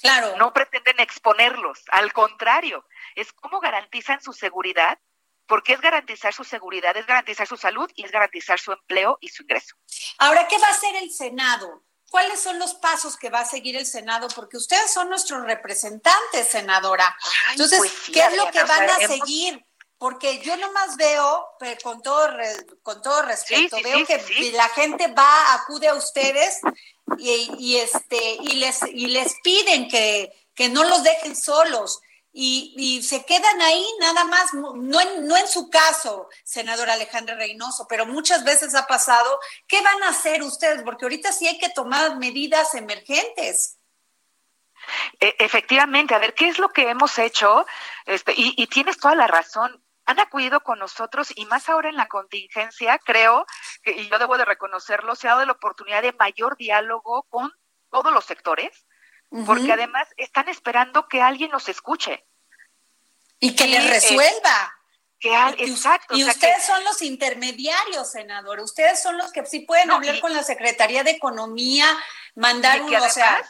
Claro. 0.00 0.36
no 0.36 0.52
pretenden 0.52 1.00
exponerlos, 1.00 1.82
al 1.90 2.12
contrario, 2.12 2.84
es 3.14 3.32
cómo 3.32 3.60
garantizan 3.60 4.20
su 4.20 4.32
seguridad, 4.32 4.98
porque 5.46 5.72
es 5.74 5.80
garantizar 5.80 6.34
su 6.34 6.44
seguridad, 6.44 6.96
es 6.96 7.06
garantizar 7.06 7.46
su 7.46 7.56
salud 7.56 7.90
y 7.94 8.04
es 8.04 8.10
garantizar 8.12 8.58
su 8.58 8.72
empleo 8.72 9.16
y 9.20 9.28
su 9.28 9.42
ingreso. 9.42 9.76
Ahora, 10.18 10.46
¿qué 10.48 10.58
va 10.58 10.66
a 10.68 10.70
hacer 10.72 10.96
el 10.96 11.10
Senado? 11.10 11.84
¿Cuáles 12.10 12.40
son 12.40 12.58
los 12.58 12.74
pasos 12.74 13.16
que 13.16 13.30
va 13.30 13.40
a 13.40 13.44
seguir 13.44 13.76
el 13.76 13.86
Senado? 13.86 14.28
Porque 14.34 14.56
ustedes 14.56 14.92
son 14.92 15.08
nuestros 15.08 15.44
representantes, 15.44 16.48
senadora. 16.48 17.16
Ay, 17.48 17.52
Entonces, 17.52 17.78
pues 17.78 17.90
sí, 17.92 18.12
¿qué 18.12 18.20
es 18.20 18.36
lo 18.36 18.46
Adriana, 18.46 18.50
que 18.52 18.62
o 18.62 18.66
sea, 18.66 18.76
van 18.78 18.90
a 18.90 18.96
hemos- 19.04 19.18
seguir? 19.18 19.66
Porque 19.98 20.40
yo 20.40 20.56
nomás 20.56 20.96
veo, 20.96 21.48
pero 21.58 21.78
con 21.82 22.02
todo 22.02 22.28
re- 22.28 22.66
con 22.82 23.00
todo 23.00 23.22
respeto, 23.22 23.76
Sí, 23.76 23.82
sí, 23.82 23.88
veo 23.88 23.98
sí, 24.00 24.04
que 24.06 24.52
la 24.52 24.68
gente 24.70 25.06
va, 25.08 25.54
acude 25.54 25.88
a 25.88 25.94
ustedes 25.94 26.60
y, 27.18 27.50
y 27.58 27.76
este 27.78 28.16
y 28.42 28.56
les 28.56 28.80
y 28.92 29.06
les 29.06 29.34
piden 29.42 29.88
que, 29.88 30.30
que 30.54 30.68
no 30.68 30.84
los 30.84 31.02
dejen 31.02 31.34
solos. 31.34 32.00
Y, 32.38 32.74
y 32.76 33.02
se 33.02 33.24
quedan 33.24 33.62
ahí 33.62 33.82
nada 33.98 34.24
más, 34.24 34.52
no 34.52 35.00
en, 35.00 35.26
no 35.26 35.38
en 35.38 35.48
su 35.48 35.70
caso, 35.70 36.28
senadora 36.44 36.92
Alejandra 36.92 37.34
Reynoso, 37.34 37.86
pero 37.88 38.04
muchas 38.04 38.44
veces 38.44 38.74
ha 38.74 38.86
pasado. 38.86 39.40
¿Qué 39.66 39.80
van 39.80 40.02
a 40.02 40.08
hacer 40.10 40.42
ustedes? 40.42 40.82
Porque 40.82 41.06
ahorita 41.06 41.32
sí 41.32 41.48
hay 41.48 41.56
que 41.56 41.70
tomar 41.70 42.18
medidas 42.18 42.74
emergentes. 42.74 43.78
E- 45.20 45.36
efectivamente, 45.38 46.14
a 46.14 46.18
ver, 46.18 46.34
¿qué 46.34 46.48
es 46.48 46.58
lo 46.58 46.68
que 46.68 46.88
hemos 46.90 47.18
hecho? 47.18 47.64
Este, 48.04 48.32
y, 48.36 48.52
y 48.56 48.66
tienes 48.66 48.98
toda 48.98 49.14
la 49.14 49.26
razón. 49.26 49.82
Han 50.06 50.20
acudido 50.20 50.60
con 50.60 50.78
nosotros 50.78 51.32
y 51.34 51.46
más 51.46 51.68
ahora 51.68 51.88
en 51.88 51.96
la 51.96 52.06
contingencia, 52.06 52.98
creo, 52.98 53.44
que, 53.82 53.90
y 53.92 54.08
yo 54.08 54.18
debo 54.18 54.38
de 54.38 54.44
reconocerlo, 54.44 55.14
se 55.16 55.26
ha 55.28 55.32
dado 55.32 55.46
la 55.46 55.52
oportunidad 55.52 56.02
de 56.02 56.12
mayor 56.12 56.56
diálogo 56.56 57.24
con 57.28 57.52
todos 57.90 58.12
los 58.12 58.24
sectores, 58.24 58.86
porque 59.44 59.72
además 59.72 60.08
están 60.16 60.48
esperando 60.48 61.08
que 61.08 61.20
alguien 61.22 61.50
los 61.50 61.68
escuche. 61.68 62.24
y 63.38 63.54
que 63.54 63.66
les 63.66 63.84
eh, 63.84 63.90
resuelva. 63.90 64.72
Que 65.18 65.34
al- 65.34 65.60
Y, 65.60 65.70
exacto. 65.70 66.16
y 66.16 66.22
o 66.22 66.24
sea, 66.26 66.34
que- 66.34 66.38
ustedes 66.46 66.64
son 66.66 66.82
los 66.84 67.02
intermediarios, 67.02 68.10
senador. 68.10 68.60
Ustedes 68.60 69.02
son 69.02 69.18
los 69.18 69.30
que 69.32 69.44
sí 69.44 69.60
pueden 69.60 69.88
No, 69.88 69.96
hablar 69.96 70.14
y- 70.16 70.20
con 70.20 70.32
la 70.32 70.42
Secretaría 70.42 71.04
de 71.04 71.10
Economía, 71.12 71.86
mandar 72.34 72.80
un, 72.82 72.94
o 72.94 73.08
sea, 73.10 73.42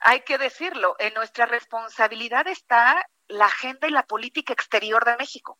hay 0.00 0.20
que 0.22 0.38
decirlo, 0.38 0.94
en 0.98 1.12
nuestra 1.14 1.44
responsabilidad 1.46 2.46
está 2.48 3.04
la 3.28 3.46
agenda 3.46 3.88
y 3.88 3.90
la 3.90 4.04
política 4.04 4.52
exterior 4.52 5.04
de 5.04 5.16
México. 5.16 5.58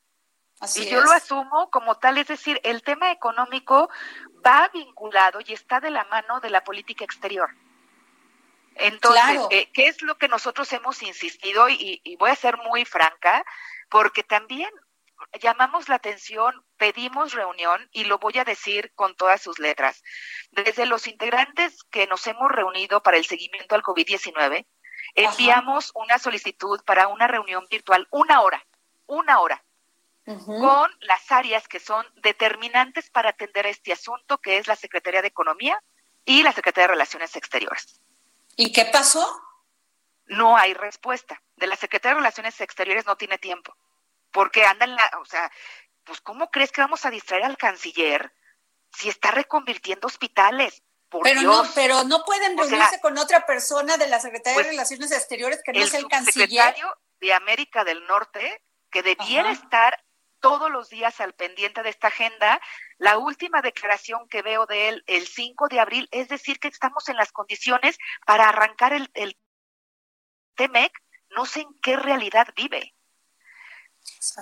Así 0.61 0.83
y 0.83 0.91
yo 0.91 0.99
es. 0.99 1.05
lo 1.05 1.13
asumo 1.13 1.71
como 1.71 1.97
tal, 1.97 2.19
es 2.19 2.29
decir, 2.29 2.61
el 2.65 2.83
tema 2.83 3.11
económico 3.13 3.89
va 4.45 4.69
vinculado 4.73 5.41
y 5.45 5.53
está 5.53 5.81
de 5.81 5.91
la 5.91 6.05
mano 6.05 6.41
de 6.41 6.51
la 6.51 6.65
política 6.65 7.05
exterior. 7.05 7.51
Entonces, 8.75 9.23
Claro. 9.23 9.49
eh, 9.51 9.71
¿qué 9.73 9.87
es 9.89 10.03
lo 10.03 10.19
que 10.19 10.29
nosotros 10.29 10.71
hemos 10.73 11.03
insistido? 11.03 11.69
Y, 11.69 12.01
y 12.05 12.17
voy 12.17 12.31
a 12.31 12.37
ser 12.37 12.59
muy 12.59 12.85
franca, 12.85 13.45
porque 13.89 14.23
también 14.23 14.71
llamamos 15.41 15.89
la 15.89 15.95
atención, 15.97 16.63
pedimos 16.77 17.33
reunión 17.33 17.89
y 17.93 18.05
lo 18.05 18.19
voy 18.19 18.39
a 18.39 18.45
decir 18.45 18.93
con 18.95 19.17
todas 19.17 19.41
sus 19.41 19.59
letras. 19.59 20.03
Desde 20.51 20.85
los 20.85 21.07
integrantes 21.07 21.83
que 21.85 22.07
nos 22.07 22.27
hemos 22.27 22.53
reunido 22.53 23.03
para 23.03 23.17
el 23.17 23.25
seguimiento 23.25 23.75
al 23.75 23.83
COVID-19, 23.83 24.67
enviamos 25.15 25.91
una 25.95 26.19
solicitud 26.19 26.83
para 26.85 27.09
una 27.09 27.27
reunión 27.29 27.67
virtual, 27.71 28.07
una 28.11 28.43
hora, 28.43 28.67
una 29.07 29.41
hora, 29.41 29.65
Con 30.27 30.91
las 31.01 31.31
áreas 31.31 31.69
que 31.69 31.79
son 31.79 32.05
determinantes 32.17 33.11
para 33.11 33.31
atender 33.31 33.65
este 33.67 33.93
asunto, 33.93 34.39
que 34.39 34.59
es 34.59 34.67
la 34.67 34.75
Secretaría 34.75 35.23
de 35.23 35.29
Economía 35.29 35.81
y 36.25 36.43
la 36.43 36.51
Secretaría 36.53 36.89
de 36.89 36.95
Relaciones 36.95 37.37
Exteriores. 37.37 38.01
¿Y 38.57 38.73
qué 38.73 38.87
pasó? 38.87 39.25
no 40.29 40.57
hay 40.57 40.75
respuesta. 40.75 41.41
De 41.57 41.67
la 41.67 41.77
Secretaría 41.77 42.15
de 42.15 42.21
Relaciones 42.21 42.61
Exteriores 42.61 43.07
no 43.07 43.17
tiene 43.17 43.39
tiempo, 43.39 43.77
porque 44.33 44.65
andan, 44.65 44.95
la, 44.97 45.11
o 45.21 45.25
sea, 45.25 45.51
pues 46.05 46.21
¿cómo 46.21 46.51
crees 46.51 46.73
que 46.73 46.81
vamos 46.81 47.05
a 47.07 47.11
distraer 47.11 47.45
al 47.45 47.57
canciller 47.57 48.35
si 48.93 49.09
está 49.09 49.31
reconvirtiendo 49.31 50.07
hospitales? 50.07 50.83
Por 51.09 51.23
pero 51.23 51.41
Dios. 51.41 51.69
no, 51.69 51.73
pero 51.75 52.05
no 52.05 52.25
pueden 52.25 52.59
O 52.59 52.65
sea, 52.65 52.71
reunirse 52.71 53.01
con 53.01 53.17
otra 53.19 53.47
persona 53.47 53.97
de 53.97 54.09
la 54.09 54.19
Secretaría 54.19 54.55
pues, 54.55 54.67
de 54.67 54.73
Relaciones 54.73 55.13
Exteriores 55.13 55.63
que 55.65 55.73
no 55.73 55.81
el 55.81 55.89
sea 55.89 56.01
el 56.01 56.09
canciller. 56.09 56.49
subsecretario 56.49 56.97
de 57.21 57.33
América 57.33 57.85
del 57.85 58.05
Norte, 58.07 58.65
que 58.91 59.03
debiera 59.05 59.51
Ajá. 59.51 59.63
estar 59.63 60.05
todos 60.49 60.71
los 60.71 60.89
días 60.89 61.21
al 61.21 61.33
pendiente 61.35 61.83
de 61.83 61.91
esta 61.91 62.09
agenda, 62.09 62.61
la 62.99 63.19
última 63.19 63.63
declaración 63.63 64.29
que 64.29 64.43
veo 64.43 64.67
de 64.67 64.89
él 64.89 65.05
el 65.07 65.27
5 65.27 65.69
de 65.69 65.81
abril 65.81 66.09
es 66.11 66.29
decir 66.29 66.59
que 66.59 66.69
estamos 66.69 67.09
en 67.09 67.17
las 67.17 67.33
condiciones 67.33 67.99
para 68.27 68.49
arrancar 68.49 68.93
el, 68.93 69.11
el 69.15 69.37
TEMEC, 70.55 70.93
no 71.31 71.47
sé 71.47 71.61
en 71.61 71.69
qué 71.83 71.97
realidad 71.97 72.49
vive. 72.57 72.95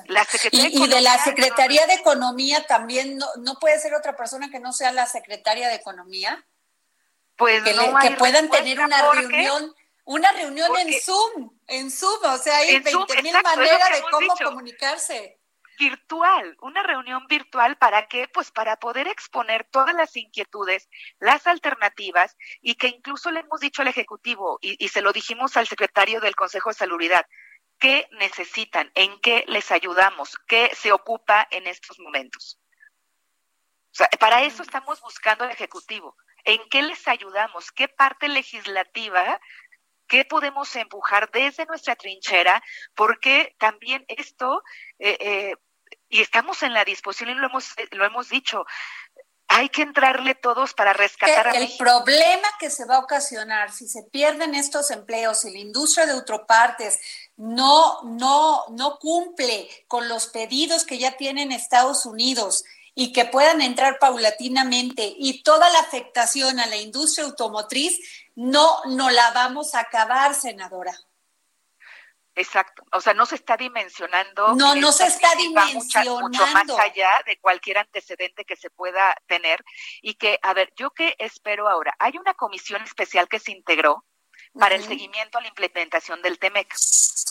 La 0.06 0.24
Secretaría 0.24 0.68
Y, 0.68 0.84
y 0.84 0.88
de 0.88 1.00
la 1.00 1.18
Secretaría 1.18 1.86
de 1.86 1.94
Economía 1.94 2.66
también 2.66 3.16
no, 3.16 3.26
no 3.38 3.58
puede 3.58 3.78
ser 3.80 3.94
otra 3.94 4.14
persona 4.16 4.50
que 4.50 4.60
no 4.60 4.72
sea 4.72 4.92
la 4.92 5.06
Secretaria 5.06 5.68
de 5.68 5.74
Economía, 5.76 6.46
pues 7.36 7.62
que, 7.62 7.72
no 7.74 7.82
le- 7.82 7.92
hay 7.96 8.08
que 8.10 8.16
puedan 8.16 8.50
tener 8.50 8.78
una 8.78 9.04
porque- 9.04 9.20
reunión, 9.22 9.74
una 10.04 10.32
reunión 10.32 10.70
en 10.76 11.00
Zoom, 11.00 11.50
en 11.66 11.90
Zoom, 11.90 12.22
o 12.24 12.38
sea, 12.38 12.58
hay 12.58 12.76
En 12.76 12.84
Zoom, 12.84 13.06
20 13.06 13.22
mil 13.22 13.34
exacto, 13.34 13.56
maneras 13.58 13.90
de 13.90 14.02
cómo 14.02 14.20
dicho. 14.20 14.44
comunicarse. 14.44 15.40
Virtual, 15.78 16.56
una 16.60 16.82
reunión 16.82 17.26
virtual 17.26 17.76
para 17.76 18.06
qué? 18.06 18.28
Pues 18.28 18.50
para 18.50 18.76
poder 18.76 19.08
exponer 19.08 19.66
todas 19.70 19.94
las 19.94 20.16
inquietudes, 20.16 20.88
las 21.18 21.46
alternativas 21.46 22.36
y 22.60 22.74
que 22.74 22.88
incluso 22.88 23.30
le 23.30 23.40
hemos 23.40 23.60
dicho 23.60 23.82
al 23.82 23.88
Ejecutivo 23.88 24.58
y, 24.60 24.82
y 24.82 24.88
se 24.88 25.02
lo 25.02 25.12
dijimos 25.12 25.56
al 25.56 25.66
secretario 25.66 26.20
del 26.20 26.36
Consejo 26.36 26.70
de 26.70 26.74
Salubridad, 26.74 27.26
qué 27.78 28.08
necesitan, 28.12 28.90
en 28.94 29.20
qué 29.20 29.44
les 29.48 29.70
ayudamos, 29.70 30.36
qué 30.46 30.70
se 30.74 30.92
ocupa 30.92 31.46
en 31.50 31.66
estos 31.66 31.98
momentos. 31.98 32.58
O 33.92 33.96
sea, 33.96 34.08
para 34.18 34.42
eso 34.42 34.62
estamos 34.62 35.00
buscando 35.00 35.44
al 35.44 35.50
Ejecutivo, 35.50 36.16
en 36.44 36.60
qué 36.68 36.82
les 36.82 37.06
ayudamos, 37.06 37.70
qué 37.72 37.88
parte 37.88 38.28
legislativa 38.28 39.40
¿Qué 40.06 40.24
podemos 40.24 40.74
empujar 40.76 41.30
desde 41.30 41.66
nuestra 41.66 41.96
trinchera? 41.96 42.62
Porque 42.94 43.54
también 43.58 44.04
esto, 44.08 44.62
eh, 44.98 45.16
eh, 45.20 45.54
y 46.08 46.20
estamos 46.20 46.62
en 46.62 46.74
la 46.74 46.84
disposición 46.84 47.30
y 47.30 47.34
lo 47.34 47.46
hemos, 47.46 47.74
lo 47.92 48.04
hemos 48.04 48.28
dicho, 48.28 48.64
hay 49.48 49.68
que 49.68 49.82
entrarle 49.82 50.34
todos 50.34 50.74
para 50.74 50.92
rescatar 50.92 51.48
a 51.48 51.50
el 51.52 51.60
México. 51.60 51.84
problema 51.84 52.48
que 52.58 52.70
se 52.70 52.86
va 52.86 52.96
a 52.96 53.00
ocasionar 53.00 53.70
si 53.70 53.86
se 53.86 54.02
pierden 54.02 54.54
estos 54.54 54.90
empleos, 54.90 55.42
si 55.42 55.52
la 55.52 55.58
industria 55.58 56.06
de 56.06 56.12
autopartes 56.12 56.98
no, 57.36 58.02
no, 58.02 58.64
no 58.70 58.98
cumple 58.98 59.68
con 59.86 60.08
los 60.08 60.26
pedidos 60.26 60.84
que 60.84 60.98
ya 60.98 61.16
tienen 61.16 61.52
Estados 61.52 62.04
Unidos 62.04 62.64
y 62.94 63.12
que 63.12 63.24
puedan 63.24 63.60
entrar 63.60 63.98
paulatinamente 63.98 65.14
y 65.18 65.42
toda 65.42 65.68
la 65.70 65.80
afectación 65.80 66.60
a 66.60 66.66
la 66.66 66.76
industria 66.76 67.26
automotriz, 67.26 67.98
no, 68.36 68.82
no 68.86 69.10
la 69.10 69.30
vamos 69.32 69.74
a 69.74 69.80
acabar, 69.80 70.34
senadora. 70.34 70.96
Exacto. 72.36 72.82
O 72.92 73.00
sea, 73.00 73.14
no 73.14 73.26
se 73.26 73.36
está 73.36 73.56
dimensionando. 73.56 74.54
No, 74.56 74.74
no 74.74 74.90
se 74.90 75.06
está 75.06 75.28
mucha- 75.36 76.00
mucho 76.00 76.02
más 76.02 76.10
dimensionando. 76.32 76.78
allá 76.78 77.22
de 77.26 77.38
cualquier 77.38 77.78
antecedente 77.78 78.44
que 78.44 78.56
se 78.56 78.70
pueda 78.70 79.16
tener. 79.26 79.64
Y 80.02 80.14
que, 80.14 80.40
a 80.42 80.52
ver, 80.52 80.72
yo 80.76 80.90
qué 80.90 81.14
espero 81.18 81.68
ahora. 81.68 81.94
Hay 82.00 82.18
una 82.18 82.34
comisión 82.34 82.82
especial 82.82 83.28
que 83.28 83.38
se 83.38 83.52
integró 83.52 84.04
para 84.58 84.74
el 84.74 84.84
seguimiento 84.84 85.38
a 85.38 85.42
la 85.42 85.48
implementación 85.48 86.22
del 86.22 86.38
TEMEC. 86.40 86.74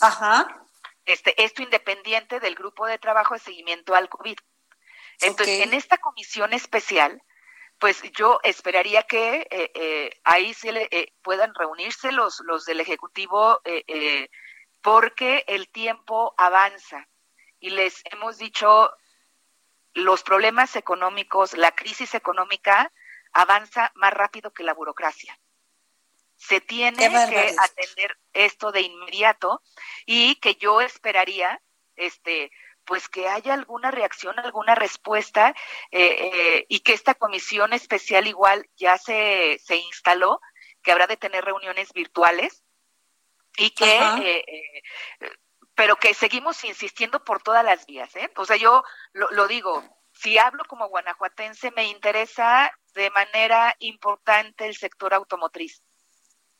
Ajá. 0.00 0.64
Este, 1.04 1.42
esto 1.42 1.62
independiente 1.62 2.40
del 2.40 2.54
grupo 2.54 2.86
de 2.86 2.98
trabajo 2.98 3.34
de 3.34 3.40
seguimiento 3.40 3.94
al 3.94 4.08
COVID. 4.08 4.36
Entonces, 5.20 5.60
en 5.60 5.74
esta 5.74 5.98
comisión 5.98 6.52
especial, 6.52 7.22
pues 7.78 8.02
yo 8.12 8.40
esperaría 8.42 9.02
que 9.02 9.46
eh, 9.50 9.70
eh, 9.74 10.10
ahí 10.24 10.54
se 10.54 10.72
le, 10.72 10.88
eh, 10.90 11.12
puedan 11.22 11.54
reunirse 11.54 12.12
los, 12.12 12.40
los 12.40 12.64
del 12.64 12.80
Ejecutivo, 12.80 13.60
porque 14.82 15.44
el 15.46 15.68
tiempo 15.68 16.34
avanza. 16.36 17.08
Y 17.58 17.70
les 17.70 18.02
hemos 18.12 18.38
dicho, 18.38 18.90
los 19.94 20.22
problemas 20.22 20.76
económicos, 20.76 21.56
la 21.56 21.72
crisis 21.72 22.14
económica 22.14 22.92
avanza 23.32 23.90
más 23.94 24.12
rápido 24.12 24.52
que 24.52 24.64
la 24.64 24.74
burocracia. 24.74 25.38
Se 26.36 26.60
tiene 26.60 27.08
que 27.28 27.54
atender 27.58 28.18
esto 28.32 28.72
de 28.72 28.82
inmediato 28.82 29.62
y 30.04 30.36
que 30.36 30.56
yo 30.56 30.80
esperaría, 30.80 31.62
este, 31.96 32.50
pues 32.84 33.08
que 33.08 33.28
haya 33.28 33.54
alguna 33.54 33.90
reacción, 33.90 34.38
alguna 34.38 34.74
respuesta 34.74 35.54
eh, 35.90 36.30
eh, 36.32 36.66
y 36.68 36.80
que 36.80 36.92
esta 36.92 37.14
comisión 37.14 37.72
especial 37.72 38.26
igual 38.26 38.68
ya 38.76 38.98
se, 38.98 39.58
se 39.62 39.76
instaló, 39.76 40.40
que 40.82 40.92
habrá 40.92 41.06
de 41.06 41.16
tener 41.16 41.44
reuniones 41.44 41.92
virtuales 41.92 42.62
y 43.56 43.70
que, 43.70 43.96
eh, 43.96 44.44
eh, 44.46 45.32
pero 45.74 45.96
que 45.96 46.14
seguimos 46.14 46.62
insistiendo 46.64 47.24
por 47.24 47.42
todas 47.42 47.64
las 47.64 47.86
vías, 47.86 48.14
¿eh? 48.16 48.30
O 48.36 48.44
sea, 48.44 48.56
yo 48.56 48.82
lo, 49.12 49.30
lo 49.30 49.46
digo, 49.46 49.82
si 50.12 50.38
hablo 50.38 50.64
como 50.64 50.88
guanajuatense, 50.88 51.70
me 51.72 51.86
interesa 51.86 52.72
de 52.94 53.10
manera 53.10 53.74
importante 53.80 54.66
el 54.66 54.76
sector 54.76 55.14
automotriz. 55.14 55.82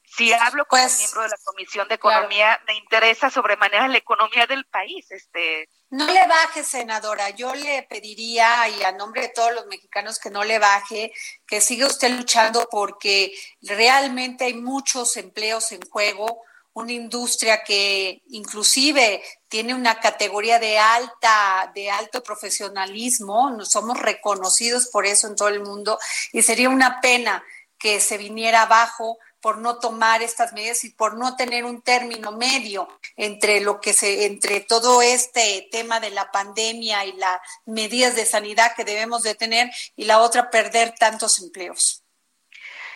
Si 0.06 0.32
hablo 0.32 0.66
como 0.66 0.82
Pues, 0.82 0.98
miembro 0.98 1.22
de 1.22 1.28
la 1.28 1.36
Comisión 1.44 1.88
de 1.88 1.98
claro. 1.98 2.16
Economía, 2.26 2.60
me 2.66 2.76
interesa 2.76 3.30
sobremanera 3.30 3.88
la 3.88 3.98
economía 3.98 4.46
del 4.46 4.64
país. 4.66 5.10
Este, 5.10 5.68
No 5.90 6.06
le 6.06 6.26
baje, 6.26 6.62
senadora. 6.62 7.30
Yo 7.30 7.54
le 7.54 7.82
pediría, 7.84 8.68
y 8.68 8.82
a 8.82 8.92
nombre 8.92 9.22
de 9.22 9.28
todos 9.28 9.52
los 9.52 9.66
mexicanos, 9.66 10.18
que 10.18 10.30
no 10.30 10.44
le 10.44 10.58
baje, 10.58 11.12
que 11.46 11.60
siga 11.60 11.86
usted 11.86 12.10
luchando 12.10 12.68
porque 12.70 13.32
realmente 13.62 14.44
hay 14.44 14.54
muchos 14.54 15.16
empleos 15.16 15.72
en 15.72 15.80
juego, 15.82 16.42
una 16.74 16.92
industria 16.92 17.62
que 17.62 18.22
inclusive 18.30 19.22
tiene 19.48 19.74
una 19.74 20.00
categoría 20.00 20.58
de 20.58 20.78
alta, 20.78 21.70
de 21.72 21.88
alto 21.90 22.22
profesionalismo, 22.22 23.64
somos 23.64 23.98
reconocidos 23.98 24.88
por 24.88 25.06
eso 25.06 25.28
en 25.28 25.36
todo 25.36 25.48
el 25.48 25.60
mundo, 25.60 25.98
y 26.32 26.42
sería 26.42 26.68
una 26.68 27.00
pena 27.00 27.44
que 27.78 28.00
se 28.00 28.18
viniera 28.18 28.62
abajo 28.62 29.18
por 29.44 29.58
no 29.58 29.78
tomar 29.78 30.22
estas 30.22 30.54
medidas 30.54 30.84
y 30.84 30.88
por 30.88 31.18
no 31.18 31.36
tener 31.36 31.66
un 31.66 31.82
término 31.82 32.32
medio 32.32 32.88
entre 33.14 33.60
lo 33.60 33.78
que 33.78 33.92
se 33.92 34.24
entre 34.24 34.62
todo 34.62 35.02
este 35.02 35.68
tema 35.70 36.00
de 36.00 36.08
la 36.08 36.32
pandemia 36.32 37.04
y 37.04 37.12
las 37.12 37.42
medidas 37.66 38.16
de 38.16 38.24
sanidad 38.24 38.74
que 38.74 38.86
debemos 38.86 39.22
de 39.22 39.34
tener 39.34 39.70
y 39.96 40.06
la 40.06 40.20
otra 40.20 40.48
perder 40.48 40.94
tantos 40.98 41.40
empleos. 41.40 42.02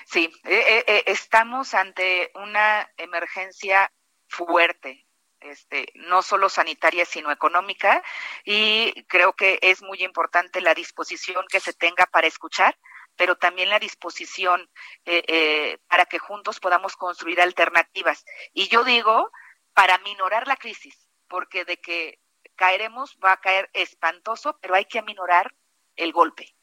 Sí, 0.07 0.33
eh, 0.45 0.85
eh, 0.87 1.03
estamos 1.09 1.75
ante 1.75 2.33
una 2.35 2.91
emergencia 2.97 3.93
fuerte, 4.27 5.07
este, 5.41 5.93
no 5.97 6.23
solo 6.23 6.49
sanitaria, 6.49 7.05
sino 7.05 7.31
económica, 7.31 8.03
y 8.43 9.05
creo 9.05 9.35
que 9.35 9.59
es 9.61 9.83
muy 9.83 10.03
importante 10.03 10.63
la 10.63 10.73
disposición 10.73 11.45
que 11.51 11.61
se 11.61 11.75
tenga 11.75 12.07
para 12.07 12.27
escuchar, 12.27 12.75
pero 13.19 13.37
también 13.37 13.69
la 13.69 13.81
disposición 13.81 14.71
eh, 15.05 15.25
eh, 15.27 15.79
para 15.89 16.07
que 16.07 16.19
juntos 16.19 16.61
podamos 16.61 16.97
construir 16.97 17.41
alternativas. 17.41 18.25
Y 18.55 18.69
yo 18.69 18.85
digo, 18.85 19.31
para 19.75 19.99
minorar 19.99 20.47
la 20.47 20.57
crisis, 20.57 20.95
porque 21.29 21.65
de 21.65 21.79
que 21.79 22.21
caeremos 22.55 23.19
va 23.23 23.33
a 23.33 23.41
caer 23.41 23.69
espantoso, 23.75 24.57
pero 24.63 24.77
hay 24.77 24.87
que 24.87 25.01
aminorar 25.01 25.53
el 25.97 26.13
golpe. 26.13 26.55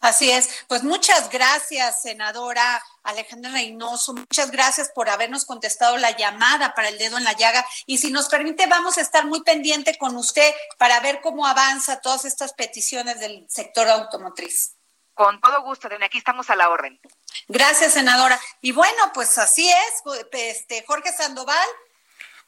Así 0.00 0.30
es. 0.30 0.48
Pues 0.68 0.82
muchas 0.82 1.30
gracias, 1.30 2.02
senadora 2.02 2.82
Alejandra 3.02 3.50
Reynoso. 3.50 4.14
Muchas 4.14 4.50
gracias 4.50 4.90
por 4.94 5.08
habernos 5.08 5.44
contestado 5.44 5.96
la 5.96 6.16
llamada 6.16 6.74
para 6.74 6.88
el 6.88 6.98
dedo 6.98 7.18
en 7.18 7.24
la 7.24 7.32
llaga. 7.32 7.64
Y 7.86 7.98
si 7.98 8.10
nos 8.10 8.28
permite, 8.28 8.66
vamos 8.66 8.98
a 8.98 9.00
estar 9.00 9.26
muy 9.26 9.42
pendiente 9.42 9.96
con 9.96 10.16
usted 10.16 10.52
para 10.78 11.00
ver 11.00 11.20
cómo 11.22 11.46
avanza 11.46 12.00
todas 12.00 12.24
estas 12.24 12.52
peticiones 12.52 13.20
del 13.20 13.46
sector 13.48 13.88
automotriz. 13.88 14.75
Con 15.16 15.40
todo 15.40 15.62
gusto, 15.62 15.86
Adriana, 15.86 16.06
aquí 16.06 16.18
estamos 16.18 16.50
a 16.50 16.56
la 16.56 16.68
orden. 16.68 17.00
Gracias, 17.48 17.94
senadora. 17.94 18.38
Y 18.60 18.72
bueno, 18.72 19.12
pues 19.14 19.38
así 19.38 19.66
es, 19.66 20.02
este 20.32 20.84
Jorge 20.86 21.10
Sandoval. 21.10 21.66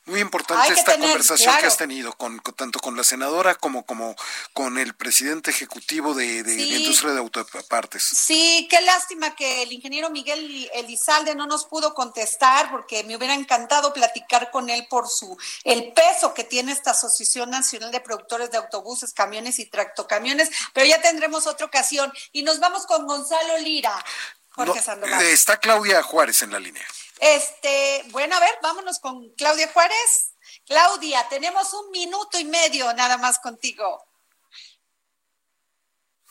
Muy 0.09 0.21
importante 0.21 0.73
esta 0.73 0.93
tener, 0.93 1.09
conversación 1.09 1.55
que 1.59 1.67
has 1.67 1.77
tenido 1.77 2.13
con, 2.15 2.39
con- 2.39 2.55
tanto 2.55 2.81
con 2.81 2.97
la 2.97 3.05
senadora 3.05 3.55
como, 3.55 3.85
como 3.87 4.17
con 4.53 4.79
el 4.79 4.95
presidente 4.95 5.51
ejecutivo 5.51 6.15
de, 6.15 6.43
de 6.43 6.55
Sí. 6.55 6.71
la 6.71 6.79
industria 6.79 7.13
de 7.13 7.19
autopartes. 7.19 8.03
Sí, 8.05 8.67
qué 8.71 8.81
lástima 8.81 9.37
que 9.37 9.63
el 9.63 9.73
ingeniero 9.73 10.11
Miguel 10.11 10.71
Elizalde 10.75 11.35
no 11.35 11.47
nos 11.47 11.67
pudo 11.67 11.95
contestar 11.95 12.71
porque 12.71 13.05
me 13.05 13.17
hubiera 13.17 13.35
encantado 13.35 13.93
platicar 13.93 14.51
con 14.51 14.71
él 14.71 14.87
por 14.89 15.09
su 15.09 15.37
el 15.65 15.93
peso 15.93 16.35
que 16.35 16.45
tiene 16.45 16.73
esta 16.73 16.93
Asociación 16.93 17.51
Nacional 17.51 17.91
de 17.93 18.01
Productores 18.01 18.51
de 18.51 18.57
Autobuses, 18.59 19.13
Camiones 19.13 19.59
y 19.59 19.67
Tractocamiones, 19.67 20.49
pero 20.73 20.87
ya 20.87 21.01
tendremos 21.03 21.47
otra 21.47 21.67
ocasión 21.67 22.13
y 22.33 22.43
nos 22.43 22.61
vamos 22.61 22.87
con 22.87 23.07
Gonzalo 23.07 23.59
Lira. 23.59 23.93
Jorge 24.51 24.79
No, 24.81 24.83
Sandoval. 24.83 25.23
eh, 25.23 25.33
está 25.33 25.59
Claudia 25.59 26.03
Juárez 26.03 26.43
en 26.43 26.51
la 26.53 26.59
línea. 26.59 26.85
Este, 27.21 28.05
bueno, 28.11 28.37
a 28.37 28.41
ver, 28.41 28.59
vámonos 28.63 28.99
con 29.01 29.29
Claudia 29.31 29.71
Juárez. 29.73 30.35
Claudia, 30.67 31.29
tenemos 31.29 31.73
un 31.75 31.91
minuto 31.91 32.39
y 32.39 32.45
medio 32.45 32.93
nada 32.95 33.19
más 33.19 33.39
contigo. 33.39 34.05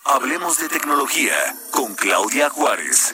Hablemos 0.03 0.57
de 0.57 0.69
tecnología 0.69 1.35
con 1.71 1.93
Claudia 1.95 2.49
Juárez. 2.49 3.13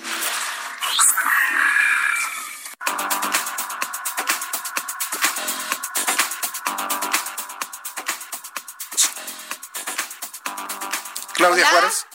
Claudia 11.34 11.64
Hola. 11.64 11.72
Juárez. 11.72 12.06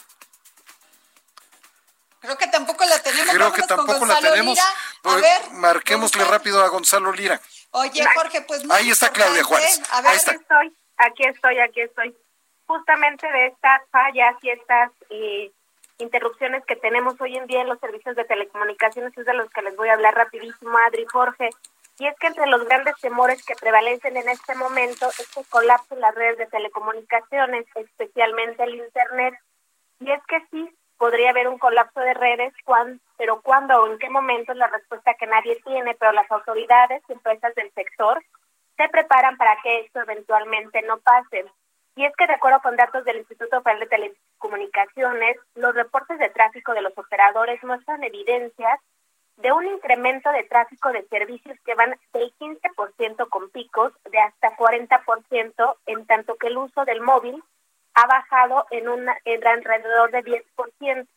Creo 2.21 2.37
que 2.37 2.47
tampoco 2.47 2.85
la 2.85 2.99
tenemos. 3.01 3.35
Creo 3.35 3.51
que 3.51 3.61
Vámonos 3.61 3.67
con 3.67 3.67
tampoco 3.67 4.05
la 4.05 4.13
Gonzalo 4.13 4.29
tenemos. 4.31 4.55
Lira. 4.55 4.73
A 5.03 5.13
Oye, 5.13 5.21
ver, 5.21 5.51
Marquémosle 5.53 6.19
Gonzalo. 6.23 6.37
rápido 6.37 6.63
a 6.63 6.67
Gonzalo 6.69 7.11
Lira. 7.11 7.39
Oye, 7.71 8.03
Jorge, 8.15 8.41
pues 8.41 8.63
muy 8.65 8.75
Ahí 8.75 8.89
está 8.89 9.11
Claudia. 9.11 9.43
Juárez. 9.43 9.81
A 9.91 10.01
ver, 10.01 10.11
Ahí 10.11 10.17
está. 10.17 10.31
estoy, 10.33 10.77
aquí 10.97 11.23
estoy, 11.25 11.59
aquí 11.59 11.81
estoy. 11.81 12.15
Justamente 12.67 13.27
de 13.31 13.47
estas 13.47 13.81
fallas 13.91 14.35
y 14.41 14.49
estas 14.49 14.91
eh, 15.09 15.51
interrupciones 15.97 16.63
que 16.65 16.75
tenemos 16.75 17.19
hoy 17.21 17.35
en 17.37 17.47
día 17.47 17.61
en 17.61 17.67
los 17.69 17.79
servicios 17.79 18.15
de 18.15 18.25
telecomunicaciones 18.25 19.17
es 19.17 19.25
de 19.25 19.33
los 19.33 19.49
que 19.51 19.61
les 19.61 19.75
voy 19.75 19.89
a 19.89 19.93
hablar 19.93 20.15
rapidísimo, 20.15 20.77
Adri 20.87 21.05
Jorge. 21.11 21.49
Y 21.97 22.07
es 22.07 22.15
que 22.19 22.27
entre 22.27 22.47
los 22.47 22.63
grandes 22.65 22.95
temores 23.01 23.43
que 23.43 23.55
prevalecen 23.55 24.15
en 24.15 24.29
este 24.29 24.55
momento 24.55 25.09
es 25.19 25.27
que 25.29 25.43
colapsen 25.49 25.99
las 25.99 26.15
redes 26.15 26.37
de 26.37 26.45
telecomunicaciones, 26.47 27.65
especialmente 27.75 28.63
el 28.63 28.75
Internet. 28.75 29.33
Y 29.99 30.11
es 30.11 30.21
que 30.27 30.39
sí, 30.51 30.69
podría 30.99 31.31
haber 31.31 31.47
un 31.47 31.57
colapso 31.57 32.01
de 32.01 32.13
redes, 32.13 32.53
pero 33.17 33.41
cuándo 33.41 33.81
o 33.81 33.87
en 33.87 33.97
qué 33.97 34.09
momento 34.09 34.51
es 34.51 34.57
la 34.57 34.67
respuesta 34.67 35.15
que 35.15 35.25
nadie 35.25 35.59
tiene, 35.65 35.95
pero 35.95 36.11
las 36.11 36.29
autoridades 36.29 37.01
y 37.07 37.13
empresas 37.13 37.55
del 37.55 37.71
sector 37.71 38.21
se 38.77 38.89
preparan 38.89 39.37
para 39.37 39.57
que 39.63 39.79
esto 39.79 40.01
eventualmente 40.01 40.81
no 40.83 40.99
pase. 40.99 41.45
Y 41.95 42.05
es 42.05 42.13
que 42.17 42.27
de 42.27 42.33
acuerdo 42.33 42.61
con 42.61 42.75
datos 42.75 43.03
del 43.05 43.17
Instituto 43.17 43.61
Federal 43.61 43.79
de 43.79 43.87
Telecomunicaciones, 43.87 45.37
los 45.55 45.73
reportes 45.73 46.19
de 46.19 46.29
tráfico 46.29 46.73
de 46.73 46.81
los 46.81 46.95
operadores 46.97 47.63
muestran 47.63 48.03
evidencias 48.03 48.79
de 49.37 49.53
un 49.53 49.67
incremento 49.67 50.29
de 50.31 50.43
tráfico 50.43 50.91
de 50.91 51.07
servicios 51.07 51.57
que 51.65 51.75
van 51.75 51.95
del 52.11 52.33
15% 52.37 53.29
con 53.29 53.49
picos 53.51 53.93
de 54.11 54.19
hasta 54.19 54.55
40%, 54.57 55.75
en 55.85 56.05
tanto 56.05 56.35
que 56.35 56.47
el 56.47 56.57
uso 56.57 56.83
del 56.83 56.99
móvil 56.99 57.41
ha 57.99 58.07
bajado 58.07 58.65
en, 58.71 58.87
una, 58.87 59.17
en 59.25 59.45
alrededor 59.45 60.11
de 60.11 60.23
10%. 60.23 61.07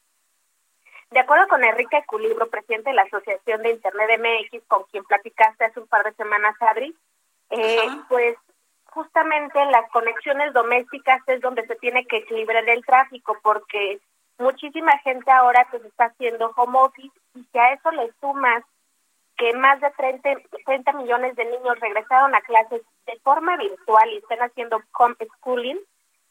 De 1.10 1.20
acuerdo 1.20 1.46
con 1.46 1.62
Enrique 1.62 1.98
Eculibro, 1.98 2.48
presidente 2.48 2.90
de 2.90 2.96
la 2.96 3.02
Asociación 3.02 3.62
de 3.62 3.70
Internet 3.70 4.18
MX, 4.18 4.62
con 4.66 4.84
quien 4.84 5.04
platicaste 5.04 5.64
hace 5.64 5.80
un 5.80 5.86
par 5.86 6.04
de 6.04 6.14
semanas, 6.14 6.56
Adri, 6.60 6.96
eh, 7.50 7.88
pues 8.08 8.36
justamente 8.86 9.64
las 9.66 9.90
conexiones 9.90 10.52
domésticas 10.54 11.20
es 11.26 11.40
donde 11.40 11.66
se 11.66 11.76
tiene 11.76 12.06
que 12.06 12.18
equilibrar 12.18 12.66
el 12.68 12.84
tráfico, 12.84 13.36
porque 13.42 14.00
muchísima 14.38 14.96
gente 14.98 15.30
ahora 15.30 15.66
pues 15.70 15.84
está 15.84 16.06
haciendo 16.06 16.52
home 16.56 16.78
office 16.78 17.14
y 17.34 17.44
si 17.44 17.58
a 17.58 17.74
eso 17.74 17.90
le 17.90 18.10
sumas 18.20 18.64
que 19.36 19.52
más 19.54 19.80
de 19.80 19.90
30, 19.90 20.30
30 20.64 20.92
millones 20.94 21.36
de 21.36 21.44
niños 21.44 21.78
regresaron 21.80 22.34
a 22.34 22.40
clases 22.40 22.82
de 23.06 23.18
forma 23.20 23.56
virtual 23.56 24.10
y 24.10 24.18
están 24.18 24.40
haciendo 24.40 24.80
homeschooling, 24.98 25.78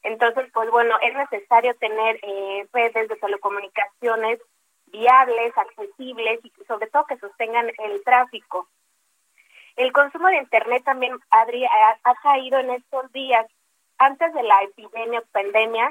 entonces 0.03 0.49
pues 0.53 0.69
bueno, 0.69 0.95
es 1.01 1.13
necesario 1.15 1.75
tener 1.75 2.19
eh, 2.23 2.67
redes 2.73 3.07
de 3.07 3.15
telecomunicaciones 3.15 4.39
viables, 4.87 5.57
accesibles 5.57 6.39
y 6.43 6.51
sobre 6.67 6.87
todo 6.87 7.05
que 7.05 7.17
sostengan 7.17 7.71
el 7.77 8.03
tráfico. 8.03 8.67
El 9.75 9.91
consumo 9.93 10.27
de 10.27 10.37
Internet 10.37 10.83
también, 10.83 11.17
Adri, 11.29 11.65
ha, 11.65 12.15
caído 12.21 12.59
en 12.59 12.71
estos 12.71 13.11
días. 13.13 13.45
Antes 13.97 14.33
de 14.33 14.43
la 14.43 14.63
epidemia 14.63 15.19
o 15.19 15.25
pandemia, 15.31 15.89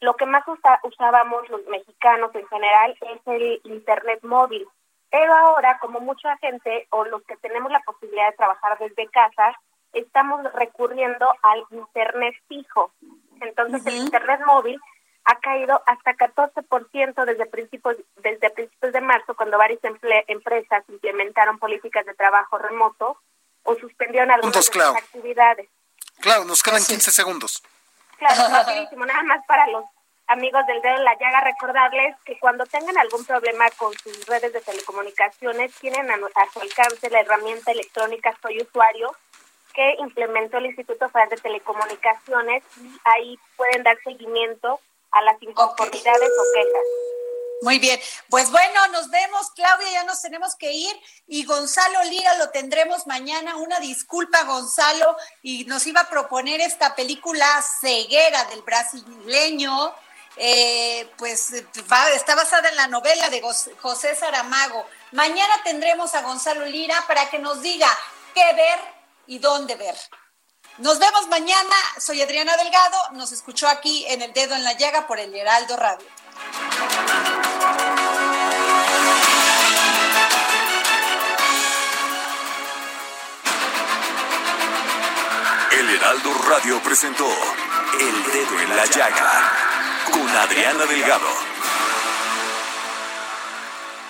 lo 0.00 0.14
que 0.16 0.26
más 0.26 0.44
usábamos 0.82 1.48
los 1.48 1.64
mexicanos 1.66 2.34
en 2.34 2.46
general 2.48 2.96
es 3.00 3.20
el 3.26 3.60
Internet 3.64 4.20
móvil. 4.22 4.66
Pero 5.10 5.32
ahora, 5.32 5.78
como 5.78 6.00
mucha 6.00 6.36
gente 6.38 6.86
o 6.90 7.04
los 7.04 7.22
que 7.24 7.36
tenemos 7.36 7.70
la 7.70 7.80
posibilidad 7.80 8.30
de 8.30 8.36
trabajar 8.36 8.78
desde 8.78 9.08
casa, 9.08 9.58
estamos 9.94 10.42
recurriendo 10.52 11.26
al 11.42 11.64
Internet 11.70 12.34
fijo. 12.48 12.92
Entonces, 13.40 13.84
el 13.86 13.96
Internet 13.96 14.40
móvil 14.46 14.80
ha 15.24 15.36
caído 15.38 15.82
hasta 15.86 16.12
14% 16.14 17.24
desde 17.24 17.46
principios, 17.46 17.96
desde 18.16 18.50
principios 18.50 18.92
de 18.92 19.00
marzo, 19.00 19.34
cuando 19.34 19.56
varias 19.58 19.80
emple- 19.82 20.24
empresas 20.28 20.84
implementaron 20.88 21.58
políticas 21.58 22.04
de 22.06 22.14
trabajo 22.14 22.58
remoto 22.58 23.18
o 23.62 23.74
suspendieron 23.76 24.30
algunas 24.30 24.68
Puntos, 24.68 24.74
de 24.74 24.86
sus 24.86 24.96
actividades. 25.08 25.68
Claro, 26.20 26.44
nos 26.44 26.62
quedan 26.62 26.84
15 26.84 27.10
segundos. 27.10 27.62
Claro, 28.18 28.42
rapidísimo, 28.52 29.06
nada 29.06 29.22
más 29.22 29.44
para 29.46 29.66
los 29.68 29.84
amigos 30.26 30.66
del 30.66 30.80
dedo 30.82 30.96
en 30.96 31.04
la 31.04 31.18
llaga, 31.18 31.40
recordarles 31.42 32.16
que 32.24 32.38
cuando 32.38 32.64
tengan 32.66 32.96
algún 32.98 33.24
problema 33.24 33.68
con 33.78 33.92
sus 33.94 34.26
redes 34.26 34.52
de 34.52 34.60
telecomunicaciones, 34.60 35.74
tienen 35.80 36.10
a, 36.10 36.14
a 36.14 36.50
su 36.52 36.60
alcance 36.60 37.10
la 37.10 37.20
herramienta 37.20 37.72
electrónica 37.72 38.34
Soy 38.42 38.60
Usuario, 38.62 39.14
que 39.74 39.96
implementó 39.98 40.58
el 40.58 40.66
Instituto 40.66 41.08
Federal 41.08 41.30
de 41.30 41.36
Telecomunicaciones, 41.38 42.62
y 42.80 42.90
ahí 43.04 43.38
pueden 43.56 43.82
dar 43.82 43.96
seguimiento 44.04 44.80
a 45.10 45.22
las 45.22 45.40
inconformidades 45.42 46.30
o 46.30 46.44
quejas. 46.54 46.82
Muy 47.62 47.78
bien, 47.78 47.98
pues 48.28 48.50
bueno, 48.50 48.88
nos 48.88 49.08
vemos, 49.10 49.50
Claudia, 49.52 49.90
ya 49.90 50.04
nos 50.04 50.20
tenemos 50.20 50.54
que 50.56 50.72
ir 50.72 50.94
y 51.26 51.44
Gonzalo 51.46 52.02
Lira 52.04 52.34
lo 52.36 52.50
tendremos 52.50 53.06
mañana. 53.06 53.56
Una 53.56 53.80
disculpa, 53.80 54.42
Gonzalo, 54.44 55.16
y 55.40 55.64
nos 55.64 55.86
iba 55.86 56.02
a 56.02 56.10
proponer 56.10 56.60
esta 56.60 56.94
película 56.94 57.46
ceguera 57.80 58.44
del 58.46 58.60
brasileño, 58.62 59.94
eh, 60.36 61.08
pues 61.16 61.54
va- 61.90 62.10
está 62.10 62.34
basada 62.34 62.68
en 62.68 62.76
la 62.76 62.88
novela 62.88 63.30
de 63.30 63.40
José 63.80 64.14
Saramago. 64.14 64.84
Mañana 65.12 65.54
tendremos 65.62 66.14
a 66.14 66.22
Gonzalo 66.22 66.66
Lira 66.66 67.02
para 67.06 67.30
que 67.30 67.38
nos 67.38 67.62
diga 67.62 67.88
qué 68.34 68.52
ver 68.54 68.78
y 69.26 69.38
dónde 69.38 69.76
ver. 69.76 69.96
Nos 70.78 70.98
vemos 70.98 71.28
mañana, 71.28 71.76
soy 71.98 72.20
Adriana 72.20 72.56
Delgado, 72.56 72.98
nos 73.12 73.30
escuchó 73.30 73.68
aquí 73.68 74.04
en 74.08 74.22
El 74.22 74.32
Dedo 74.32 74.56
en 74.56 74.64
la 74.64 74.72
Llaga 74.72 75.06
por 75.06 75.20
el 75.20 75.32
Heraldo 75.34 75.76
Radio. 75.76 76.06
El 85.70 85.90
Heraldo 85.90 86.34
Radio 86.48 86.82
presentó 86.82 87.28
El 88.00 88.32
Dedo 88.32 88.60
en 88.60 88.76
la 88.76 88.86
Llaga 88.86 89.52
con 90.12 90.28
Adriana 90.28 90.86
Delgado. 90.86 91.28